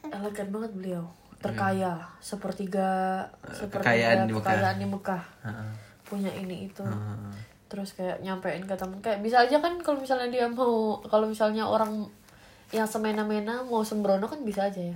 elegan 0.05 0.49
banget 0.49 0.71
beliau 0.71 1.05
terkaya 1.41 1.97
sepertiga 2.19 3.21
Kekayaan 3.41 3.57
sepertiga 3.57 4.13
di 4.21 4.33
Mekah. 4.33 4.45
kekayaan 4.45 4.77
di 4.77 4.87
Mekah 4.87 5.23
Heeh. 5.41 5.71
punya 6.03 6.31
ini 6.31 6.65
itu 6.65 6.81
Heeh. 6.81 7.33
terus 7.65 7.93
kayak 7.93 8.21
nyampein 8.21 8.61
ke 8.61 8.75
temen 8.75 9.01
kayak 9.01 9.21
bisa 9.21 9.41
aja 9.41 9.57
kan 9.57 9.77
kalau 9.81 9.97
misalnya 9.97 10.29
dia 10.29 10.45
mau 10.45 11.01
kalau 11.03 11.25
misalnya 11.25 11.65
orang 11.65 12.05
yang 12.69 12.85
semena-mena 12.85 13.61
mau 13.61 13.81
sembrono 13.81 14.25
kan 14.25 14.41
bisa 14.41 14.69
aja 14.69 14.81
ya. 14.83 14.93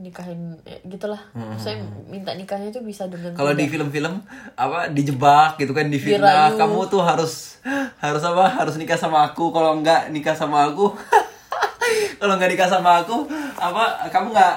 Nikahin 0.00 0.56
ya, 0.64 0.80
gitulah. 0.88 1.20
Saya 1.60 1.84
minta 2.08 2.32
nikahnya 2.32 2.72
itu 2.72 2.80
bisa 2.80 3.04
dengan 3.06 3.36
Kalau 3.36 3.52
di 3.52 3.68
film-film 3.68 4.24
apa 4.56 4.88
dijebak 4.88 5.60
gitu 5.60 5.76
kan 5.76 5.92
di 5.92 6.00
fitnah 6.00 6.56
kamu 6.56 6.88
tuh 6.88 7.04
harus 7.04 7.60
harus 8.00 8.22
apa 8.24 8.48
harus 8.48 8.80
nikah 8.80 8.96
sama 8.96 9.28
aku 9.28 9.52
kalau 9.52 9.76
enggak 9.76 10.08
nikah 10.08 10.32
sama 10.32 10.72
aku. 10.72 10.90
Kalau 12.20 12.38
enggak 12.38 12.54
nikah 12.54 12.70
sama 12.70 13.02
aku 13.02 13.26
apa 13.58 14.06
kamu 14.14 14.30
nggak 14.30 14.56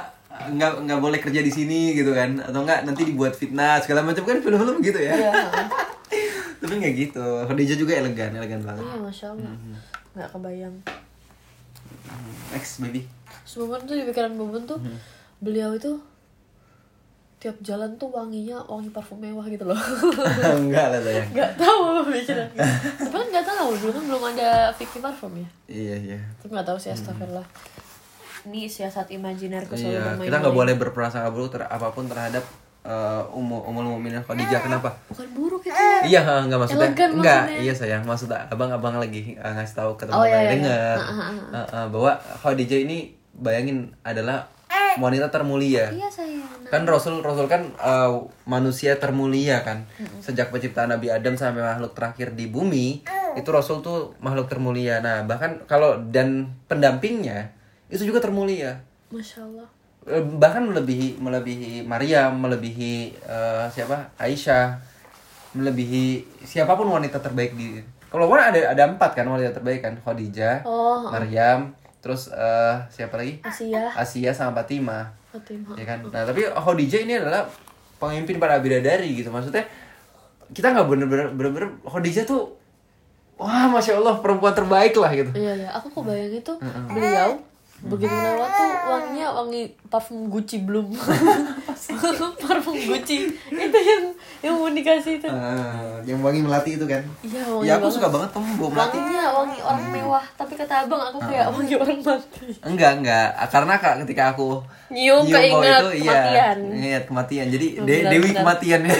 nggak 0.53 0.71
nggak 0.85 0.99
boleh 1.01 1.17
kerja 1.17 1.41
di 1.41 1.49
sini 1.49 1.97
gitu 1.97 2.13
kan. 2.13 2.37
Atau 2.39 2.61
enggak 2.61 2.85
nanti 2.85 3.07
dibuat 3.07 3.33
fitnah 3.33 3.81
segala 3.81 4.05
macam 4.05 4.21
kan 4.21 4.37
film-film 4.37 4.83
gitu 4.85 4.99
ya. 5.01 5.17
Iya, 5.17 5.31
tapi 6.61 6.73
nggak 6.77 6.93
gitu. 6.93 7.25
Khadijah 7.49 7.77
juga 7.79 7.93
elegan 7.97 8.37
elegan 8.37 8.61
banget. 8.61 8.85
Iya 8.85 8.97
masya 9.01 9.27
allah. 9.33 9.53
Nggak 10.13 10.29
kebayang. 10.29 10.75
Next 12.53 12.83
baby. 12.83 13.07
Bubun 13.53 13.81
tuh 13.85 13.95
di 13.97 14.03
pikiran 14.05 14.33
Bubun 14.37 14.63
tuh 14.69 14.79
beliau 15.43 15.75
itu 15.75 15.99
tiap 17.43 17.59
jalan 17.59 17.91
tuh 17.99 18.07
wanginya 18.07 18.63
wangi 18.71 18.87
parfum 18.95 19.19
mewah 19.19 19.43
gitu 19.51 19.67
loh 19.67 19.75
enggak 20.63 20.95
lah 20.95 20.99
sayang 21.03 21.27
nggak 21.35 21.51
tahu 21.59 21.79
apa 21.91 22.01
pikiran 22.07 22.49
tapi 22.95 23.15
kan 23.19 23.27
nggak 23.35 23.47
tahu 23.51 23.69
dulu 23.75 23.91
kan 23.91 24.03
belum 24.07 24.23
ada 24.31 24.49
Vicky 24.79 25.03
parfum 25.03 25.35
ya 25.35 25.49
iya 25.67 25.95
iya 25.99 26.19
tapi 26.39 26.55
nggak 26.55 26.67
tahu 26.71 26.79
sih 26.79 26.95
astagfirullah 26.95 27.43
ini 28.47 28.67
siasat 28.67 29.11
imajiner 29.11 29.67
selalu 29.67 29.91
Iya, 29.91 29.99
bermain 30.15 30.27
kita 30.31 30.37
nggak 30.39 30.55
boleh 30.55 30.73
berprasangka 30.79 31.29
buruk 31.35 31.51
ter 31.51 31.67
apa 31.67 31.87
pun 31.91 32.07
terhadap 32.07 32.43
uh, 32.83 33.23
umum 33.31 33.63
umul 33.63 33.95
mukminin 33.95 34.19
Khadijah. 34.19 34.59
Kenapa? 34.59 34.91
bukan 35.07 35.27
buruk 35.31 35.63
itu 35.63 35.75
Iya, 36.03 36.19
ha, 36.27 36.43
enggak 36.43 36.59
maksudnya. 36.59 36.91
Elegan 36.91 37.09
enggak, 37.15 37.41
maksudnya. 37.47 37.63
iya 37.63 37.73
sayang. 37.73 38.03
Maksud 38.03 38.29
abang-abang 38.31 38.99
lagi 38.99 39.39
uh, 39.39 39.51
ngasih 39.55 39.75
tahu 39.79 39.91
ke 39.95 40.03
Oh, 40.11 40.23
teman-teman 40.23 40.27
iya, 40.27 40.35
yang 40.35 40.43
iya, 40.43 40.53
dengar 40.59 40.95
iya. 40.99 41.07
Ah, 41.07 41.23
ah, 41.23 41.55
uh, 41.55 41.59
uh, 41.63 41.85
bahwa 41.87 42.11
Khadijah 42.43 42.79
ini 42.83 42.97
bayangin 43.33 43.77
adalah 44.03 44.43
wanita 44.99 45.27
termulia. 45.33 45.89
iya 45.89 46.09
sayang 46.09 46.45
Kan 46.69 46.89
Rasul 46.89 47.21
Rasul 47.21 47.45
kan 47.45 47.69
uh, 47.77 48.25
manusia 48.49 48.97
termulia 48.97 49.61
kan. 49.61 49.85
Sejak 50.21 50.49
penciptaan 50.49 50.89
Nabi 50.93 51.13
Adam 51.13 51.37
sampai 51.37 51.61
makhluk 51.61 51.93
terakhir 51.93 52.33
di 52.33 52.49
bumi, 52.49 53.05
itu 53.37 53.49
Rasul 53.53 53.85
tuh 53.85 54.17
makhluk 54.21 54.49
termulia. 54.49 55.01
Nah, 55.01 55.21
bahkan 55.25 55.61
kalau 55.69 56.01
dan 56.09 56.49
pendampingnya 56.65 57.53
itu 57.93 58.09
juga 58.09 58.21
termulia. 58.21 58.81
masya 59.13 59.45
allah 59.45 59.69
Eh, 60.03 60.19
bahkan 60.19 60.67
melebihi 60.67 61.15
melebihi 61.15 61.87
Maryam 61.87 62.35
melebihi 62.35 63.23
eh, 63.23 63.65
siapa 63.71 64.11
Aisyah 64.19 64.75
melebihi 65.55 66.27
siapa 66.43 66.75
pun 66.75 66.91
wanita 66.91 67.23
terbaik 67.23 67.55
di 67.55 67.79
kalau 68.11 68.27
kan 68.27 68.51
ada 68.51 68.75
ada 68.75 68.83
empat 68.83 69.15
kan 69.15 69.23
wanita 69.31 69.55
terbaik 69.55 69.79
kan 69.79 69.95
Khadijah 70.03 70.67
oh 70.67 71.07
Maryam 71.07 71.71
terus 72.03 72.27
eh, 72.27 72.75
siapa 72.91 73.15
lagi? 73.15 73.39
Asia. 73.39 73.87
Asia 73.95 74.35
sama 74.35 74.59
Fatimah 74.59 75.07
Fatimah 75.31 75.79
ya 75.79 75.85
kan? 75.87 76.03
Nah 76.11 76.27
tapi 76.27 76.43
Khadijah 76.43 76.99
ini 77.07 77.15
adalah 77.15 77.47
pemimpin 77.95 78.43
para 78.43 78.59
bidadari 78.59 79.15
gitu. 79.15 79.31
Maksudnya 79.31 79.63
kita 80.51 80.75
nggak 80.75 80.87
bener-bener 80.91 81.31
bener-bener 81.31 81.79
Khadijah 81.87 82.27
tuh 82.27 82.59
wah 83.39 83.71
masya 83.71 83.97
Allah 84.03 84.19
perempuan 84.19 84.51
terbaik 84.51 84.93
lah 84.99 85.15
gitu. 85.15 85.31
Iya 85.31 85.63
ya, 85.63 85.69
aku 85.71 85.87
kok 85.95 86.03
bayangin 86.03 86.43
tuh 86.43 86.59
beliau 86.91 87.39
begitu 87.83 88.09
lewat 88.09 88.49
tuh 88.49 88.69
wanginya 88.85 89.27
wangi 89.33 89.61
parfum 89.85 90.27
Gucci 90.27 90.63
Bloom. 90.63 90.95
parfum 92.41 92.75
Gucci 92.75 93.27
itu 93.49 93.79
yang 93.79 94.03
yang 94.39 94.53
mau 94.55 94.67
dikasih 94.67 95.17
itu. 95.17 95.27
Eh, 95.27 95.93
yang 96.05 96.19
wangi 96.19 96.39
melati 96.39 96.75
itu 96.75 96.85
kan 96.85 97.03
Iya 97.19 97.43
wangi 97.43 97.65
ya 97.65 97.73
aku 97.73 97.85
banget. 97.85 97.95
suka 97.95 98.07
banget 98.09 98.29
kamu 98.31 98.49
bawa 98.55 98.69
melati 98.71 98.95
Wanginya 98.97 99.23
wangi 99.29 99.59
orang 99.59 99.85
mewah, 99.89 100.25
tapi 100.33 100.53
kata 100.53 100.73
abang 100.81 101.01
aku 101.01 101.19
kayak 101.21 101.45
wangi 101.49 101.75
orang 101.75 101.99
mati. 101.99 102.47
Enggak, 102.61 102.91
enggak. 102.97 103.27
Karena 103.47 103.73
kak 103.75 103.93
ketika 104.01 104.23
aku 104.31 104.49
Nyium 104.87 105.21
bau 105.21 105.33
keinget 105.33 105.83
iya, 105.93 106.13
kematian. 106.13 106.57
ingat 106.73 107.03
kematian. 107.05 107.45
Jadi 107.49 107.67
Oh, 107.73 107.83
De- 107.83 107.99
benar, 107.99 108.11
Dewi 108.11 108.27
benar. 108.27 108.39
kematian 108.41 108.81
ya. 108.83 108.95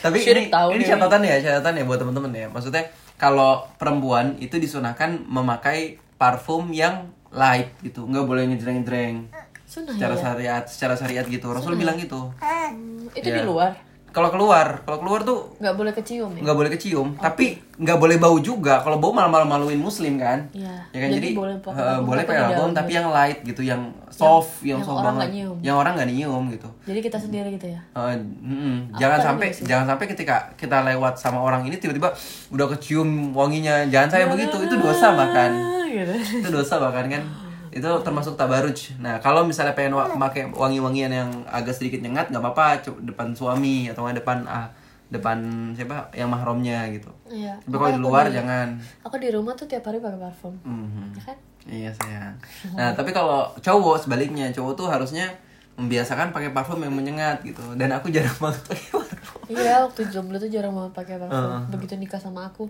Tapi 0.00 0.16
Syirik 0.18 0.46
ini, 0.46 0.52
tahu 0.52 0.68
ini 0.74 0.84
catatan 0.84 1.22
ya, 1.22 1.36
catatan 1.40 1.72
ya 1.76 1.84
buat 1.84 1.98
teman-teman 1.98 2.30
ya. 2.32 2.46
Maksudnya 2.48 2.84
kalau 3.14 3.62
perempuan 3.76 4.34
itu 4.36 4.58
disunahkan 4.58 5.22
memakai 5.24 6.01
parfum 6.22 6.70
yang 6.70 7.10
light 7.34 7.74
gitu, 7.82 8.06
nggak 8.06 8.22
boleh 8.22 8.46
ngejreng-jreng. 8.46 9.26
Sunnah 9.64 9.96
Secara 9.96 10.14
ya. 10.14 10.20
syariat, 10.20 10.64
secara 10.64 10.94
syariat 10.94 11.24
gitu. 11.26 11.48
Rasul 11.48 11.74
bilang 11.74 11.96
gitu. 11.96 12.30
Hmm, 12.38 13.08
itu 13.10 13.26
Iya. 13.26 13.40
di 13.40 13.42
luar 13.42 13.72
Kalau 14.12 14.28
keluar, 14.28 14.84
kalau 14.84 15.00
keluar 15.00 15.24
tuh 15.24 15.56
nggak 15.56 15.72
boleh 15.72 15.88
kecium 15.88 16.36
ya. 16.36 16.44
nggak 16.44 16.52
boleh 16.52 16.68
kecium, 16.68 17.16
tapi 17.16 17.56
nggak 17.80 17.96
boleh 17.96 18.20
bau 18.20 18.36
juga. 18.44 18.84
Kalau 18.84 19.00
bau 19.00 19.08
malah 19.08 19.32
malah 19.32 19.48
maluin 19.48 19.80
muslim 19.80 20.20
kan? 20.20 20.52
Iya. 20.52 20.84
Ya 20.92 20.98
kan 21.00 21.08
jadi, 21.16 21.32
Jadi 21.32 21.40
boleh 21.40 21.56
pakai 21.56 21.80
eh, 21.80 21.86
parfum, 21.88 22.04
boleh 22.04 22.20
tapi 22.20 22.36
pakai 22.36 22.72
tapi 22.76 22.90
yang 22.92 23.08
light 23.08 23.38
gitu, 23.40 23.64
yang 23.64 23.82
soft, 24.12 24.60
yang, 24.60 24.76
yang 24.76 24.80
soft 24.84 25.00
orang 25.00 25.16
banget. 25.16 25.32
nyium. 25.32 25.56
Yang 25.64 25.76
orang 25.80 25.92
nggak 25.96 26.08
nyium 26.12 26.44
gitu. 26.52 26.68
Jadi 26.84 26.98
kita 27.00 27.16
sendiri 27.16 27.48
gitu 27.56 27.66
ya. 27.72 27.80
Eh, 27.80 28.16
mm-mm. 28.20 28.76
jangan 29.00 29.16
tahu 29.16 29.26
sampai 29.32 29.48
jangan 29.64 29.86
sampai 29.96 30.06
ketika 30.12 30.36
kita 30.60 30.76
lewat 30.84 31.14
sama 31.16 31.40
orang 31.40 31.64
ini 31.64 31.80
tiba-tiba 31.80 32.12
udah 32.52 32.66
kecium 32.76 33.32
wanginya. 33.32 33.88
Jangan 33.88 34.12
saya 34.12 34.24
begitu, 34.28 34.60
itu 34.60 34.76
dosa 34.76 35.16
bahkan. 35.16 35.71
Gitu. 35.94 36.14
Itu 36.40 36.50
dosa 36.50 36.74
bahkan 36.78 37.06
kan. 37.06 37.22
Itu 37.68 37.88
termasuk 38.00 38.34
tabaruj. 38.34 38.96
Nah, 38.98 39.16
kalau 39.18 39.42
misalnya 39.42 39.72
pengen 39.72 39.94
wa- 39.94 40.08
pakai 40.10 40.48
wangi-wangian 40.48 41.08
yang 41.08 41.30
agak 41.46 41.72
sedikit 41.72 42.00
nyengat 42.00 42.28
nggak 42.28 42.42
apa-apa 42.42 42.64
depan 43.00 43.32
suami 43.32 43.88
atau 43.88 44.04
nggak 44.04 44.18
depan 44.18 44.44
ah 44.44 44.68
depan 45.08 45.36
siapa 45.72 46.08
yang 46.10 46.28
mahramnya 46.28 46.88
gitu. 46.90 47.08
Iya. 47.26 47.56
Tapi 47.58 47.72
kalau 47.74 47.88
di 47.90 48.00
luar 48.00 48.24
aku 48.24 48.28
di- 48.28 48.36
jangan. 48.38 48.68
Aku 49.02 49.16
di 49.16 49.28
rumah 49.28 49.52
tuh 49.52 49.64
tiap 49.66 49.84
hari 49.84 50.00
pakai 50.00 50.16
parfum. 50.18 50.52
Mhm. 50.58 51.04
Ya 51.12 51.22
kan? 51.22 51.36
Iya 51.62 51.90
sayang. 51.94 52.34
Nah 52.72 52.92
tapi 52.92 53.12
kalau 53.12 53.52
cowok 53.56 53.96
sebaliknya 54.00 54.48
cowok 54.50 54.72
tuh 54.74 54.88
harusnya 54.88 55.28
membiasakan 55.72 56.28
pakai 56.30 56.50
parfum 56.50 56.76
yang 56.78 56.92
menyengat 56.92 57.40
gitu. 57.42 57.60
Dan 57.74 57.88
aku 57.90 58.08
jarang 58.08 58.36
banget 58.36 58.60
pakai 58.66 58.86
parfum. 58.90 59.40
Iya, 59.48 59.74
waktu 59.82 60.00
jomblo 60.08 60.36
tuh 60.36 60.48
jarang 60.48 60.72
banget 60.72 60.92
pakai 60.94 61.16
parfum. 61.18 61.68
Begitu 61.70 61.96
nikah 61.96 62.16
sama 62.16 62.44
aku, 62.46 62.68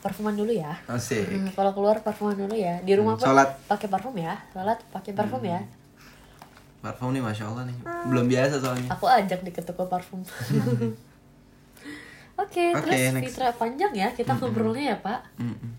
parfuman 0.00 0.32
dulu 0.32 0.50
ya. 0.50 0.74
Asik. 0.86 1.26
Hmm, 1.26 1.48
kalau 1.52 1.70
keluar 1.72 2.00
parfuman 2.00 2.34
dulu 2.34 2.54
ya. 2.54 2.80
Di 2.80 2.94
rumah 2.94 3.14
pun 3.14 3.28
Sholat. 3.28 3.54
pakai 3.66 3.86
parfum 3.86 4.14
ya. 4.14 4.34
Sholat 4.50 4.78
pakai 4.90 5.12
parfum 5.12 5.42
ya. 5.42 5.60
Parfum 6.80 7.10
nih 7.10 7.20
masya 7.20 7.48
Allah 7.48 7.64
nih. 7.64 7.76
Belum 8.06 8.26
biasa 8.26 8.60
soalnya. 8.60 8.88
Aku 8.92 9.06
ajak 9.06 9.40
di 9.40 9.50
ke 9.50 9.60
toko 9.60 9.86
parfum. 9.86 10.20
Oke, 12.34 12.74
Oke, 12.74 12.82
terus 12.82 13.14
next. 13.14 13.24
fitrah 13.30 13.54
panjang 13.54 13.94
ya 13.94 14.10
kita 14.10 14.34
ngobrolnya 14.34 14.82
ya 14.90 14.96
pak. 14.98 15.22
Mm-mm. 15.38 15.70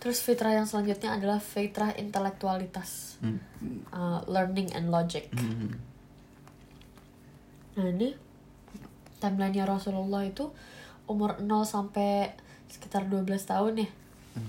Terus 0.00 0.24
fitrah 0.24 0.56
yang 0.56 0.64
selanjutnya 0.64 1.12
adalah 1.12 1.36
fitrah 1.36 1.92
intelektualitas, 1.92 3.20
Mm. 3.20 3.36
Uh, 3.92 4.24
learning 4.24 4.72
and 4.72 4.88
logic. 4.88 5.28
Mhm. 5.36 5.76
Nah 7.76 7.86
ini 7.86 8.16
timelinenya 9.20 9.68
Rasulullah 9.68 10.24
itu 10.24 10.48
umur 11.04 11.36
0 11.36 11.68
sampai 11.68 12.32
sekitar 12.70 13.04
12 13.04 13.26
tahun 13.42 13.72
ya 13.82 13.90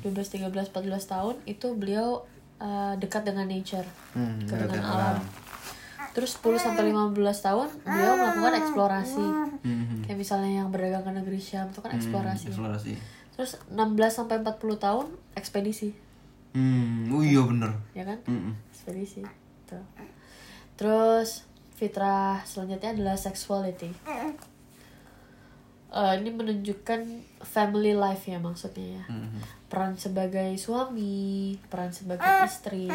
12, 0.05 0.13
13, 0.13 0.71
14 0.71 0.71
tahun 1.03 1.35
itu 1.43 1.67
beliau 1.73 2.21
uh, 2.57 2.93
dekat 2.95 3.25
dengan 3.25 3.45
nature 3.45 3.83
Hmm, 4.13 4.37
dekat 4.39 4.63
dekat 4.63 4.77
dengan 4.77 4.85
alam 4.87 5.17
alam. 5.17 5.25
Terus 6.11 6.35
10 6.37 6.59
sampai 6.59 6.91
15 6.91 7.15
tahun 7.17 7.67
beliau 7.81 8.13
melakukan 8.15 8.53
eksplorasi 8.57 9.25
Mhm. 9.61 10.03
Kayak 10.03 10.17
misalnya 10.17 10.51
yang 10.59 10.69
berdagang 10.69 11.01
ke 11.01 11.11
negeri 11.13 11.37
Syam 11.37 11.69
itu 11.69 11.79
kan 11.79 11.93
eksplorasi 11.93 12.49
Eksplorasi. 12.49 12.93
Terus 13.31 13.51
16 13.67 13.77
sampai 14.11 14.35
40 14.37 14.57
tahun 14.77 15.05
ekspedisi 15.33 15.93
Hmm, 16.51 17.07
oh 17.09 17.21
iya 17.21 17.39
bener. 17.41 17.71
ya 17.93 18.03
kan 18.03 18.19
Mm-mm. 18.27 18.51
ekspedisi 18.69 19.23
Tuh. 19.63 19.79
terus 20.75 21.47
fitrah 21.71 22.43
selanjutnya 22.43 22.91
adalah 22.91 23.15
sexuality 23.15 23.87
Eh, 25.91 26.13
ini 26.17 26.31
menunjukkan 26.31 27.01
family 27.41 27.91
life 27.91 28.23
ya 28.25 28.39
maksudnya 28.39 28.97
ya. 28.97 29.05
Mhm. 29.07 29.59
peran 29.67 29.95
sebagai 29.95 30.51
suami 30.57 31.55
peran 31.65 31.91
sebagai 31.91 32.27
istri. 32.43 32.91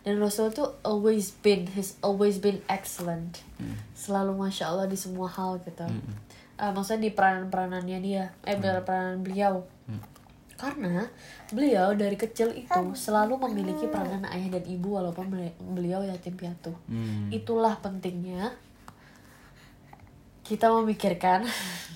Dan 0.00 0.16
Rasul 0.16 0.48
tuh 0.50 0.72
always 0.80 1.28
been 1.34 1.68
he's 1.68 2.00
always 2.00 2.36
been 2.38 2.64
excellent. 2.66 3.44
Selalu 3.92 4.32
masya 4.34 4.68
Allah 4.68 4.84
di 4.84 4.96
semua 4.96 5.28
hal 5.28 5.60
gitu. 5.60 5.84
Eh, 6.54 6.70
maksudnya 6.70 7.00
di 7.02 7.12
peranan 7.12 7.48
peranannya 7.48 7.98
dia 7.98 8.24
eh 8.42 8.56
peranan 8.56 9.20
beliau. 9.20 9.68
Karena 10.54 11.04
beliau 11.50 11.92
dari 11.92 12.14
kecil 12.14 12.52
itu 12.54 12.80
selalu 12.94 13.36
memiliki 13.42 13.84
peranan 13.86 14.24
ayah 14.26 14.48
dan 14.50 14.64
ibu 14.64 14.96
walaupun 14.96 15.28
beli- 15.28 15.60
beliau 15.60 16.00
yatim 16.00 16.32
piatu. 16.34 16.72
Hmm. 16.88 17.28
Itulah 17.28 17.76
pentingnya 17.76 18.48
kita 20.40 20.72
memikirkan 20.72 21.44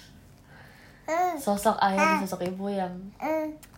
sosok 1.40 1.80
ayah 1.80 2.20
dan 2.20 2.20
sosok 2.20 2.44
ibu 2.44 2.68
yang 2.68 2.92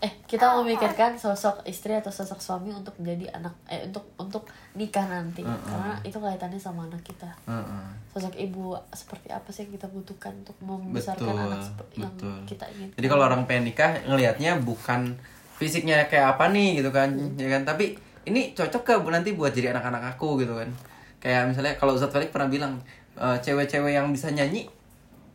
eh 0.02 0.12
kita 0.26 0.50
memikirkan 0.58 1.14
sosok 1.14 1.62
istri 1.62 1.94
atau 1.94 2.10
sosok 2.10 2.42
suami 2.42 2.74
untuk 2.74 2.96
menjadi 2.98 3.38
anak 3.38 3.54
eh 3.70 3.86
untuk 3.86 4.02
untuk 4.18 4.42
nikah 4.74 5.06
nanti 5.06 5.46
karena 5.46 5.94
itu 6.02 6.18
kaitannya 6.18 6.58
sama 6.58 6.90
anak 6.90 7.06
kita 7.06 7.30
Heeh. 7.46 7.86
sosok 8.10 8.34
ibu 8.34 8.74
seperti 8.90 9.30
apa 9.30 9.46
sih 9.54 9.68
yang 9.68 9.78
kita 9.78 9.86
butuhkan 9.88 10.34
untuk 10.42 10.58
membesarkan 10.58 11.30
Betul, 11.30 11.46
anak 11.46 11.60
seperti 11.62 11.96
yang 12.02 12.14
betul. 12.18 12.34
kita 12.50 12.64
ingin 12.74 12.88
Jadi 12.98 13.06
kalau 13.06 13.24
orang 13.30 13.42
pengen 13.46 13.64
nikah 13.70 13.90
ngelihatnya 14.10 14.58
bukan 14.58 15.14
fisiknya 15.54 16.08
kayak 16.08 16.34
apa 16.34 16.48
nih 16.48 16.80
gitu 16.80 16.88
kan, 16.88 17.12
Hmm. 17.12 17.36
ya 17.36 17.52
kan? 17.52 17.68
Tapi 17.68 17.92
ini 18.24 18.56
cocok 18.56 18.80
ke 18.80 18.94
nanti 19.12 19.36
buat 19.36 19.52
jadi 19.52 19.76
anak-anak 19.76 20.16
aku 20.16 20.40
gitu 20.40 20.56
kan. 20.56 20.72
Kayak 21.20 21.52
misalnya 21.52 21.76
kalau 21.76 21.92
Ustadz 21.92 22.16
Felix 22.16 22.32
pernah 22.32 22.48
bilang 22.48 22.80
e, 23.12 23.26
cewek-cewek 23.44 23.92
yang 23.92 24.08
bisa 24.08 24.32
nyanyi, 24.32 24.64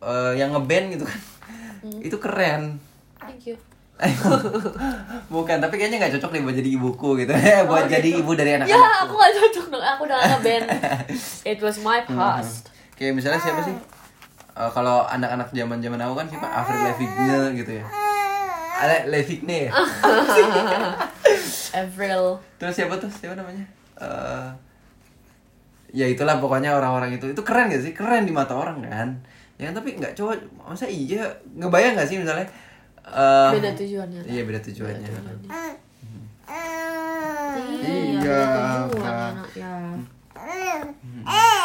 e, 0.02 0.12
yang 0.34 0.50
ngeband 0.50 0.98
gitu 0.98 1.06
kan, 1.06 1.20
Hmm. 1.86 2.00
itu 2.02 2.16
keren. 2.18 2.82
thank 3.22 3.46
you 3.46 3.56
bukan, 5.32 5.56
tapi 5.56 5.80
kayaknya 5.80 5.96
nggak 6.04 6.20
cocok 6.20 6.36
nih 6.36 6.42
buat 6.44 6.56
jadi 6.60 6.70
ibuku 6.76 7.08
gitu, 7.24 7.32
buat 7.70 7.88
jadi 7.88 8.08
ibu 8.20 8.36
dari 8.36 8.52
ya 8.52 8.56
anak-anakku. 8.60 9.08
aku 9.08 9.14
gak 9.16 9.32
cocok 9.40 9.66
dong 9.72 9.84
aku 9.88 10.02
udah 10.04 10.18
ngeband 10.20 10.66
it 11.56 11.58
was 11.64 11.80
my 11.80 12.04
past 12.04 12.68
Kayak 12.96 13.12
misalnya 13.12 13.36
siapa 13.36 13.60
sih? 13.60 13.76
Eh, 14.56 14.70
kalau 14.72 15.04
anak-anak 15.04 15.52
zaman-zaman 15.52 16.00
aku 16.00 16.16
kan 16.16 16.26
siapa? 16.32 16.48
Avril 16.48 16.80
Lavigne 16.80 17.52
gitu 17.60 17.72
ya. 17.76 17.84
Ada 18.80 18.96
Lavigne 19.12 19.68
ya? 19.68 19.72
Avril 21.76 22.40
Terus 22.56 22.72
siapa 22.72 22.96
tuh? 22.96 23.12
Siapa 23.12 23.36
namanya? 23.36 23.68
Eh 24.00 24.48
ya 25.92 26.08
itulah 26.08 26.40
pokoknya 26.40 26.72
orang-orang 26.72 27.20
itu. 27.20 27.28
Itu 27.36 27.44
keren 27.44 27.68
gak 27.68 27.84
sih? 27.84 27.92
Keren 27.92 28.24
di 28.24 28.32
mata 28.32 28.56
orang 28.56 28.80
kan? 28.80 29.20
Ya 29.56 29.68
kan 29.68 29.74
tapi 29.74 29.96
nggak 29.96 30.12
coba 30.12 30.36
masa 30.62 30.84
iya 30.84 31.24
ngebayang 31.50 31.96
gak 31.96 32.04
sih 32.04 32.20
misalnya 32.20 32.44
eh, 33.02 33.50
beda 33.52 33.72
tujuannya 33.72 34.20
Iya 34.22 34.42
beda 34.44 34.60
tujuannya. 34.60 35.08
iya 35.08 35.64
Iya, 37.86 38.20
beda 38.20 38.30
tujuannya 38.84 38.96
Kak. 38.96 39.30
nak 39.34 39.50
ya 39.52 39.72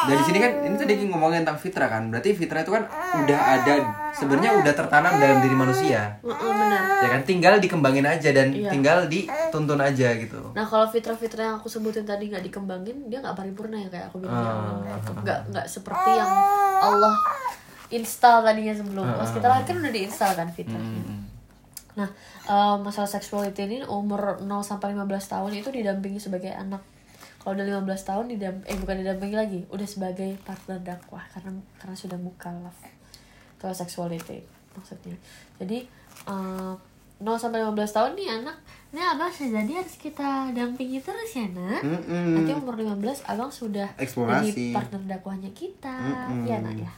Dan 0.01 0.17
di 0.17 0.25
sini 0.25 0.41
kan 0.41 0.51
ini 0.65 0.73
tadi 0.73 0.93
ngomongin 1.05 1.45
tentang 1.45 1.53
fitrah 1.55 1.85
kan. 1.85 2.09
Berarti 2.09 2.33
fitrah 2.33 2.65
itu 2.65 2.73
kan 2.73 2.81
udah 3.21 3.39
ada 3.53 3.73
sebenarnya 4.11 4.57
udah 4.57 4.73
tertanam 4.73 5.13
dalam 5.15 5.37
diri 5.37 5.53
manusia. 5.53 6.17
Heeh, 6.17 6.33
benar 6.51 6.81
Ya 7.01 7.07
kan 7.11 7.21
tinggal 7.21 7.53
dikembangin 7.57 8.01
aja 8.03 8.29
dan 8.31 8.49
Iya. 8.49 8.73
tinggal 8.73 9.05
dituntun 9.05 9.77
aja 9.77 10.17
gitu. 10.17 10.41
Nah 10.51 10.65
kalau 10.65 10.89
fitrah-fitrah 10.89 11.45
yang 11.45 11.55
aku 11.57 11.69
sebutin 11.69 12.01
tadi 12.01 12.33
nggak 12.33 12.41
dikembangin, 12.41 13.05
dia 13.05 13.21
nggak 13.21 13.37
paripurna 13.37 13.77
ya 13.77 13.89
kayak 13.89 14.05
aku 14.09 14.25
bilang 14.25 14.33
awal. 14.33 14.81
Nggak 15.21 15.39
nggak 15.53 15.65
seperti 15.67 16.09
yang 16.11 16.29
Allah 16.81 17.13
install 17.91 18.43
tadinya 18.43 18.73
sebelum. 18.75 19.05
Pas 19.05 19.29
kita 19.29 19.47
lahir 19.47 19.65
kan 19.67 19.77
udah 19.79 19.93
diinstal 19.93 20.31
kan 20.33 20.47
fitrahnya. 20.51 21.01
Hmm. 21.03 21.23
Nah 21.99 22.09
eh, 22.47 22.75
masalah 22.79 23.09
sexuality 23.11 23.67
ini 23.67 23.77
umur 23.85 24.39
0 24.39 24.47
sampai 24.63 24.95
15 24.95 25.07
tahun 25.07 25.51
itu 25.55 25.69
didampingi 25.69 26.19
sebagai 26.19 26.51
anak. 26.55 26.81
Kalau 27.41 27.57
udah 27.57 27.65
15 27.81 28.09
tahun 28.09 28.25
didam 28.29 28.55
eh 28.69 28.77
bukan 28.77 28.95
didampingi 29.01 29.35
lagi, 29.35 29.59
udah 29.73 29.87
sebagai 29.89 30.37
partner 30.45 30.77
dakwah 30.79 31.25
karena 31.33 31.57
karena 31.81 31.95
sudah 31.97 32.17
mukallaf. 32.21 32.77
Kalau 33.57 33.73
sexuality 33.75 34.41
maksudnya. 34.73 35.17
Jadi 35.59 35.83
eh, 36.27 36.73
0 37.21 37.37
sampai 37.37 37.61
15 37.61 37.77
tahun 37.93 38.11
nih 38.17 38.27
anak, 38.41 38.57
nih 38.97 39.05
abang 39.05 39.29
jadi 39.29 39.71
harus 39.77 39.95
kita 40.01 40.49
dampingi 40.57 40.97
terus 41.05 41.37
ya 41.37 41.45
nak. 41.53 41.85
Mm-mm. 41.85 42.33
Nanti 42.33 42.51
umur 42.57 42.73
15 42.73 43.29
abang 43.29 43.53
sudah 43.53 43.93
Eksplorasi. 44.01 44.49
jadi 44.49 44.63
partner 44.73 45.01
dakwahnya 45.05 45.53
kita, 45.53 45.93
Mm-mm. 46.01 46.49
ya 46.49 46.57
nak 46.65 46.77
ya. 46.81 46.89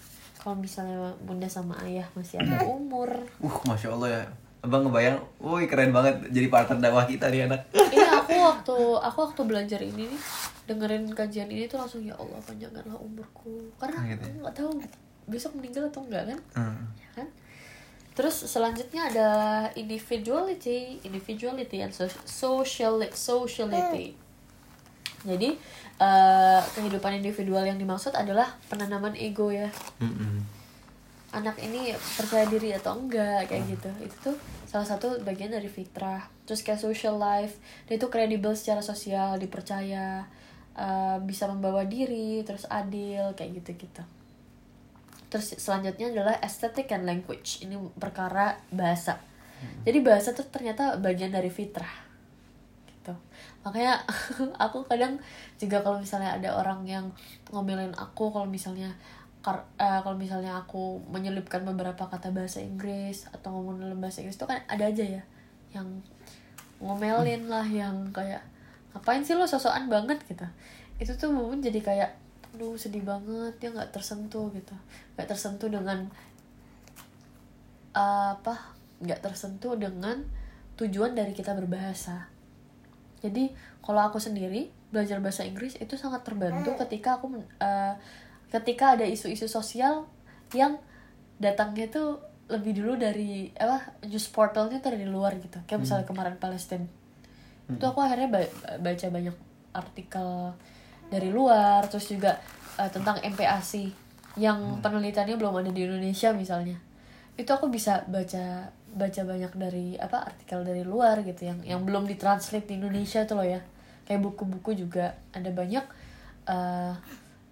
Kalau 0.43 0.55
misalnya 0.55 0.95
bunda 1.19 1.47
sama 1.47 1.71
ayah 1.81 2.03
masih 2.11 2.35
ada 2.37 2.59
umur, 2.69 3.07
Uh, 3.39 3.55
masya 3.63 3.89
Allah 3.89 4.09
ya. 4.11 4.23
Abang 4.59 4.79
ngebayang, 4.81 5.19
woi 5.37 5.63
keren 5.65 5.91
banget 5.91 6.19
jadi 6.29 6.47
partner 6.47 6.79
dakwah 6.81 7.03
kita 7.03 7.27
nih 7.27 7.47
anak. 7.47 7.63
Iya 7.95 8.07
aku 8.17 8.31
waktu 8.49 8.75
aku 9.01 9.17
waktu 9.21 9.41
belajar 9.43 9.79
ini 9.79 10.03
nih 10.05 10.21
dengerin 10.65 11.03
kajian 11.09 11.47
ini 11.47 11.63
tuh 11.65 11.75
langsung 11.77 11.99
ya 11.99 12.11
Allah 12.13 12.39
panjangkanlah 12.39 12.95
umurku 12.97 13.67
karena 13.75 13.99
Gitu 14.05 14.19
ya. 14.19 14.23
aku 14.25 14.37
nggak 14.41 14.55
tahu 14.57 14.69
besok 15.25 15.51
meninggal 15.53 15.83
atau 15.85 16.01
enggak 16.01 16.23
kan 16.25 16.39
Hmm. 16.53 16.83
ya 16.97 17.09
kan 17.13 17.27
terus 18.13 18.35
selanjutnya 18.45 19.01
ada 19.05 19.29
individuality 19.73 20.79
individuality 21.01 21.79
and 21.79 21.91
so- 21.91 22.21
social 22.23 22.95
sociality 23.11 24.15
jadi 25.23 25.55
eh, 25.99 26.61
kehidupan 26.77 27.19
individual 27.19 27.65
yang 27.65 27.77
dimaksud 27.77 28.13
adalah 28.15 28.55
penanaman 28.71 29.13
ego 29.17 29.49
ya. 29.53 29.69
Mm-mm. 30.01 30.63
anak 31.33 31.57
ini 31.65 31.89
percaya 32.13 32.45
diri 32.45 32.77
atau 32.77 32.93
enggak 32.93 33.49
kayak 33.49 33.65
gitu. 33.65 33.89
Itu 34.05 34.15
tuh 34.21 34.37
salah 34.69 34.85
satu 34.85 35.17
bagian 35.25 35.49
dari 35.49 35.65
fitrah. 35.65 36.29
Terus 36.45 36.61
kayak 36.61 36.77
social 36.77 37.17
life 37.17 37.57
dia 37.89 37.97
itu 37.97 38.05
kredibel 38.13 38.53
secara 38.53 38.85
sosial 38.85 39.41
dipercaya 39.41 40.29
uh, 40.77 41.17
bisa 41.25 41.49
membawa 41.49 41.89
diri 41.89 42.45
terus 42.45 42.69
adil 42.69 43.33
kayak 43.33 43.65
gitu 43.65 43.89
gitu 43.89 44.05
terus 45.33 45.57
selanjutnya 45.57 46.13
adalah 46.13 46.37
aesthetic 46.45 46.93
and 46.93 47.09
language. 47.09 47.65
Ini 47.65 47.73
perkara 47.97 48.53
bahasa. 48.69 49.17
Jadi 49.81 49.97
bahasa 50.05 50.29
tuh 50.37 50.45
ternyata 50.45 51.01
bagian 51.01 51.33
dari 51.33 51.49
fitrah 51.49 52.02
makanya 53.63 53.99
aku 54.63 54.83
kadang 54.85 55.15
juga 55.55 55.79
kalau 55.79 55.97
misalnya 55.99 56.35
ada 56.35 56.51
orang 56.51 56.83
yang 56.83 57.07
ngomelin 57.49 57.95
aku 57.95 58.29
kalau 58.29 58.47
misalnya 58.47 58.91
kar- 59.43 59.67
eh, 59.75 59.99
kalau 60.03 60.15
misalnya 60.15 60.55
aku 60.55 60.99
menyelipkan 61.11 61.63
beberapa 61.67 62.07
kata 62.07 62.31
bahasa 62.31 62.63
Inggris 62.63 63.27
atau 63.31 63.51
ngomong 63.55 63.83
dalam 63.83 63.99
bahasa 63.99 64.23
Inggris 64.23 64.39
itu 64.39 64.47
kan 64.47 64.59
ada 64.67 64.87
aja 64.87 65.03
ya 65.03 65.23
yang 65.75 65.87
ngomelin 66.83 67.47
lah 67.47 67.63
yang 67.63 68.11
kayak 68.11 68.43
ngapain 68.93 69.25
sih 69.25 69.33
lo 69.33 69.47
sosokan 69.49 69.89
banget? 69.89 70.21
gitu. 70.29 70.45
Itu 71.01 71.17
tuh 71.17 71.33
momen 71.33 71.63
jadi 71.63 71.81
kayak 71.81 72.11
aduh 72.53 72.77
sedih 72.77 73.01
banget 73.01 73.57
dia 73.57 73.73
nggak 73.73 73.89
tersentuh 73.89 74.53
gitu. 74.53 74.75
Nggak 75.17 75.27
tersentuh 75.33 75.71
dengan 75.71 76.05
apa 77.93 78.73
nggak 79.01 79.21
tersentuh 79.21 79.77
dengan 79.77 80.21
tujuan 80.77 81.13
dari 81.13 81.33
kita 81.33 81.53
berbahasa 81.53 82.32
jadi 83.23 83.55
kalau 83.79 84.03
aku 84.03 84.19
sendiri 84.19 84.67
belajar 84.91 85.23
bahasa 85.23 85.47
Inggris 85.47 85.79
itu 85.79 85.95
sangat 85.95 86.21
terbantu 86.27 86.75
ketika 86.85 87.17
aku 87.17 87.31
eh, 87.39 87.93
ketika 88.51 88.93
ada 88.99 89.07
isu-isu 89.07 89.49
sosial 89.49 90.05
yang 90.53 90.77
datangnya 91.41 91.89
tuh 91.89 92.21
lebih 92.51 92.77
dulu 92.77 92.99
dari 92.99 93.49
apa 93.57 93.97
news 94.05 94.29
portalnya 94.29 94.77
tuh 94.83 94.93
dari 94.93 95.07
luar 95.07 95.33
gitu. 95.39 95.57
Kayak 95.65 95.81
misalnya 95.81 96.05
kemarin 96.05 96.37
Palestina 96.37 96.85
itu 97.63 97.83
aku 97.87 98.03
akhirnya 98.03 98.27
ba- 98.27 98.53
baca 98.83 99.07
banyak 99.07 99.35
artikel 99.71 100.51
dari 101.07 101.31
luar 101.31 101.87
terus 101.87 102.11
juga 102.11 102.37
eh, 102.77 102.89
tentang 102.91 103.17
MPASI 103.23 103.85
yang 104.35 104.83
penelitiannya 104.83 105.39
belum 105.39 105.63
ada 105.63 105.71
di 105.71 105.81
Indonesia 105.87 106.29
misalnya. 106.35 106.77
Itu 107.33 107.49
aku 107.55 107.71
bisa 107.71 108.05
baca 108.05 108.69
baca 108.93 109.21
banyak 109.25 109.53
dari 109.57 109.87
apa 109.97 110.29
artikel 110.29 110.61
dari 110.63 110.85
luar 110.85 111.25
gitu 111.25 111.49
yang 111.49 111.59
yang 111.65 111.81
belum 111.83 112.05
ditranslate 112.05 112.69
di 112.69 112.79
Indonesia 112.79 113.25
tuh 113.25 113.41
loh 113.41 113.47
ya. 113.47 113.61
Kayak 114.03 114.21
buku-buku 114.23 114.77
juga 114.77 115.17
ada 115.33 115.49
banyak 115.49 115.85
eh, 116.47 116.93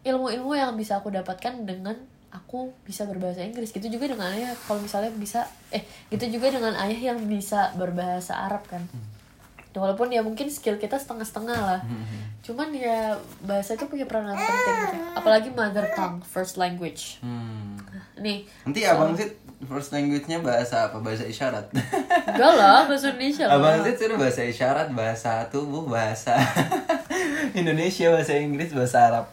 ilmu-ilmu 0.05 0.53
yang 0.57 0.73
bisa 0.77 1.01
aku 1.01 1.13
dapatkan 1.13 1.65
dengan 1.65 1.97
aku 2.31 2.71
bisa 2.87 3.03
berbahasa 3.05 3.43
Inggris. 3.43 3.73
Gitu 3.75 3.91
juga 3.91 4.13
dengan 4.15 4.31
ayah 4.31 4.55
kalau 4.65 4.79
misalnya 4.81 5.11
bisa 5.13 5.45
eh 5.69 5.83
gitu 6.09 6.39
juga 6.39 6.53
dengan 6.53 6.77
ayah 6.79 7.13
yang 7.13 7.19
bisa 7.27 7.75
berbahasa 7.75 8.47
Arab 8.47 8.63
kan 8.67 8.85
walaupun 9.74 10.07
ya 10.07 10.19
mungkin 10.19 10.47
skill 10.47 10.76
kita 10.76 10.95
setengah-setengah 10.95 11.55
lah 11.55 11.80
cuman 12.41 12.69
ya 12.69 13.13
bahasa 13.39 13.74
itu 13.74 13.86
punya 13.86 14.03
peranan 14.03 14.34
penting 14.34 14.76
gitu. 14.82 14.97
apalagi 15.13 15.49
mother 15.49 15.86
tongue 15.91 16.19
first 16.22 16.55
language 16.55 17.19
Hmm. 17.19 17.78
nih 18.15 18.43
Nanti 18.61 18.82
abang 18.84 19.13
sih 19.13 19.30
first 19.61 19.89
language-nya 19.91 20.41
bahasa 20.41 20.89
apa? 20.89 20.97
Bahasa 20.97 21.22
isyarat. 21.24 21.69
enggak 22.34 22.51
lah 22.51 22.82
bahasa 22.84 23.09
Indonesia 23.09 23.45
lah 23.45 23.55
abang 23.55 23.78
sih 23.80 23.93
sudah 23.93 24.17
bahasa 24.17 24.41
isyarat, 24.43 24.88
bahasa 24.91 25.32
tubuh, 25.47 25.86
bahasa 25.86 26.34
Indonesia, 27.53 28.09
bahasa 28.09 28.34
Inggris, 28.36 28.74
bahasa 28.74 28.97
Arab. 29.03 29.26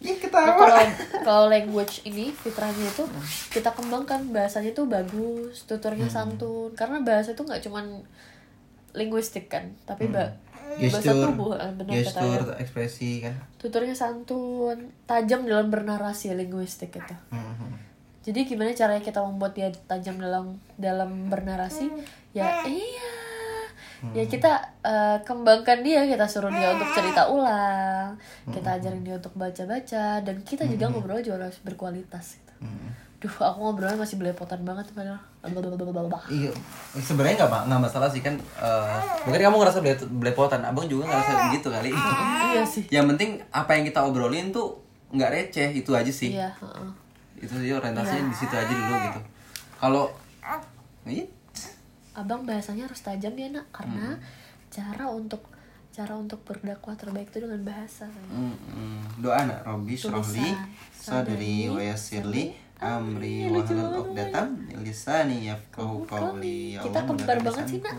Ih 0.00 0.16
Nah, 0.16 0.16
ketawa. 0.16 0.56
kalau 0.56 0.80
kalau 1.20 1.44
language 1.46 2.00
ini 2.02 2.32
fitrahnya 2.32 2.88
itu 2.88 3.04
kita 3.50 3.68
kembangkan 3.68 4.32
bahasanya 4.32 4.72
tuh 4.72 4.88
bagus 4.88 5.68
tuturnya 5.68 6.08
santun 6.08 6.72
karena 6.72 7.02
bahasa 7.02 7.36
itu 7.36 7.42
nggak 7.42 7.60
cuman 7.60 8.00
linguistik 8.92 9.46
kan 9.46 9.74
tapi 9.82 10.08
ba- 10.08 10.34
bahasa 10.70 11.02
Gestur, 11.02 11.26
tubuh 11.28 11.52
eh, 11.52 11.72
benar 11.72 11.92
gestur, 11.92 12.22
katanya 12.40 12.56
ekspresi 12.56 13.10
kan. 13.20 13.34
tuturnya 13.56 13.92
santun 13.92 14.78
tajam 15.04 15.42
dalam 15.42 15.66
bernarasi 15.66 16.30
linguistik 16.32 16.92
itu. 16.92 17.14
Mhm. 17.28 17.90
jadi 18.20 18.38
gimana 18.44 18.70
caranya 18.70 19.00
kita 19.00 19.18
membuat 19.18 19.52
dia 19.52 19.66
tajam 19.84 20.16
dalam 20.16 20.46
dalam 20.76 21.26
bernarasi? 21.26 21.88
Ya 22.32 22.62
iya. 22.62 23.10
Ya 24.12 24.24
kita 24.24 24.48
eh, 24.80 25.18
kembangkan 25.20 25.80
dia 25.80 26.04
kita 26.04 26.24
suruh 26.24 26.48
dia 26.48 26.70
untuk 26.70 26.88
cerita 26.90 27.28
ulang 27.28 28.16
kita 28.46 28.78
ajarin 28.78 29.02
dia 29.02 29.16
untuk 29.16 29.34
baca 29.34 29.64
baca 29.66 30.06
dan 30.18 30.36
kita 30.40 30.64
juga 30.66 30.88
ngobrol 30.88 31.20
juga 31.20 31.44
harus 31.44 31.60
berkualitas 31.60 32.36
gitu. 32.36 32.54
Hmm. 32.60 32.92
Duh, 33.20 33.28
aku 33.30 33.58
ngobrolnya 33.60 33.94
masih 33.94 34.16
belepotan 34.16 34.64
banget 34.64 34.88
padahal. 34.90 35.20
Iya, 36.26 36.48
sebenarnya 36.94 37.36
nggak 37.38 37.68
nggak 37.68 37.80
masalah 37.82 38.08
sih 38.08 38.20
kan. 38.20 38.32
eh, 38.32 38.96
mungkin 39.22 39.40
kamu 39.42 39.56
ngerasa 39.56 39.78
bele- 39.78 40.08
belepotan, 40.10 40.60
abang 40.60 40.84
juga 40.84 41.04
ngerasa 41.04 41.30
begitu 41.46 41.68
kali. 41.68 41.92
Iya 41.92 42.62
sih. 42.64 42.84
Yang 42.88 43.06
penting 43.10 43.30
apa 43.50 43.70
yang 43.72 43.84
kita 43.84 44.00
obrolin 44.00 44.48
tuh 44.50 44.80
nggak 45.10 45.30
receh 45.30 45.68
itu 45.70 45.92
aja 45.92 46.08
sih. 46.08 46.32
Iya, 46.32 46.48
heeh. 46.54 46.88
Itu 47.40 47.52
sih 47.54 47.68
orientasinya 47.70 48.24
di 48.24 48.36
situ 48.36 48.52
aja 48.52 48.68
dulu 48.68 48.94
gitu. 49.06 49.20
Kalau 49.76 50.04
Iya. 51.02 51.24
Abang 52.12 52.44
bahasanya 52.44 52.84
harus 52.84 53.00
tajam 53.00 53.32
ya, 53.32 53.48
Nak, 53.50 53.68
karena 53.70 54.12
Hmm. 54.12 54.20
cara 54.68 55.04
untuk 55.08 55.40
cara 55.90 56.12
untuk 56.14 56.40
berdakwah 56.42 56.94
terbaik 56.94 57.28
itu 57.28 57.40
dengan 57.40 57.60
bahasa. 57.66 58.06
sayang. 58.06 58.30
Mm, 58.30 58.56
mm. 58.70 59.00
Doa 59.20 59.40
nak 59.42 59.60
Robbi 59.62 59.92
syrahli 59.92 60.22
Tulisan. 60.22 60.68
sadri 60.92 61.66
wa 61.66 61.82
yassirli 61.82 62.44
amri 62.80 63.46
wa 63.52 63.60
halal 63.60 63.92
uqdatam 64.00 64.46
lisani 64.80 65.52
yafqahu 65.52 66.08
qawli. 66.08 66.80
Kita 66.80 67.04
kembar 67.04 67.38
banget 67.44 67.64
sih, 67.68 67.80
Nak. 67.84 67.96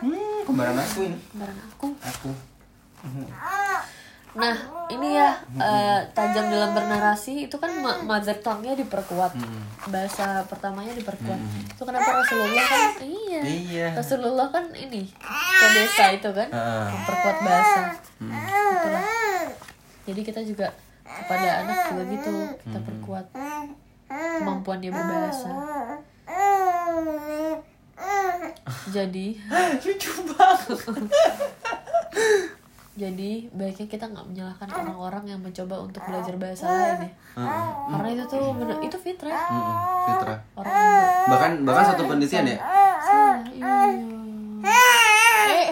Hmm, 0.00 0.40
kembaran 0.48 0.76
aku 0.76 0.98
ini. 1.04 1.18
Kembaran 1.32 1.58
aku. 1.68 1.88
Aku. 2.00 2.30
Nah, 4.38 4.54
ini 4.92 5.16
ya 5.16 5.34
eh, 5.56 5.98
tajam 6.12 6.46
dalam 6.52 6.76
bernarasi 6.76 7.48
itu 7.48 7.56
kan 7.56 7.72
mother 8.04 8.36
tongue-nya 8.38 8.76
diperkuat. 8.76 9.32
Bahasa 9.88 10.44
pertamanya 10.46 10.92
diperkuat. 10.94 11.40
Itu 11.74 11.82
kenapa 11.82 12.22
Rasulullah 12.22 12.64
kan 12.64 12.80
iya. 13.02 13.40
Iya. 13.42 13.86
Rasulullah 13.96 14.46
kan 14.52 14.68
ini 14.76 15.08
ke 15.58 15.66
desa 15.74 16.12
itu 16.12 16.28
kan 16.30 16.48
Ah. 16.52 16.86
memperkuat 16.92 17.36
bahasa. 17.40 17.82
Itulah. 18.20 19.04
Jadi 20.06 20.20
kita 20.22 20.40
juga 20.44 20.72
kepada 21.04 21.64
anak 21.64 21.76
juga 21.88 22.02
gitu, 22.12 22.32
kita 22.68 22.78
perkuat 22.84 23.26
kemampuan 24.08 24.80
dia 24.80 24.90
berbahasa. 24.90 25.52
Jadi 28.88 29.36
Lucu 29.84 30.12
banget. 30.32 30.78
Jadi 32.98 33.46
baiknya 33.54 33.86
kita 33.86 34.10
nggak 34.10 34.26
menyalahkan 34.26 34.66
orang-orang 34.74 35.24
yang 35.30 35.38
mencoba 35.38 35.78
untuk 35.78 36.02
belajar 36.02 36.34
bahasa 36.34 36.66
lain 36.66 37.06
ya. 37.06 37.10
Karena 37.94 38.08
itu 38.10 38.24
tuh 38.26 38.50
bener, 38.58 38.74
itu 38.82 38.98
fitrah. 38.98 39.38
Mm-mm, 39.38 39.76
Fitrah. 40.10 40.38
Orang 40.58 40.74
Bahkan 41.30 41.50
bahkan 41.62 41.84
satu 41.94 42.10
penelitian 42.10 42.44
ya. 42.50 42.58
salah, 42.98 43.38
iya. 43.54 43.70
Eh. 45.48 45.70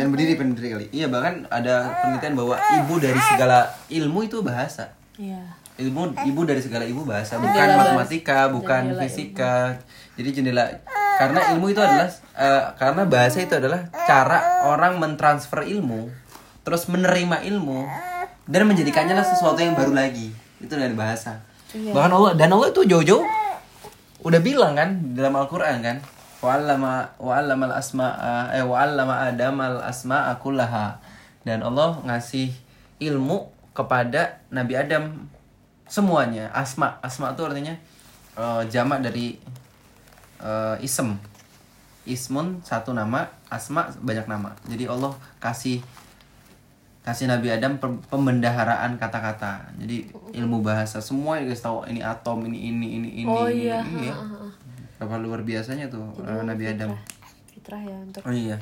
Pengen 0.00 0.16
berdiri, 0.16 0.32
pengen 0.40 0.56
berdiri 0.56 0.70
kali. 0.72 0.86
Iya, 0.96 1.06
bahkan 1.12 1.44
ada 1.52 1.92
penelitian 2.00 2.32
bahwa 2.32 2.56
ibu 2.56 2.94
dari 2.96 3.20
segala 3.20 3.68
ilmu 3.92 4.18
itu 4.24 4.40
bahasa. 4.40 4.96
Iya. 5.20 5.60
ilmu 5.80 6.12
ibu 6.24 6.40
dari 6.48 6.64
segala 6.64 6.88
ibu 6.88 7.04
bahasa. 7.04 7.36
Bukan 7.36 7.52
Jendela. 7.52 7.76
matematika 7.76 8.48
bukan 8.48 8.96
Jendela 8.96 9.00
fisika. 9.04 9.56
Jadi 10.16 10.28
jendela 10.32 10.64
karena 11.20 11.52
ilmu 11.52 11.68
itu 11.68 11.80
adalah 11.84 12.08
eh, 12.36 12.64
karena 12.80 13.02
bahasa 13.04 13.44
itu 13.44 13.52
adalah 13.56 13.92
cara 14.08 14.64
orang 14.72 14.96
mentransfer 14.96 15.68
ilmu 15.68 16.08
terus 16.64 16.88
menerima 16.88 17.44
ilmu 17.48 17.84
dan 18.48 18.68
menjadikannya 18.68 19.12
lah 19.16 19.24
sesuatu 19.24 19.60
yang 19.60 19.76
baru 19.76 19.92
lagi. 19.92 20.32
Itu 20.60 20.80
dari 20.80 20.96
bahasa. 20.96 21.44
Iya. 21.76 21.92
bahkan 21.92 22.12
Allah 22.16 22.32
dan 22.34 22.48
Allah 22.56 22.72
itu 22.72 22.82
jauh-jauh 22.82 23.24
udah 24.24 24.40
bilang 24.40 24.74
kan 24.74 25.16
dalam 25.16 25.36
Al-Qur'an 25.38 25.80
kan 25.84 25.96
wa'allama 26.40 27.16
wa'allama 27.20 27.64
al-asma'a 27.68 28.56
eh 28.56 28.64
wa'allama 28.64 29.28
Adam 29.28 29.60
al-asma'a 29.60 30.36
kullaha. 30.40 30.96
Dan 31.44 31.64
Allah 31.64 32.00
ngasih 32.04 32.52
ilmu 33.00 33.48
kepada 33.72 34.40
Nabi 34.52 34.76
Adam 34.76 35.28
semuanya. 35.88 36.52
Asma 36.52 37.00
asma 37.00 37.32
itu 37.32 37.42
artinya 37.44 37.74
eh, 38.36 38.62
jamak 38.68 39.00
dari 39.04 39.40
eh, 40.40 40.76
isem. 40.84 41.16
Ismun 42.08 42.64
satu 42.64 42.96
nama 42.96 43.28
asma 43.52 43.92
banyak 44.00 44.24
nama. 44.24 44.56
Jadi 44.64 44.88
Allah 44.88 45.12
kasih 45.40 45.84
kasih 47.00 47.32
Nabi 47.32 47.48
Adam 47.48 47.80
pembendaharaan 47.80 49.00
kata-kata. 49.00 49.72
Jadi 49.80 50.12
ilmu 50.36 50.60
bahasa 50.60 51.00
semua 51.00 51.40
dikasih 51.40 51.64
tahu 51.64 51.78
ini 51.88 52.00
atom 52.04 52.44
ini 52.44 52.68
ini 52.68 52.86
ini 53.00 53.08
ini 53.24 53.28
Oh 53.28 53.48
ini, 53.48 53.68
iya. 53.68 53.80
ini, 53.80 54.12
ya. 54.12 54.16
Berapa 55.00 55.16
luar 55.16 55.40
biasanya 55.40 55.88
tuh 55.88 56.12
eh, 56.20 56.44
Nabi 56.44 56.68
Adam 56.68 56.92
Fitrah 57.48 57.80
ya 57.80 57.96
untuk 58.04 58.20
oh 58.20 58.34
iya 58.36 58.60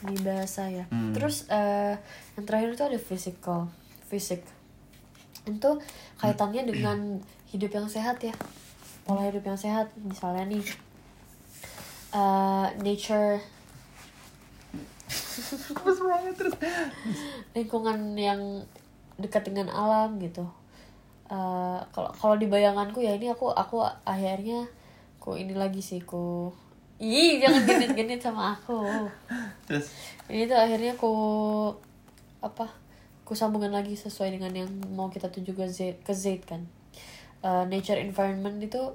di 0.00 0.16
bahasa 0.24 0.64
ya. 0.68 0.88
Hmm. 0.88 1.12
Terus 1.12 1.44
eh, 1.52 1.94
yang 2.36 2.44
terakhir 2.48 2.72
itu 2.72 2.84
ada 2.84 2.98
physical, 3.00 3.68
fisik. 4.08 4.40
Itu 5.44 5.80
kaitannya 6.20 6.64
dengan 6.64 7.20
hidup 7.52 7.70
yang 7.72 7.88
sehat 7.88 8.20
ya. 8.24 8.32
Pola 9.04 9.28
hidup 9.28 9.44
yang 9.44 9.60
sehat 9.60 9.92
misalnya 10.00 10.48
nih 10.48 10.64
eh, 12.16 12.66
nature 12.80 13.44
lingkungan 17.56 18.16
yang 18.16 18.64
dekat 19.20 19.44
dengan 19.44 19.68
alam 19.68 20.16
gitu. 20.16 20.48
Kalau 21.30 22.10
kalau 22.18 22.34
di 22.34 22.50
bayanganku 22.50 23.04
ya 23.04 23.14
ini 23.14 23.30
aku 23.30 23.54
aku 23.54 23.86
akhirnya 24.02 24.66
ku 25.20 25.36
ini 25.36 25.52
lagi 25.52 25.84
sih 25.84 26.00
ku 26.00 26.50
Ih, 27.00 27.40
jangan 27.40 27.64
genit-genit 27.64 28.20
sama 28.20 28.52
aku. 28.52 28.84
Terus? 29.66 29.88
Ini 30.28 30.44
tuh 30.44 30.60
akhirnya 30.60 30.92
ku 31.00 31.12
apa 32.44 32.68
ku 33.24 33.32
sambungan 33.32 33.72
lagi 33.72 33.96
sesuai 33.96 34.36
dengan 34.36 34.52
yang 34.52 34.68
mau 34.92 35.08
kita 35.08 35.32
tuju 35.32 35.56
ke 35.56 35.64
Z 35.64 36.04
ke 36.04 36.12
Z 36.12 36.44
kan. 36.44 36.60
Eh, 37.40 37.64
nature 37.72 38.04
environment 38.04 38.60
itu 38.60 38.92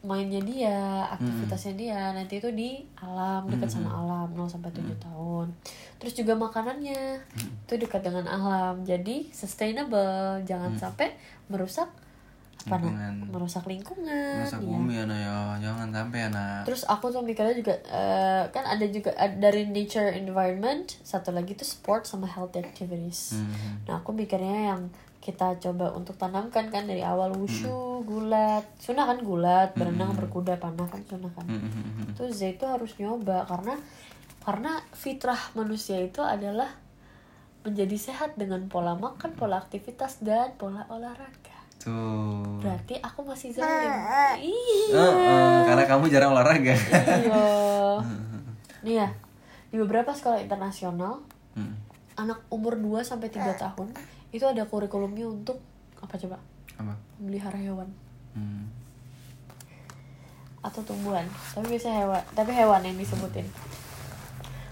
mainnya 0.00 0.40
dia 0.40 1.04
aktivitasnya 1.12 1.74
dia 1.76 2.00
nanti 2.16 2.40
itu 2.40 2.48
di 2.54 2.80
alam 3.04 3.44
dekat 3.52 3.68
sama 3.68 3.92
alam 3.92 4.32
0 4.32 4.46
sampai 4.46 4.70
7 4.70 4.86
tahun. 4.96 5.50
Terus 5.98 6.14
juga 6.14 6.38
makanannya 6.38 7.18
itu 7.66 7.74
dekat 7.74 8.06
dengan 8.06 8.30
alam 8.30 8.86
jadi 8.86 9.26
sustainable 9.34 10.40
jangan 10.46 10.78
sampai 10.78 11.18
merusak 11.50 11.90
apa 12.60 12.76
nah, 12.76 12.84
Lingkungan. 12.84 13.14
merusak 13.32 13.64
lingkungan 13.64 14.44
masa 14.44 14.60
ya. 14.60 14.68
bumi 14.68 14.94
anak 15.00 15.16
ya 15.16 15.36
jangan 15.64 15.88
sampai 15.88 16.20
anak 16.28 16.60
Terus 16.68 16.82
aku 16.84 17.08
tuh 17.08 17.24
mikirnya 17.24 17.56
juga 17.56 17.74
eh, 17.88 18.44
kan 18.52 18.68
ada 18.68 18.84
juga 18.84 19.16
ad- 19.16 19.40
dari 19.40 19.64
nature 19.64 20.12
environment, 20.12 20.92
satu 21.00 21.32
lagi 21.32 21.56
tuh 21.56 21.64
sport 21.64 22.04
sama 22.04 22.28
healthy 22.28 22.60
activities. 22.60 23.40
Hmm. 23.40 23.80
Nah 23.88 24.04
aku 24.04 24.12
mikirnya 24.12 24.76
yang 24.76 24.92
kita 25.20 25.56
coba 25.60 25.92
untuk 25.92 26.16
tanamkan 26.16 26.72
kan 26.72 26.84
dari 26.88 27.04
awal 27.04 27.32
wushu, 27.36 28.04
gulat, 28.08 28.64
sunah 28.80 29.04
kan 29.04 29.20
gulat, 29.20 29.72
berenang, 29.76 30.16
berkuda, 30.16 30.56
panah 30.56 30.88
kan 30.88 31.00
sunah 31.04 31.32
kan. 31.36 31.44
Hmm, 31.44 31.60
hmm, 31.60 31.92
hmm. 31.96 32.12
Tuh 32.16 32.28
Z 32.32 32.56
itu 32.56 32.64
harus 32.64 32.96
nyoba 32.96 33.44
karena 33.48 33.76
karena 34.40 34.80
fitrah 34.96 35.40
manusia 35.52 36.00
itu 36.00 36.24
adalah 36.24 36.72
menjadi 37.60 37.96
sehat 38.00 38.40
dengan 38.40 38.72
pola 38.72 38.96
makan, 38.96 39.36
pola 39.36 39.60
aktivitas 39.60 40.24
dan 40.24 40.56
pola 40.56 40.88
olahraga. 40.88 41.59
Tuh 41.80 42.60
Berarti 42.60 42.94
aku 42.96 43.24
masih 43.24 43.50
zalim. 43.50 43.88
Iya. 44.38 44.92
Eh, 44.92 45.12
eh, 45.16 45.58
karena 45.64 45.84
kamu 45.86 46.04
jarang 46.06 46.30
olahraga 46.30 46.76
Iya. 46.76 47.42
Nih 48.84 48.94
ya, 48.96 49.08
di 49.66 49.76
beberapa 49.76 50.10
sekolah 50.10 50.38
internasional, 50.38 51.24
Hmm. 51.50 51.74
anak 52.14 52.46
umur 52.48 52.76
2 52.76 53.02
sampai 53.02 53.26
3 53.26 53.50
tahun 53.54 53.90
itu 54.30 54.44
ada 54.44 54.62
kurikulumnya 54.62 55.26
untuk 55.26 55.58
apa 55.96 56.14
coba? 56.16 56.38
apa 56.76 56.94
Melihara 57.18 57.56
hewan 57.56 57.90
Hmm. 58.30 58.70
atau 60.60 60.80
tumbuhan. 60.82 61.24
Tapi 61.50 61.66
biasa 61.66 61.88
hewan, 61.90 62.22
tapi 62.30 62.52
hewan 62.52 62.80
yang 62.80 62.94
disebutin. 62.94 63.48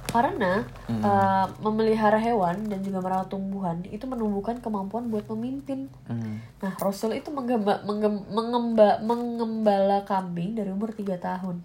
Karena 0.09 0.65
eh, 0.89 1.47
memelihara 1.61 2.17
hewan 2.17 2.65
dan 2.67 2.81
juga 2.81 3.05
merawat 3.05 3.29
tumbuhan 3.29 3.85
itu 3.93 4.09
menumbuhkan 4.09 4.59
kemampuan 4.65 5.13
buat 5.13 5.29
memimpin. 5.29 5.93
Hmm. 6.09 6.41
Nah, 6.65 6.73
Rasul 6.81 7.21
itu 7.21 7.29
menggemba, 7.29 7.85
menggem- 7.85 8.25
mengemba, 8.33 8.99
mengembala 9.05 10.03
kambing 10.09 10.57
dari 10.57 10.73
umur 10.73 10.97
3 10.97 11.21
tahun. 11.21 11.61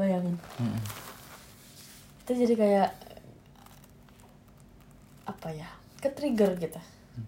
Bayangin. 0.00 0.40
Hmm. 0.56 0.80
itu 2.24 2.46
jadi 2.46 2.54
kayak 2.54 2.90
apa 5.26 5.48
ya 5.50 5.66
ke 5.98 6.14
trigger 6.14 6.54
gitu 6.62 6.78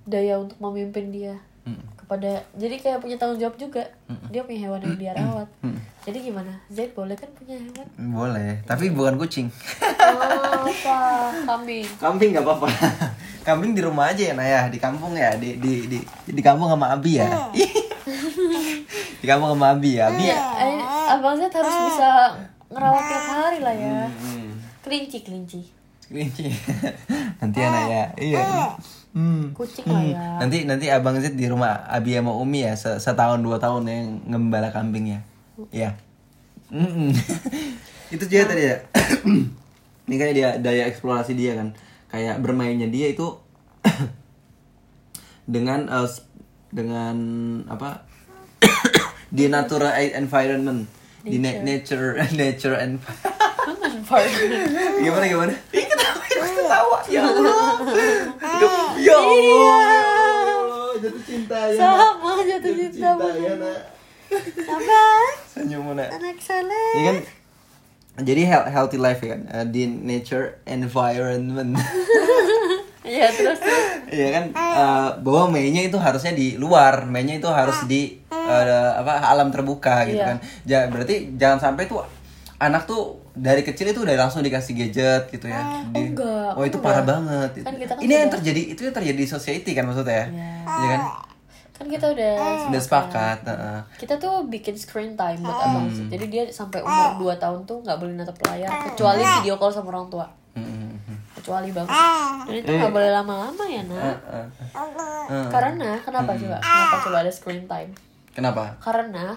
daya 0.07 0.39
untuk 0.39 0.63
memimpin 0.63 1.11
dia 1.11 1.43
Hmm. 1.63 1.79
kepada 1.95 2.43
jadi 2.59 2.75
kayak 2.75 2.99
punya 2.99 3.15
tanggung 3.15 3.39
jawab 3.39 3.55
juga. 3.55 3.87
Dia 4.35 4.43
punya 4.43 4.67
hewan 4.67 4.83
yang 4.83 4.99
dia 4.99 5.13
rawat. 5.15 5.47
Hmm. 5.63 5.79
jadi 6.03 6.19
gimana? 6.19 6.53
Zaid 6.67 6.91
boleh 6.91 7.15
kan 7.15 7.31
punya 7.39 7.55
hewan? 7.55 7.87
Boleh 8.11 8.59
tapi 8.67 8.91
bukan 8.91 9.15
kucing. 9.15 9.47
Oh, 9.79 10.67
apa 10.67 10.99
kambing. 11.47 11.87
Kambing 12.03 12.31
nggak 12.35 12.43
apa-apa. 12.43 12.67
Kambing 13.47 13.79
di 13.79 13.83
rumah 13.83 14.11
aja 14.11 14.31
ya 14.31 14.35
Naya 14.35 14.67
di 14.67 14.83
kampung 14.83 15.15
ya? 15.15 15.39
Di 15.39 15.55
di 15.63 15.87
di 15.87 15.99
di 16.27 16.43
kampung 16.43 16.67
sama 16.67 16.91
Abi 16.91 17.23
ya? 17.23 17.31
Di 19.23 19.31
kampung 19.31 19.55
sama 19.55 19.79
Abi 19.79 20.03
ya? 20.03 20.11
Abi 20.11 20.27
ya? 20.27 20.39
Eh, 20.59 20.83
abang 21.15 21.39
Zaid 21.39 21.55
harus 21.55 21.77
bisa 21.95 22.35
ngerawat 22.75 23.03
tiap 23.07 23.27
hari 23.31 23.59
lah 23.63 23.75
ya. 23.79 24.11
Hmm. 24.11 24.59
kelinci 24.83 25.23
kelinci. 25.23 25.63
Kelinci. 26.11 26.51
Nanti 27.39 27.59
anak 27.63 27.85
ya? 27.87 28.05
Iya 28.19 28.43
hmm. 29.13 29.53
Kucing 29.53 29.85
lah 29.85 30.03
ya. 30.03 30.17
nanti 30.39 30.65
nanti 30.65 30.87
abang 30.89 31.17
Zid 31.17 31.35
di 31.35 31.45
rumah 31.45 31.85
Abi 31.85 32.13
sama 32.13 32.33
Umi 32.33 32.65
ya 32.65 32.73
se- 32.73 32.97
setahun 32.97 33.39
dua 33.39 33.57
tahun 33.57 33.85
yang 33.85 34.07
ngembala 34.27 34.69
kambingnya. 34.69 35.21
Ya. 35.69 35.95
Mm-mm. 36.69 37.13
itu 38.15 38.25
dia 38.27 38.45
tadi 38.45 38.65
ya. 38.67 38.77
Ini 40.09 40.15
kayak 40.17 40.35
dia 40.35 40.49
daya 40.59 40.89
eksplorasi 40.89 41.33
dia 41.33 41.55
kan. 41.55 41.77
Kayak 42.09 42.41
bermainnya 42.41 42.89
dia 42.89 43.09
itu 43.09 43.37
dengan 45.45 45.87
eh, 45.87 46.07
s- 46.07 46.25
dengan 46.69 47.17
apa? 47.69 48.05
Di 49.37 49.49
natural 49.49 49.93
environment. 50.13 50.89
Di 51.23 51.39
na- 51.39 51.61
nature. 51.61 52.19
nature 52.33 52.77
and 52.83 52.99
gimana 54.99 55.25
gimana? 55.25 55.55
Ih, 55.71 55.85
ketawa 55.85 56.19
ketawa. 56.27 56.99
Ya 57.07 57.23
Allah 57.23 57.79
ya 59.03 59.17
Allah 59.17 59.79
ya 59.85 60.03
Allah 60.57 60.93
jatuh 60.97 61.23
cinta 61.23 61.59
ya 61.69 61.77
nak. 61.77 62.15
Sama 62.21 62.43
jatuh 62.43 62.73
cinta. 62.89 63.29
ya 63.35 63.53
nak 63.57 63.81
Apa? 64.65 65.03
senyum 65.47 65.93
nak 65.93 66.09
Anak 66.11 66.39
sana. 66.39 66.81
ya 66.95 67.03
kan 67.05 67.17
jadi 68.19 68.43
health- 68.45 68.69
healthy 68.69 68.99
life 68.99 69.21
ya 69.21 69.35
kan 69.35 69.43
eh, 69.47 69.67
di 69.67 69.83
nature 69.87 70.61
environment 70.65 71.77
Iya 73.03 73.29
terus. 73.29 73.59
Iya 74.09 74.29
kan 74.31 74.45
eh, 74.53 75.09
bahwa 75.21 75.51
mainnya 75.51 75.83
itu 75.83 75.99
harusnya 75.99 76.33
di 76.33 76.55
luar, 76.55 77.03
mainnya 77.05 77.35
itu 77.35 77.51
harus 77.51 77.83
di 77.85 78.15
eh, 78.31 78.65
apa 78.95 79.19
alam 79.27 79.51
terbuka 79.51 80.07
gitu 80.07 80.17
Iya. 80.17 80.27
kan. 80.29 80.39
Ja, 80.63 80.79
berarti 80.87 81.35
jangan 81.35 81.59
sampai 81.61 81.85
tuh 81.85 81.99
anak 82.57 82.87
tuh 82.87 83.19
dari 83.35 83.63
kecil 83.63 83.87
itu 83.87 83.99
udah 83.99 84.13
langsung 84.19 84.41
dikasih 84.41 84.73
gadget 84.75 85.29
gitu 85.29 85.47
ya. 85.47 85.63
Di- 85.89 86.13
enggak, 86.13 86.53
Oh 86.53 86.63
itu 86.63 86.77
enggak. 86.77 86.85
parah 86.87 87.05
banget. 87.07 87.51
Kan 87.61 87.75
kita 87.75 87.93
kan 87.93 88.01
Ini 88.01 88.13
yang 88.19 88.31
terjadi 88.31 88.63
itu 88.69 88.81
yang 88.83 88.95
terjadi 88.95 89.19
di 89.19 89.27
society 89.27 89.71
kan 89.71 89.85
maksudnya 89.85 90.13
ya. 90.13 90.27
Iya. 90.27 90.51
Iya 90.63 90.89
kan? 90.89 91.01
Kan 91.73 91.87
kita 91.89 92.07
udah 92.09 92.33
Udah 92.69 92.79
sepakat. 92.81 93.39
heeh. 93.43 93.81
kita 93.99 94.15
tuh 94.17 94.47
bikin 94.47 94.75
screen 94.75 95.13
time 95.13 95.41
buat 95.41 95.57
abang 95.57 95.89
sih. 95.89 96.07
Jadi 96.07 96.25
dia 96.29 96.43
sampai 96.47 96.79
umur 96.79 97.33
2 97.33 97.43
tahun 97.43 97.65
tuh 97.65 97.81
nggak 97.81 97.97
boleh 97.97 98.15
natap 98.15 98.37
layar 98.45 98.71
kecuali 98.87 99.19
video 99.19 99.57
call 99.57 99.73
sama 99.73 99.91
orang 99.91 100.07
tua. 100.09 100.27
Mm-mm. 100.53 100.95
Kecuali 101.35 101.73
banget. 101.73 101.91
Dan 102.45 102.55
itu 102.55 102.71
nggak 102.71 102.93
boleh 102.93 103.11
lama-lama 103.11 103.65
ya, 103.65 103.83
Nak. 103.83 103.99
Heeh. 103.99 104.47
Heeh. 104.71 105.47
Karena 105.49 105.91
kenapa 105.99 106.31
coba? 106.33 106.57
Kenapa 106.61 106.97
coba 107.01 107.17
ada 107.19 107.33
screen 107.33 107.65
time? 107.65 107.91
Kenapa? 108.31 108.77
Karena 108.79 109.35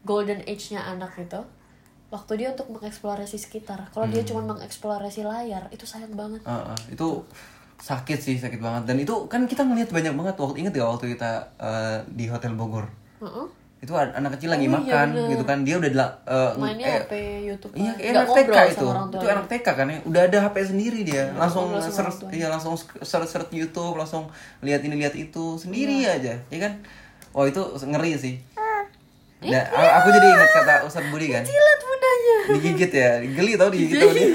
golden 0.00 0.40
age-nya 0.42 0.84
anak 0.86 1.16
itu 1.16 1.40
waktu 2.08 2.32
dia 2.36 2.48
untuk 2.50 2.68
mengeksplorasi 2.70 3.36
sekitar. 3.36 3.88
Kalau 3.88 4.06
dia 4.06 4.22
cuma 4.22 4.40
mengeksplorasi 4.46 5.22
layar, 5.22 5.68
itu 5.68 5.84
sayang 5.84 6.12
banget. 6.12 6.40
Heeh, 6.42 6.96
itu 6.96 7.08
sakit 7.78 8.18
sih 8.18 8.34
sakit 8.34 8.58
banget 8.58 8.90
dan 8.90 8.98
itu 8.98 9.14
kan 9.26 9.46
kita 9.46 9.62
ngeliat 9.62 9.86
banyak 9.88 10.10
banget 10.10 10.34
waktu 10.34 10.56
inget 10.58 10.74
ya 10.74 10.84
waktu 10.84 11.14
kita 11.14 11.30
eh, 11.56 12.02
di 12.10 12.26
hotel 12.26 12.58
Bogor 12.58 12.90
Heeh. 13.22 13.46
itu 13.78 13.94
an- 13.94 14.18
anak 14.18 14.34
kecil 14.34 14.50
lagi 14.50 14.66
Oh, 14.66 14.74
iya, 14.74 14.78
makan 14.82 15.06
bener. 15.14 15.30
gitu 15.30 15.44
kan 15.46 15.58
dia 15.62 15.74
udah 15.78 15.90
eh, 16.26 16.52
Mainnya 16.58 16.86
eh, 16.88 16.98
HP 16.98 17.12
YouTube. 17.46 17.72
Iya, 17.78 17.86
kan. 17.86 17.94
kayak 17.94 18.10
anak 18.10 18.28
TK 18.34 18.58
itu. 18.74 18.88
Itu 19.14 19.26
anak 19.30 19.46
TK 19.46 19.66
kan 19.70 19.86
ya. 19.86 19.98
Udah 20.02 20.22
ada 20.26 20.38
HP 20.42 20.56
sendiri 20.66 21.00
dia. 21.06 21.30
langsung 21.32 21.70
ngobrol 21.70 21.78
sama 21.80 22.10
search 22.10 22.18
iya 22.34 22.50
langsung 22.50 22.74
search 22.98 23.30
search 23.30 23.50
YouTube, 23.54 23.94
langsung 23.94 24.26
lihat 24.58 24.82
ini 24.82 24.98
lihat 24.98 25.14
itu 25.14 25.54
sendiri 25.54 26.02
Iya. 26.02 26.18
aja, 26.18 26.34
ya 26.50 26.58
kan? 26.58 26.82
Oh, 27.30 27.46
itu 27.46 27.62
ngeri 27.78 28.18
sih. 28.18 28.34
Nah, 29.40 29.62
a- 29.62 29.92
aku 29.96 30.08
jadi 30.10 30.26
ingat 30.28 30.50
kata 30.52 30.74
Ustadz 30.82 31.08
Budi 31.08 31.30
kan. 31.30 31.42
Lihat 31.42 31.80
bundanya. 31.80 32.36
Digigit 32.50 32.90
ya, 32.92 33.10
geli 33.22 33.52
tau 33.54 33.70
digigit 33.70 33.94
tau 33.96 34.10
dia. 34.10 34.28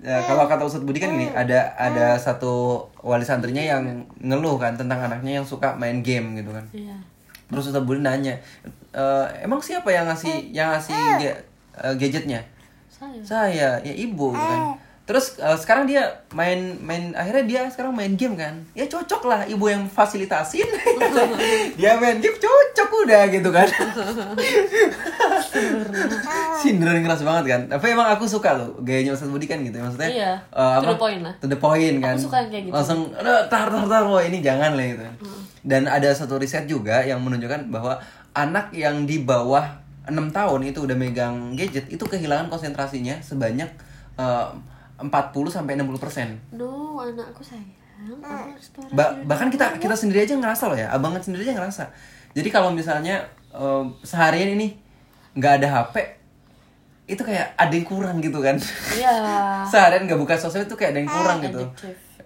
Ya, 0.00 0.16
kalau 0.22 0.46
kata 0.46 0.62
Ustadz 0.62 0.82
Budi 0.82 0.96
kan 0.96 1.12
gini, 1.12 1.28
ada 1.28 1.76
ada 1.76 2.16
satu 2.16 2.52
wali 2.98 3.20
santrinya 3.20 3.60
yang 3.60 3.84
ngeluh 4.16 4.56
kan 4.56 4.72
tentang 4.72 4.96
anaknya 4.98 5.36
yang 5.36 5.44
suka 5.44 5.74
main 5.74 6.00
game 6.00 6.34
gitu 6.36 6.50
kan. 6.50 6.64
Iya. 6.70 6.96
Terus 7.46 7.68
Ustadz 7.68 7.84
Budi 7.84 8.00
nanya, 8.00 8.38
"E, 8.88 9.04
emang 9.40 9.58
siapa 9.58 9.88
yang 9.88 10.06
ngasih 10.06 10.30
yang 10.52 10.70
ngasih 10.70 10.94
ga- 11.18 11.40
eh, 11.82 11.94
gadgetnya? 11.96 12.40
Saya. 12.88 13.20
Saya, 13.20 13.68
ya 13.82 13.92
ibu 13.92 14.30
gitu 14.30 14.40
kan. 14.40 14.60
Terus 15.10 15.42
eh, 15.42 15.58
sekarang 15.58 15.90
dia 15.90 16.22
main 16.30 16.78
main 16.86 17.10
akhirnya 17.18 17.42
dia 17.42 17.60
sekarang 17.66 17.90
main 17.98 18.14
game 18.14 18.38
kan. 18.38 18.62
Ya 18.78 18.86
cocok 18.86 19.26
lah 19.26 19.42
ibu 19.42 19.66
yang 19.66 19.90
fasilitasin. 19.90 20.70
dia 21.82 21.98
main 21.98 22.22
game 22.22 22.38
cocok 22.38 22.88
udah 23.02 23.26
gitu 23.26 23.50
kan. 23.50 23.66
Sindiran 26.62 27.02
keras 27.02 27.26
banget 27.26 27.44
kan. 27.50 27.60
Tapi 27.74 27.90
emang 27.90 28.06
aku 28.06 28.30
suka 28.30 28.54
loh 28.54 28.78
gayanya 28.86 29.18
Ustadz 29.18 29.34
Budi 29.34 29.50
kan 29.50 29.58
gitu. 29.66 29.82
Maksudnya 29.82 30.06
Iya, 30.14 30.32
eh, 30.46 30.78
to 30.78 30.86
the 30.94 31.00
point 31.02 31.20
lah. 31.26 31.34
To 31.42 31.46
the 31.50 31.58
point 31.58 31.96
kan. 31.98 32.14
Aku 32.14 32.30
suka 32.30 32.36
yang 32.46 32.50
kayak 32.54 32.64
gitu. 32.70 32.74
Langsung 32.78 33.00
"Aduh, 33.10 33.42
tar 33.50 33.66
tar 33.66 33.84
tar 33.90 34.02
wah 34.06 34.22
ini 34.22 34.38
jangan 34.38 34.78
lah 34.78 34.86
gitu. 34.94 35.06
Dan 35.66 35.90
ada 35.90 36.06
satu 36.14 36.38
riset 36.38 36.70
juga 36.70 37.02
yang 37.02 37.18
menunjukkan 37.18 37.66
bahwa 37.66 37.98
anak 38.38 38.70
yang 38.70 39.10
di 39.10 39.26
bawah 39.26 39.82
6 40.06 40.30
tahun 40.30 40.60
itu 40.70 40.86
udah 40.86 40.94
megang 40.94 41.58
gadget 41.58 41.90
itu 41.90 42.06
kehilangan 42.06 42.46
konsentrasinya 42.46 43.18
sebanyak 43.26 43.66
eh, 44.14 44.48
40 45.00 45.10
sampai 45.48 45.74
60 45.74 45.96
persen. 45.96 46.28
No, 46.52 47.00
anakku 47.00 47.40
sayang. 47.40 47.66
Aku 48.00 48.56
eksplorasi 48.56 48.96
Ba- 48.96 49.12
bahkan 49.28 49.52
kita 49.52 49.76
kita 49.76 49.92
sendiri 49.92 50.24
aja 50.24 50.32
ngerasa 50.32 50.72
loh 50.72 50.78
ya, 50.78 50.88
abangan 50.88 51.20
sendiri 51.20 51.44
aja 51.44 51.52
ngerasa. 51.56 51.84
Jadi 52.32 52.48
kalau 52.48 52.72
misalnya 52.72 53.24
eh, 53.52 53.84
seharian 54.00 54.56
ini 54.56 54.80
nggak 55.36 55.52
ada 55.60 55.68
HP, 55.68 55.94
itu 57.06 57.20
kayak 57.20 57.52
ada 57.54 57.74
yang 57.74 57.84
kurang 57.84 58.16
gitu 58.22 58.40
kan. 58.40 58.56
Iya. 58.96 59.12
seharian 59.72 60.08
nggak 60.08 60.16
buka 60.16 60.40
sosmed 60.40 60.64
itu 60.64 60.76
kayak 60.78 60.96
ada 60.96 61.00
yang 61.02 61.10
kurang 61.10 61.38
gitu. 61.44 61.62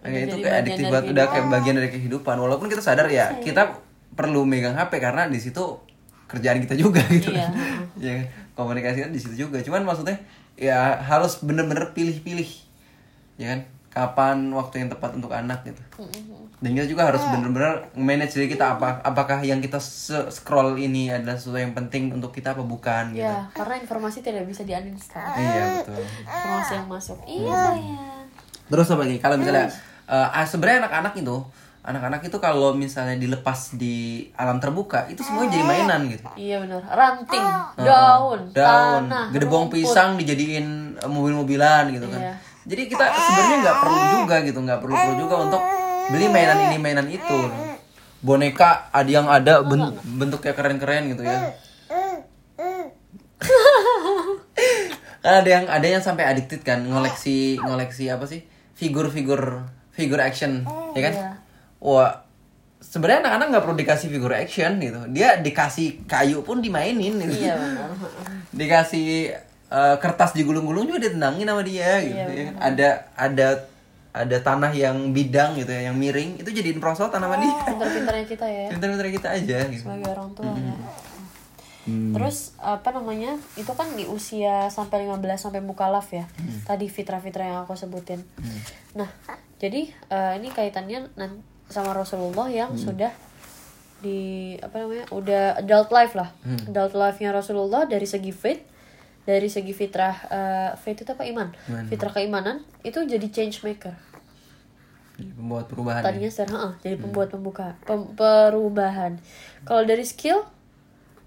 Kayak 0.05 0.20
itu 0.29 0.37
kayak 0.39 0.57
adiktif 0.62 0.85
banget 0.93 1.07
udah 1.16 1.25
kayak 1.33 1.47
bagian 1.49 1.75
dari 1.75 1.91
kehidupan. 1.91 2.37
Walaupun 2.37 2.68
kita 2.68 2.83
sadar 2.85 3.09
ya 3.09 3.41
kita 3.41 3.81
perlu 4.14 4.47
megang 4.47 4.79
HP 4.79 5.03
karena 5.03 5.27
di 5.27 5.43
situ 5.43 5.81
kerjaan 6.31 6.62
kita 6.62 6.79
juga 6.79 7.03
gitu. 7.16 7.35
Iya, 7.35 7.51
kan. 7.51 7.55
ya 7.99 8.14
komunikasi 8.55 9.09
kan 9.09 9.11
di 9.11 9.18
situ 9.18 9.49
juga. 9.49 9.59
Cuman 9.59 9.83
maksudnya 9.83 10.20
ya 10.55 11.03
harus 11.03 11.43
bener-bener 11.43 11.91
pilih-pilih, 11.91 12.47
ya 13.41 13.55
kan? 13.55 13.61
Kapan 13.95 14.51
waktu 14.51 14.82
yang 14.82 14.89
tepat 14.91 15.14
untuk 15.14 15.30
anak 15.30 15.62
gitu. 15.62 15.78
Dan 16.59 16.74
kita 16.74 16.87
juga 16.91 17.12
harus 17.12 17.22
bener-bener 17.30 17.93
manage 17.95 18.35
diri 18.35 18.51
kita 18.51 18.74
apa 18.74 18.99
apakah 19.05 19.45
yang 19.45 19.62
kita 19.62 19.78
scroll 20.32 20.74
ini 20.80 21.12
adalah 21.12 21.39
sesuatu 21.39 21.62
yang 21.62 21.76
penting 21.76 22.11
untuk 22.11 22.35
kita 22.35 22.59
apa 22.59 22.64
bukan 22.66 23.14
gitu. 23.14 23.22
Ya, 23.22 23.47
karena 23.55 23.78
informasi 23.78 24.24
tidak 24.24 24.49
bisa 24.51 24.66
di-uninstall. 24.66 25.39
Iya 25.39 25.64
betul. 25.78 26.03
Informasi 26.03 26.72
yang 26.74 26.89
masuk. 26.91 27.18
Iya, 27.22 27.53
sayang. 27.55 28.26
Terus 28.64 28.87
apa 28.91 29.03
lagi? 29.07 29.16
Kalau 29.20 29.37
misalnya 29.39 29.66
eh, 30.09 30.28
ah, 30.35 30.47
sebenarnya 30.49 30.78
anak-anak 30.89 31.14
itu, 31.20 31.37
anak-anak 31.85 32.20
itu 32.24 32.37
kalau 32.41 32.70
misalnya 32.72 33.16
dilepas 33.20 33.76
di 33.76 34.26
alam 34.41 34.57
terbuka 34.57 35.05
itu 35.12 35.20
semuanya 35.20 35.61
jadi 35.61 35.64
mainan 35.68 36.01
gitu. 36.09 36.24
Iya 36.35 36.57
benar. 36.64 36.80
Ranting, 36.89 37.45
Heeh. 37.45 37.85
daun, 37.85 38.41
daun, 38.57 39.03
tanah, 39.07 39.26
gedebong 39.37 39.68
rumput. 39.68 39.85
pisang 39.85 40.16
dijadiin 40.16 40.97
eh, 40.97 41.11
mobil-mobilan 41.12 41.93
gitu 41.93 42.09
kan. 42.09 42.22
Iya. 42.24 42.35
Jadi 42.64 42.82
kita 42.86 43.04
sebenarnya 43.04 43.56
nggak 43.62 43.78
perlu 43.78 44.00
juga 44.14 44.36
gitu, 44.40 44.58
nggak 44.58 44.80
perlu 44.80 44.94
perlu 44.94 45.14
juga 45.18 45.34
untuk 45.38 45.62
beli 46.08 46.26
mainan 46.26 46.58
ini 46.66 46.76
mainan 46.78 47.06
itu. 47.06 47.38
Boneka 48.18 48.88
ada 48.88 49.10
yang 49.10 49.26
ada 49.26 49.60
ben- 49.60 49.92
bentuknya 50.02 50.52
keren-keren 50.52 51.08
gitu 51.10 51.22
ya. 51.22 51.52
kan 55.20 55.40
ada 55.40 55.48
yang 55.50 55.64
ada 55.66 55.86
yang 55.86 56.00
sampai 56.00 56.24
addicted 56.26 56.60
kan 56.60 56.80
ngoleksi 56.82 57.56
ngoleksi 57.58 58.08
apa 58.08 58.24
sih 58.24 58.44
figur-figur 58.72 59.64
figur 59.90 60.20
action 60.20 60.64
ya 60.92 61.00
kan 61.02 61.14
Iya. 61.14 61.30
wah 61.78 62.12
sebenarnya 62.78 63.20
anak-anak 63.22 63.46
nggak 63.50 63.64
perlu 63.64 63.76
dikasih 63.78 64.08
figur 64.10 64.32
action 64.32 64.76
gitu 64.78 65.00
dia 65.10 65.36
dikasih 65.38 66.04
kayu 66.04 66.40
pun 66.40 66.60
dimainin 66.60 67.16
gitu 67.18 67.40
Iya 67.40 67.56
benar. 67.56 67.88
dikasih 68.52 69.32
eh, 69.75 69.97
kertas 69.99 70.31
digulung-gulung 70.33 70.87
juga 70.87 71.03
ditendangin 71.03 71.45
sama 71.45 71.62
dia 71.62 71.99
gitu 72.01 72.14
Iya, 72.14 72.31
ya 72.31 72.43
kan? 72.47 72.55
ada 72.62 72.89
ada 73.16 73.47
ada 74.14 74.37
tanah 74.39 74.70
yang 74.70 75.11
bidang 75.11 75.59
gitu 75.59 75.68
ya 75.68 75.91
yang 75.91 75.99
miring 75.99 76.39
itu 76.39 76.47
jadiin 76.49 76.79
perosotan 76.79 77.18
sama 77.18 77.35
dia 77.35 77.51
Pintar-pintarnya 77.66 78.25
kita 78.25 78.47
ya. 78.47 78.66
pintar-pintar 78.70 79.07
kita 79.11 79.29
aja 79.33 79.57
gitu 79.66 79.83
sebagai 79.83 80.07
orang 80.09 80.31
tua 80.33 80.55
ya. 80.55 80.75
Terus 81.85 82.57
apa 82.57 82.89
namanya? 82.91 83.37
Itu 83.55 83.77
kan 83.77 83.93
di 83.93 84.09
usia 84.09 84.72
sampai 84.72 85.05
15 85.05 85.20
sampai 85.37 85.61
mukalaf 85.61 86.09
ya. 86.11 86.25
Tadi 86.64 86.89
fitrah-fitrah 86.89 87.45
yang 87.45 87.59
aku 87.61 87.77
sebutin. 87.77 88.25
Nah, 88.95 89.05
jadi 89.59 89.93
eh, 89.93 90.33
ini 90.39 90.49
kaitannya 90.49 91.12
sama 91.66 91.93
Rasulullah 91.93 92.49
yang 92.49 92.72
sudah 92.75 93.12
di 94.01 94.20
apa 94.59 94.81
namanya? 94.81 95.05
udah 95.11 95.45
adult 95.59 95.91
life 95.91 96.14
lah. 96.14 96.33
Adult 96.64 96.95
life-nya 96.95 97.33
Rasulullah 97.33 97.85
dari 97.85 98.09
segi 98.09 98.33
faith 98.33 98.64
dari 99.25 99.47
segi 99.47 99.70
fitrah 99.70 100.16
eh, 100.27 100.70
faith 100.77 101.01
itu 101.01 101.11
apa 101.11 101.25
iman? 101.25 101.49
Iman. 101.66 101.85
Fitrah 101.87 102.12
keimanan 102.12 102.57
itu 102.81 103.01
jadi 103.03 103.27
change 103.27 103.61
maker. 103.62 103.93
Jadi 105.14 105.31
pembuat 105.33 105.64
perubahan 105.66 106.01
ya. 106.01 106.05
tadinya 106.05 106.27
secara 106.29 106.51
heeh, 106.53 106.72
jadi 106.81 106.97
pembuat 106.99 107.29
pembuka 107.29 107.79
pem- 107.81 108.11
perubahan 108.12 109.14
kalau 109.62 109.83
dari 109.83 110.03
skill 110.03 110.43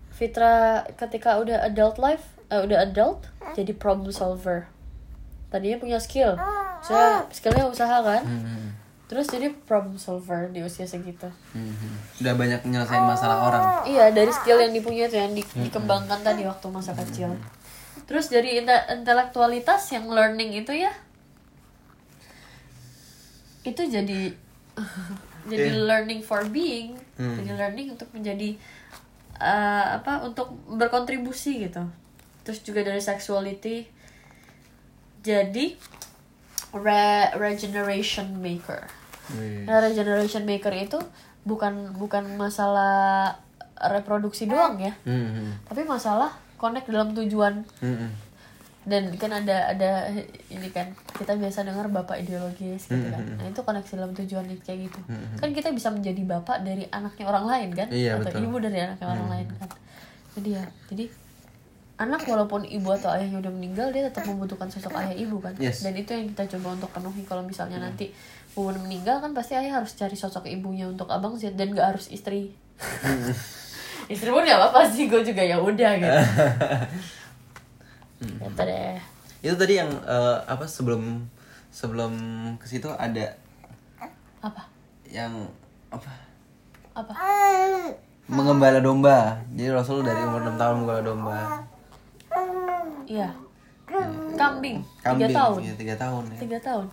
Fitra 0.10 0.54
ketika 0.91 1.38
udah 1.38 1.64
adult 1.64 1.95
life 1.98 2.26
eh, 2.48 2.60
udah 2.60 2.84
adult 2.84 3.24
jadi 3.54 3.72
problem 3.72 4.10
solver 4.10 4.68
tadinya 5.48 5.78
punya 5.78 5.98
skill 5.98 6.36
saya 6.82 7.24
skillnya 7.30 7.64
usaha 7.66 8.02
kan 8.02 8.22
Hmm. 8.22 8.76
terus 9.08 9.24
jadi 9.26 9.56
problem 9.62 9.95
solver 9.95 10.50
di 10.50 10.60
usia 10.60 10.84
segitu 10.84 11.32
Hmm. 11.50 11.72
Udah 12.18 12.34
banyak 12.34 12.60
nyelesain 12.66 13.00
masalah 13.00 13.38
orang. 13.45 13.64
iya 13.86 14.10
dari 14.10 14.28
skill 14.30 14.60
yang 14.60 14.74
dipunya 14.74 15.06
tuh 15.06 15.16
yang 15.18 15.32
di- 15.32 15.48
dikembangkan 15.56 16.20
tadi 16.20 16.43
waktu 16.43 16.68
masa 16.68 16.91
kecil 16.93 17.32
terus 18.06 18.30
dari 18.30 18.60
inte- 18.60 18.86
intelektualitas 18.91 19.82
yang 19.89 20.06
learning 20.06 20.54
itu 20.54 20.76
ya? 20.76 20.93
Itu 23.64 23.82
jadi 23.84 24.32
jadi 25.52 25.70
learning 25.74 26.22
for 26.22 26.45
being. 26.48 27.00
Jadi 27.18 27.52
learning 27.52 27.88
untuk 27.98 28.12
menjadi 28.14 28.54
eh, 29.39 29.86
apa 29.98 30.22
untuk 30.22 30.54
berkontribusi 30.70 31.66
gitu. 31.66 31.82
Terus 32.45 32.62
juga 32.62 32.86
dari 32.86 33.02
sexuality. 33.02 33.88
Jadi 35.24 35.76
re- 36.74 37.32
regeneration 37.36 38.38
maker. 38.38 38.86
Nah, 39.68 39.84
regeneration 39.84 40.48
maker 40.48 40.72
itu 40.72 41.00
bukan 41.43 41.95
bukan 41.95 42.39
masalah 42.39 43.36
reproduksi 43.78 44.48
doang 44.48 44.80
ya. 44.82 44.93
Hmm. 45.06 45.54
tapi 45.64 45.86
masalah 45.86 46.34
connect 46.58 46.89
dalam 46.89 47.14
tujuan. 47.14 47.64
Hmm. 47.80 48.10
dan 48.88 49.12
kan 49.20 49.28
ada 49.28 49.68
ada 49.68 50.08
ini 50.47 50.72
kan 50.72 50.88
kita 51.12 51.36
biasa 51.36 51.68
dengar 51.68 51.91
bapak 51.91 52.24
ideologis 52.24 52.88
gitu 52.88 53.08
kan. 53.12 53.20
Nah 53.36 53.51
itu 53.51 53.60
koneksi 53.60 53.93
dalam 53.99 54.16
tujuan 54.16 54.47
kayak 54.64 54.88
gitu. 54.88 54.99
Kan 55.36 55.51
kita 55.51 55.76
bisa 55.76 55.91
menjadi 55.91 56.24
bapak 56.24 56.64
dari 56.64 56.88
anaknya 56.88 57.28
orang 57.28 57.45
lain 57.51 57.70
kan 57.76 57.91
Iya, 57.91 58.16
atau 58.16 58.32
betul. 58.32 58.47
ibu 58.47 58.55
dari 58.64 58.80
anaknya 58.80 59.08
orang 59.12 59.28
lain 59.28 59.47
kan. 59.60 59.70
Jadi 60.39 60.49
ya 60.55 60.64
jadi 60.88 61.05
anak 61.99 62.24
walaupun 62.32 62.64
ibu 62.64 62.88
atau 62.93 63.12
ayahnya 63.12 63.43
udah 63.43 63.51
meninggal 63.51 63.91
dia 63.91 64.08
tetap 64.08 64.24
membutuhkan 64.24 64.72
sosok 64.72 64.95
ayah 64.95 65.12
ibu 65.20 65.36
kan. 65.43 65.51
Yes. 65.60 65.84
dan 65.84 65.91
itu 65.91 66.16
yang 66.16 66.32
kita 66.32 66.55
coba 66.55 66.80
untuk 66.80 66.88
penuhi 66.88 67.28
kalau 67.28 67.43
misalnya 67.43 67.84
nanti 67.84 68.16
bunda 68.55 68.80
meninggal 68.80 69.20
kan 69.20 69.36
pasti 69.36 69.58
ayah 69.60 69.84
harus 69.84 69.99
cari 69.99 70.16
sosok 70.16 70.47
ibunya 70.47 70.88
untuk 70.88 71.12
abang 71.12 71.36
sih 71.36 71.51
dan 71.51 71.76
gak 71.76 71.97
harus 71.97 72.08
istri 72.08 72.55
istri 74.08 74.30
pun 74.30 74.41
ya 74.41 74.55
apa 74.62 74.84
sih 74.84 75.05
gue 75.05 75.22
juga 75.22 75.41
ya 75.41 75.58
udah 75.58 75.91
gitu 75.95 76.20
gitu 78.20 78.62
deh 78.62 78.97
Itu 79.39 79.53
tadi 79.53 79.78
yang 79.78 79.91
eh, 80.01 80.38
apa 80.43 80.66
sebelum 80.66 81.22
sebelum 81.70 82.14
ke 82.58 82.66
situ 82.66 82.89
ada 82.89 83.38
apa 84.39 84.66
yang 85.05 85.32
apa? 85.88 86.10
apa 86.93 87.14
Mengembala 88.28 88.84
domba. 88.84 89.39
Jadi 89.49 89.72
Rasul 89.72 90.03
dari 90.03 90.20
umur 90.20 90.43
6 90.43 90.60
tahun 90.60 90.74
mengembala 90.78 90.99
domba. 91.01 91.39
iya 93.08 93.32
kambing 94.36 94.84
Kambing. 94.99 95.24
tiga 95.24 95.39
tahun 95.39 95.60
Iya, 95.64 95.74
tiga 95.78 95.95
tahun 95.95 96.24
ya. 96.28 96.38
tiga 96.38 96.60
tahun 96.60 96.86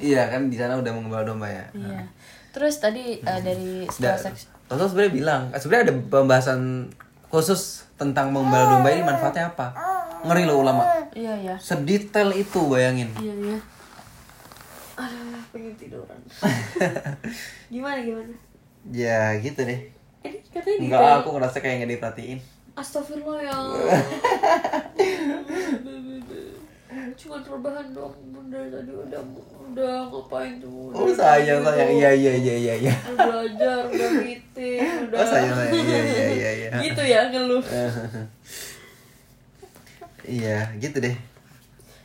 Iya 0.00 0.22
kan 0.26 0.40
di 0.50 0.56
sana 0.56 0.74
udah 0.74 0.90
mengembala 0.90 1.22
domba 1.22 1.46
ya. 1.46 1.62
iya 1.72 2.02
terus 2.50 2.82
tadi 2.82 3.22
eh, 3.22 3.40
dari 3.40 3.86
setelah 3.86 4.18
seks 4.18 4.50
Rasul 4.70 4.86
sebenarnya 4.88 5.12
bilang, 5.12 5.42
eh, 5.50 5.58
sebenarnya 5.58 5.84
ada 5.84 5.94
pembahasan 6.08 6.60
khusus 7.26 7.60
tentang 7.94 8.30
mengembala 8.30 8.70
domba 8.72 8.88
ini 8.88 9.02
manfaatnya 9.02 9.50
apa? 9.50 9.74
Ngeri 10.22 10.44
loh 10.44 10.60
ulama. 10.60 10.84
iya 11.10 11.34
iya 11.34 11.56
Sedetail 11.58 12.30
itu 12.32 12.60
bayangin. 12.64 13.10
iya 13.18 13.34
iya 13.34 13.58
aduh 14.94 15.16
pengen 15.50 15.72
tiduran 15.74 16.20
gimana 17.72 17.98
gimana 17.98 18.36
Ya 18.86 19.32
gitu 19.36 19.64
deh. 19.64 19.80
ini 20.20 20.38
katanya 20.46 20.76
Enggak, 20.78 21.12
aku 21.18 21.28
ngerasa 21.34 21.56
kayak 21.58 21.74
nggak 21.80 21.90
diperhatiin. 21.90 22.38
Astagfirullah 22.72 23.40
ya 23.40 23.56
Cuma 27.16 27.36
rebahan 27.40 27.86
doang 27.90 28.14
Bunda 28.30 28.60
tadi 28.68 28.92
udah 28.92 29.22
udah 29.70 29.94
ngapain 30.10 30.58
tuh 30.58 30.90
Oh 30.90 31.06
sayang 31.10 31.62
sayang, 31.62 31.90
iya 31.94 32.10
iya 32.10 32.32
iya 32.34 32.54
iya 32.58 32.74
iya. 32.88 32.94
Udah 33.14 33.26
belajar, 33.30 33.78
udah 33.86 34.08
meeting, 34.20 34.80
udah 35.06 35.18
Oh 35.18 35.26
sayang 35.26 35.54
sayang, 35.54 35.74
iya 35.78 36.00
iya 36.02 36.26
iya 36.34 36.50
iya. 36.54 36.70
Gitu 36.90 37.02
ya 37.02 37.20
ngeluh 37.30 37.64
Iya, 40.30 40.76
gitu 40.78 41.00
deh. 41.00 41.16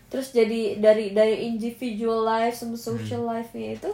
Terus 0.09 0.31
jadi 0.31 0.79
dari 0.79 1.11
dari 1.11 1.45
individual 1.51 2.23
life 2.23 2.55
sama 2.57 2.79
social 2.79 3.27
life-nya 3.27 3.75
itu 3.75 3.91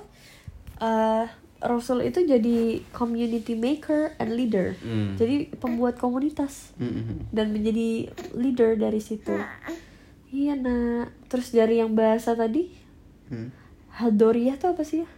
eh 0.79 1.25
Rasul 1.61 2.01
itu 2.09 2.25
jadi 2.25 2.81
community 2.89 3.53
maker 3.53 4.17
and 4.17 4.33
leader. 4.33 4.73
Hmm. 4.81 5.13
Jadi 5.13 5.53
pembuat 5.61 6.01
komunitas 6.01 6.73
Mm-mm. 6.81 7.29
dan 7.29 7.53
menjadi 7.53 8.09
leader 8.33 8.73
dari 8.77 8.97
situ. 8.97 9.33
Iya 10.31 10.55
nak. 10.55 11.11
Terus 11.27 11.51
dari 11.51 11.77
yang 11.77 11.93
bahasa 11.93 12.33
tadi 12.33 12.71
Hmm. 13.27 13.47
Hadoriyah 13.87 14.55
tuh 14.55 14.71
apa 14.71 14.83
sih 14.83 14.99
ya? 14.99 15.09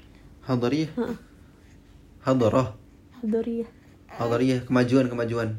Hadariyah. 0.44 0.90
Hadarah. 2.22 2.78
Hadoriyah. 3.18 3.70
Hadariyah, 4.08 4.62
kemajuan 4.64 5.06
kemajuan. 5.08 5.50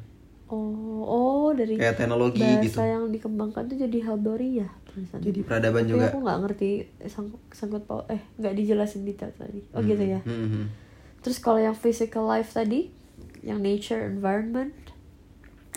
Oh, 0.47 1.03
oh 1.03 1.49
dari 1.51 1.75
Kayak 1.75 1.99
teknologi 1.99 2.39
bahasa 2.39 2.63
gitu. 2.63 2.79
yang 2.79 3.05
dikembangkan 3.11 3.67
tuh 3.67 3.75
jadi 3.77 3.99
Hadoriyah. 4.05 4.71
Jadi 4.95 5.43
peradaban 5.43 5.83
Tapi 5.83 5.91
juga. 5.91 6.07
aku 6.07 6.19
nggak 6.23 6.39
ngerti 6.41 6.71
sang- 7.05 7.43
sangkut 7.51 7.83
paut 7.83 8.07
eh 8.07 8.23
nggak 8.39 8.55
dijelasin 8.55 9.03
detail 9.03 9.35
tadi. 9.35 9.59
Oh 9.75 9.83
gitu 9.83 10.05
ya. 10.05 10.23
Mm-mm. 10.23 10.71
Terus 11.19 11.43
kalau 11.43 11.59
yang 11.59 11.75
physical 11.75 12.23
life 12.25 12.55
tadi, 12.55 12.95
yang 13.43 13.59
nature 13.59 14.07
environment, 14.07 14.71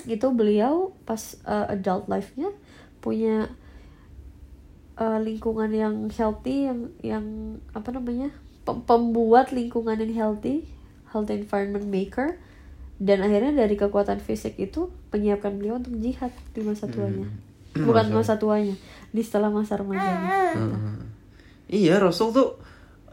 itu 0.06 0.28
beliau 0.30 0.94
pas 1.04 1.18
uh, 1.42 1.66
adult 1.68 2.06
life-nya 2.06 2.54
punya 3.00 3.50
uh, 4.98 5.20
lingkungan 5.22 5.70
yang 5.72 5.96
healthy, 6.10 6.68
yang 6.68 6.92
yang 7.06 7.26
apa 7.72 7.90
namanya 7.94 8.34
pem- 8.66 8.84
pembuat 8.84 9.54
lingkungan 9.54 9.98
yang 10.02 10.14
healthy, 10.14 10.66
healthy 11.14 11.42
environment 11.46 11.88
maker, 11.88 12.36
dan 12.98 13.22
akhirnya 13.24 13.54
dari 13.54 13.78
kekuatan 13.78 14.20
fisik 14.20 14.58
itu 14.58 14.90
menyiapkan 15.14 15.56
beliau 15.56 15.80
untuk 15.80 15.96
jihad 16.02 16.34
di 16.52 16.62
masa 16.66 16.90
tuanya, 16.90 17.30
bukan 17.88 18.06
masa 18.12 18.36
tuanya, 18.42 18.76
di 19.14 19.22
setelah 19.22 19.54
masa 19.54 19.78
remajanya. 19.78 20.58
Heeh. 20.58 21.00
Iya, 21.68 22.00
Rasul 22.00 22.32
tuh 22.32 22.58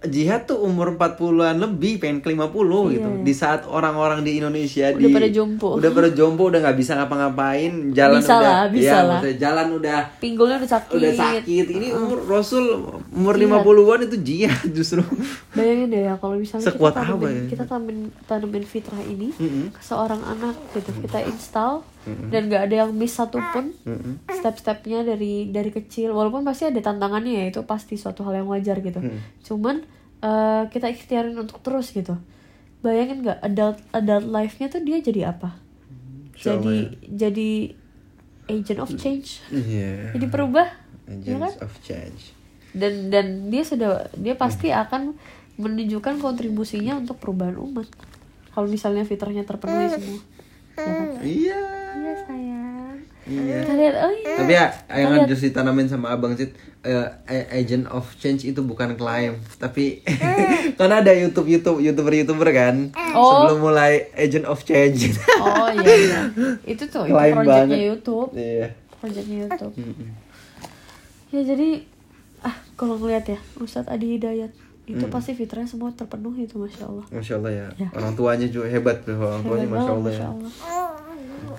jihad 0.07 0.45
tuh 0.45 0.61
umur 0.61 0.95
40-an 0.95 1.57
lebih, 1.57 1.99
pengen 1.99 2.19
ke 2.19 2.29
50 2.31 2.51
gitu. 2.93 3.09
Iya. 3.09 3.23
Di 3.23 3.33
saat 3.33 3.65
orang-orang 3.65 4.21
di 4.21 4.39
Indonesia 4.39 4.89
Udah 4.89 5.01
di 5.01 5.07
pada 5.11 5.29
jompo. 5.29 5.69
Udah 5.77 5.91
pada 5.91 6.09
jompo, 6.11 6.43
udah 6.49 6.61
nggak 6.61 6.77
bisa 6.77 6.93
ngapa-ngapain, 6.95 7.73
jalan 7.91 8.21
Bisa 8.21 8.35
udah 8.35 8.43
lah, 8.43 8.65
bisa 8.69 8.85
ya, 8.87 9.01
lah. 9.03 9.21
jalan 9.35 9.67
udah 9.75 10.01
Pinggulnya 10.19 10.57
udah 10.59 10.71
sakit. 10.71 10.95
udah 10.95 11.13
sakit. 11.13 11.65
Ini 11.67 11.87
umur 11.93 12.19
Rasul 12.25 12.65
umur 13.11 13.35
Jihad. 13.35 13.63
50-an 13.63 14.01
itu 14.05 14.17
jihad 14.21 14.67
justru. 14.71 15.03
Bayangin 15.53 15.89
deh 15.89 16.03
ya 16.05 16.15
kalau 16.17 16.37
misalnya 16.37 16.67
Sekuat 16.67 16.93
kita 16.93 17.03
apa 17.03 17.13
tanemin, 17.15 17.35
ya? 17.35 17.43
kita 17.49 17.65
tanemin, 17.65 17.99
tanemin 18.25 18.65
fitrah 18.65 19.03
ini 19.03 19.29
Mm-mm. 19.35 19.67
ke 19.71 19.81
seorang 19.81 20.21
anak 20.21 20.55
gitu 20.73 20.91
kita 21.01 21.23
install 21.25 21.83
dan 22.29 22.47
gak 22.47 22.69
ada 22.69 22.75
yang 22.85 22.93
miss 22.93 23.17
satupun 23.17 23.73
Mm-mm. 23.83 24.21
step-stepnya 24.29 25.03
dari 25.03 25.49
dari 25.49 25.69
kecil 25.69 26.13
walaupun 26.13 26.45
pasti 26.45 26.69
ada 26.69 26.77
tantangannya 26.79 27.33
ya 27.33 27.45
itu 27.49 27.65
pasti 27.65 27.97
suatu 27.97 28.23
hal 28.23 28.41
yang 28.41 28.49
wajar 28.49 28.79
gitu 28.79 29.01
cuman 29.43 29.85
eh, 30.21 30.63
kita 30.69 30.89
ikhtiarin 30.89 31.33
untuk 31.35 31.61
terus 31.61 31.91
gitu 31.91 32.17
bayangin 32.81 33.25
nggak 33.25 33.41
adult 33.41 33.79
adult 33.91 34.27
life-nya 34.27 34.69
tuh 34.69 34.81
dia 34.81 35.01
jadi 35.01 35.33
apa 35.33 35.57
Allah 35.57 36.37
jadi 36.37 36.77
ya. 36.77 36.85
jadi 37.09 37.51
agent 38.45 38.81
of 38.81 38.91
change 38.95 39.41
Iya. 39.49 40.13
jadi 40.13 40.27
perubah 40.29 40.69
ya 41.25 41.41
kan 41.41 41.53
of 41.65 41.75
change. 41.81 42.37
dan 42.77 43.09
dan 43.09 43.49
dia 43.49 43.65
sudah 43.65 44.13
dia 44.13 44.37
pasti 44.37 44.69
akan 44.69 45.17
menunjukkan 45.57 46.19
kontribusinya 46.19 46.99
untuk 46.99 47.17
perubahan 47.17 47.57
umat 47.57 47.89
kalau 48.53 48.69
misalnya 48.69 49.07
fitrahnya 49.07 49.47
terpenuhi 49.47 49.89
semua 49.89 50.21
ya 50.75 50.83
kan? 50.85 51.09
Iya. 51.23 51.63
Iya 53.25 53.65
lihat 53.65 53.95
oh 53.99 54.13
iya 54.13 54.35
Tapi 54.37 54.53
ya 54.53 54.67
yang 54.93 55.11
harus 55.19 55.41
ditanamin 55.41 55.87
sama 55.87 56.11
Abang 56.11 56.33
Cid 56.33 56.53
eh, 56.81 56.93
a- 57.25 57.49
agent 57.55 57.89
of 57.89 58.05
change 58.15 58.45
itu 58.45 58.61
bukan 58.61 58.93
klaim, 58.95 59.41
tapi 59.57 60.05
karena 60.79 61.01
ada 61.01 61.11
YouTube 61.11 61.49
YouTube 61.49 61.81
YouTuber 61.81 62.13
YouTuber 62.15 62.49
kan 62.51 62.93
Oh. 63.11 63.49
sebelum 63.49 63.65
mulai 63.65 64.13
agent 64.13 64.45
of 64.45 64.61
change. 64.61 65.17
oh 65.39 65.69
iya, 65.73 65.95
iya. 65.95 66.21
itu 66.73 66.85
tuh 66.85 67.05
itu 67.05 67.11
Klaim 67.11 67.33
projectnya 67.35 67.65
banget. 67.67 67.89
YouTube 67.91 68.29
Iya. 68.33 68.67
projectnya 68.95 69.37
YouTube 69.43 69.75
Mm-mm. 69.75 70.09
ya 71.31 71.41
jadi 71.43 71.69
ah 72.41 72.57
kalau 72.75 72.95
ngeliat 72.95 73.25
ya 73.27 73.39
Ustadz 73.57 73.89
Adi 73.89 74.15
Hidayat 74.15 74.53
itu 74.85 75.01
Hmm. 75.01 75.09
pasti 75.09 75.33
fitrahnya 75.33 75.65
semua 75.67 75.89
terpenuhi 75.91 76.45
itu 76.45 76.61
masya 76.61 76.85
Allah 76.85 77.07
Masya 77.09 77.35
Allah 77.35 77.53
ya. 77.55 77.67
Ya. 77.79 77.89
Orang 77.91 78.13
tuanya 78.13 78.45
juga 78.45 78.69
hebat 78.69 79.01
tuh 79.01 79.17
orang 79.17 79.41
tuanya 79.41 79.65
Masya 79.67 79.81
banget, 79.81 79.97
Allah 79.97 80.05
ya. 80.05 80.13
Masya 80.13 80.27
Allah. 80.29 80.53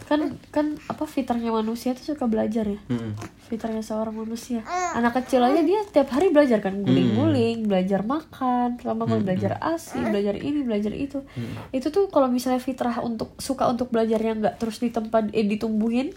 Kan 0.06 0.38
kan 0.52 0.66
apa 0.86 1.04
fitrahnya 1.06 1.50
manusia 1.54 1.94
tuh 1.98 2.14
suka 2.14 2.26
belajar 2.28 2.66
ya 2.68 2.80
Mm-mm. 2.90 3.16
fitrahnya 3.48 3.82
seorang 3.82 4.14
manusia 4.14 4.62
anak 4.94 5.22
kecil 5.24 5.42
aja 5.42 5.62
dia 5.62 5.82
tiap 5.90 6.12
hari 6.14 6.30
belajar 6.30 6.60
kan 6.60 6.82
guling-guling 6.82 7.66
belajar 7.66 8.02
makan 8.02 8.78
terutama 8.78 9.06
kalau 9.10 9.22
belajar 9.22 9.58
asi 9.62 9.98
belajar 10.02 10.36
ini 10.38 10.66
belajar 10.66 10.94
itu 10.94 11.24
itu 11.72 11.88
tuh 11.90 12.10
kalau 12.10 12.30
misalnya 12.30 12.60
fitrah 12.60 13.02
untuk 13.02 13.34
suka 13.42 13.70
untuk 13.70 13.90
belajar 13.90 14.18
yang 14.18 14.42
nggak 14.42 14.58
terus 14.62 14.82
di 14.82 14.90
tempat 14.90 15.32
eh, 15.32 15.46
ditumbuhin 15.46 16.12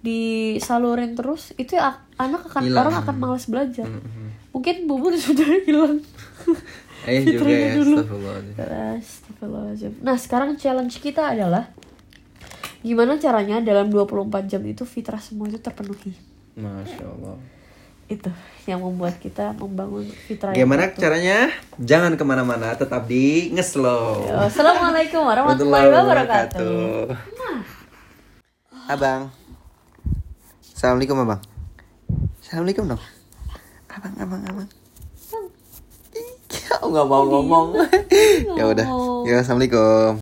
disalurin 0.00 1.12
terus 1.12 1.52
itu 1.60 1.76
ya, 1.76 2.00
anak 2.16 2.48
akan 2.48 2.64
Hilang. 2.64 2.80
orang 2.88 2.94
akan 3.04 3.16
malas 3.20 3.44
belajar 3.46 3.84
Mm-mm. 3.84 4.52
mungkin 4.56 4.88
bubur 4.88 5.12
sudah 5.20 5.44
hilang 5.66 6.00
Ayah 7.00 7.24
juga 7.24 7.32
Fitrahnya 7.32 7.56
ya 7.64 7.76
dulu. 7.80 7.96
Astagfirullahaladzim. 7.96 8.56
Astagfirullahaladzim. 9.00 9.92
Nah 10.04 10.16
sekarang 10.20 10.50
challenge 10.60 11.00
kita 11.00 11.32
adalah 11.32 11.72
Gimana 12.80 13.20
caranya 13.20 13.60
dalam 13.60 13.92
24 13.92 14.48
jam 14.48 14.62
itu 14.64 14.88
fitrah 14.88 15.20
semua 15.20 15.52
itu 15.52 15.60
terpenuhi? 15.60 16.16
Masya 16.56 17.04
Allah. 17.04 17.36
Itu 18.08 18.32
yang 18.64 18.80
membuat 18.80 19.20
kita 19.20 19.52
membangun 19.54 20.08
fitrah 20.08 20.56
Gimana 20.56 20.88
caranya? 20.96 21.52
Jangan 21.78 22.16
ke 22.16 22.24
mana-mana 22.24 22.72
Tetap 22.74 23.04
di 23.04 23.52
Ngeslow. 23.52 24.26
Assalamualaikum 24.48 25.22
warahmatullahi 25.22 25.92
wabarakatuh. 25.92 27.14
Abang. 28.88 29.28
Assalamualaikum 30.72 31.20
abang. 31.20 31.40
Assalamualaikum 32.40 32.84
dong. 32.88 33.02
Abang, 33.92 34.14
abang, 34.16 34.42
abang. 34.48 34.68
Ih, 36.16 36.32
nggak 36.88 37.06
mau 37.06 37.24
ngomong. 37.28 37.66
Ya 38.58 38.64
udah. 38.66 38.86
Ya 39.28 39.44
assalamualaikum 39.44 40.16